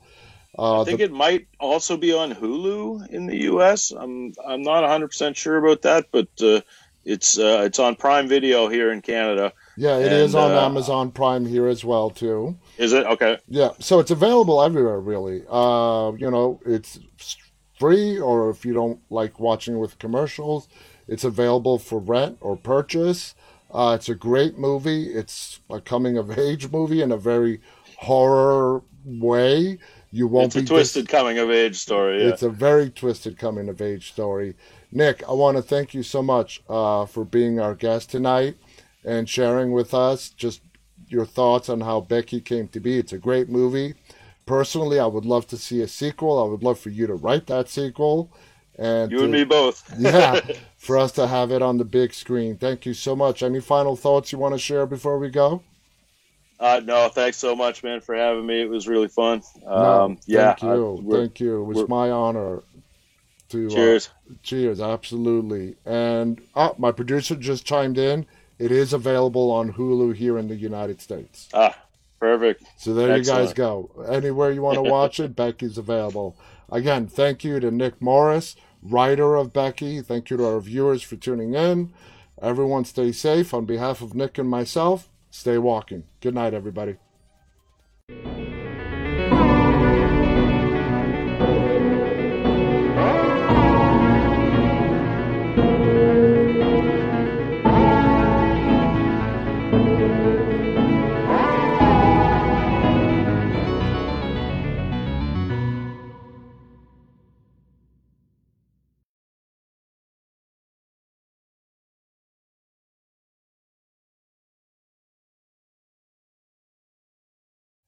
Uh, 0.58 0.82
I 0.82 0.84
think 0.84 0.98
the, 0.98 1.04
it 1.04 1.12
might 1.12 1.46
also 1.60 1.96
be 1.96 2.12
on 2.12 2.34
Hulu 2.34 3.08
in 3.08 3.26
the 3.26 3.36
U.S. 3.42 3.92
I'm 3.92 4.34
I'm 4.44 4.62
not 4.62 4.82
100 4.82 5.06
percent 5.06 5.36
sure 5.36 5.56
about 5.56 5.82
that, 5.82 6.06
but 6.10 6.28
uh, 6.42 6.60
it's 7.04 7.38
uh, 7.38 7.62
it's 7.64 7.78
on 7.78 7.96
Prime 7.96 8.28
Video 8.28 8.68
here 8.68 8.92
in 8.92 9.00
Canada. 9.00 9.52
Yeah, 9.76 9.98
it 9.98 10.12
and, 10.12 10.14
is 10.14 10.34
on 10.34 10.52
uh, 10.52 10.60
Amazon 10.60 11.10
Prime 11.10 11.46
here 11.46 11.66
as 11.66 11.84
well 11.84 12.10
too. 12.10 12.58
Is 12.78 12.92
it 12.92 13.06
okay? 13.06 13.38
Yeah, 13.48 13.70
so 13.78 13.98
it's 13.98 14.10
available 14.10 14.62
everywhere 14.62 15.00
really. 15.00 15.42
Uh, 15.48 16.12
you 16.18 16.30
know, 16.30 16.60
it's 16.66 16.98
free, 17.78 18.18
or 18.18 18.50
if 18.50 18.64
you 18.64 18.74
don't 18.74 19.00
like 19.10 19.40
watching 19.40 19.78
with 19.78 19.98
commercials, 19.98 20.68
it's 21.08 21.24
available 21.24 21.78
for 21.78 21.98
rent 21.98 22.38
or 22.40 22.56
purchase. 22.56 23.34
Uh, 23.72 23.96
it's 23.98 24.08
a 24.08 24.14
great 24.14 24.58
movie. 24.58 25.04
It's 25.04 25.60
a 25.70 25.80
coming 25.80 26.18
of 26.18 26.38
age 26.38 26.70
movie 26.70 27.02
in 27.02 27.12
a 27.12 27.16
very 27.16 27.60
horror 27.96 28.82
way. 29.04 29.78
You 30.12 30.26
won't 30.26 30.56
it's 30.56 30.56
a 30.56 30.64
twisted 30.64 31.06
dis- 31.06 31.10
coming 31.10 31.38
of 31.38 31.50
age 31.50 31.76
story. 31.76 32.22
Yeah. 32.22 32.30
It's 32.30 32.42
a 32.42 32.50
very 32.50 32.90
twisted 32.90 33.38
coming 33.38 33.68
of 33.68 33.80
age 33.80 34.10
story. 34.12 34.56
Nick, 34.92 35.22
I 35.28 35.32
want 35.32 35.56
to 35.56 35.62
thank 35.62 35.94
you 35.94 36.02
so 36.02 36.22
much 36.22 36.62
uh, 36.68 37.06
for 37.06 37.24
being 37.24 37.60
our 37.60 37.74
guest 37.74 38.10
tonight 38.10 38.56
and 39.04 39.28
sharing 39.28 39.72
with 39.72 39.94
us 39.94 40.30
just 40.30 40.62
your 41.08 41.24
thoughts 41.24 41.68
on 41.68 41.80
how 41.80 42.00
Becky 42.00 42.40
came 42.40 42.68
to 42.68 42.80
be. 42.80 42.98
It's 42.98 43.12
a 43.12 43.18
great 43.18 43.48
movie. 43.48 43.94
Personally, 44.46 44.98
I 44.98 45.06
would 45.06 45.24
love 45.24 45.46
to 45.48 45.56
see 45.56 45.80
a 45.80 45.88
sequel. 45.88 46.42
I 46.42 46.48
would 46.48 46.62
love 46.62 46.78
for 46.78 46.90
you 46.90 47.06
to 47.06 47.14
write 47.14 47.46
that 47.46 47.68
sequel. 47.68 48.32
And 48.78 49.12
you 49.12 49.18
to, 49.18 49.24
and 49.24 49.32
me 49.32 49.44
both. 49.44 49.92
yeah, 49.98 50.40
for 50.76 50.98
us 50.98 51.12
to 51.12 51.26
have 51.26 51.52
it 51.52 51.62
on 51.62 51.78
the 51.78 51.84
big 51.84 52.12
screen. 52.12 52.56
Thank 52.56 52.86
you 52.86 52.94
so 52.94 53.14
much. 53.14 53.42
Any 53.42 53.60
final 53.60 53.94
thoughts 53.94 54.32
you 54.32 54.38
want 54.38 54.54
to 54.54 54.58
share 54.58 54.86
before 54.86 55.18
we 55.18 55.28
go? 55.28 55.62
Uh, 56.58 56.80
no, 56.84 57.08
thanks 57.08 57.38
so 57.38 57.56
much, 57.56 57.82
man, 57.82 58.00
for 58.00 58.14
having 58.14 58.44
me. 58.44 58.60
It 58.60 58.68
was 58.68 58.86
really 58.86 59.08
fun. 59.08 59.42
Um, 59.66 60.12
no, 60.12 60.16
yeah, 60.26 60.54
thank 60.54 60.62
you, 60.62 61.06
I, 61.10 61.16
thank 61.16 61.40
you. 61.40 61.62
It 61.62 61.64
was 61.64 61.88
my 61.88 62.10
honor. 62.10 62.62
To, 63.50 63.66
uh, 63.66 63.70
cheers. 63.70 64.08
Uh, 64.08 64.34
cheers, 64.42 64.80
absolutely. 64.80 65.76
And 65.84 66.40
uh, 66.54 66.70
my 66.78 66.92
producer 66.92 67.36
just 67.36 67.64
chimed 67.64 67.98
in. 67.98 68.26
It 68.58 68.70
is 68.70 68.92
available 68.92 69.50
on 69.50 69.72
Hulu 69.72 70.14
here 70.14 70.38
in 70.38 70.48
the 70.48 70.56
United 70.56 71.00
States. 71.00 71.48
Ah, 71.54 71.76
perfect. 72.18 72.64
So 72.76 72.92
there 72.92 73.10
Excellent. 73.10 73.40
you 73.40 73.46
guys 73.46 73.54
go. 73.54 74.06
Anywhere 74.08 74.50
you 74.50 74.62
want 74.62 74.76
to 74.76 74.82
watch 74.82 75.18
it, 75.18 75.34
Becky's 75.34 75.78
available. 75.78 76.36
Again, 76.70 77.06
thank 77.06 77.42
you 77.42 77.58
to 77.60 77.70
Nick 77.70 78.00
Morris, 78.00 78.56
writer 78.82 79.36
of 79.36 79.52
Becky. 79.52 80.02
Thank 80.02 80.30
you 80.30 80.36
to 80.36 80.46
our 80.46 80.60
viewers 80.60 81.02
for 81.02 81.16
tuning 81.16 81.54
in. 81.54 81.92
Everyone 82.40 82.84
stay 82.84 83.12
safe. 83.12 83.52
On 83.54 83.64
behalf 83.64 84.02
of 84.02 84.14
Nick 84.14 84.38
and 84.38 84.48
myself, 84.48 85.10
Stay 85.30 85.58
walking. 85.58 86.04
Good 86.20 86.34
night, 86.34 86.54
everybody. 86.54 86.96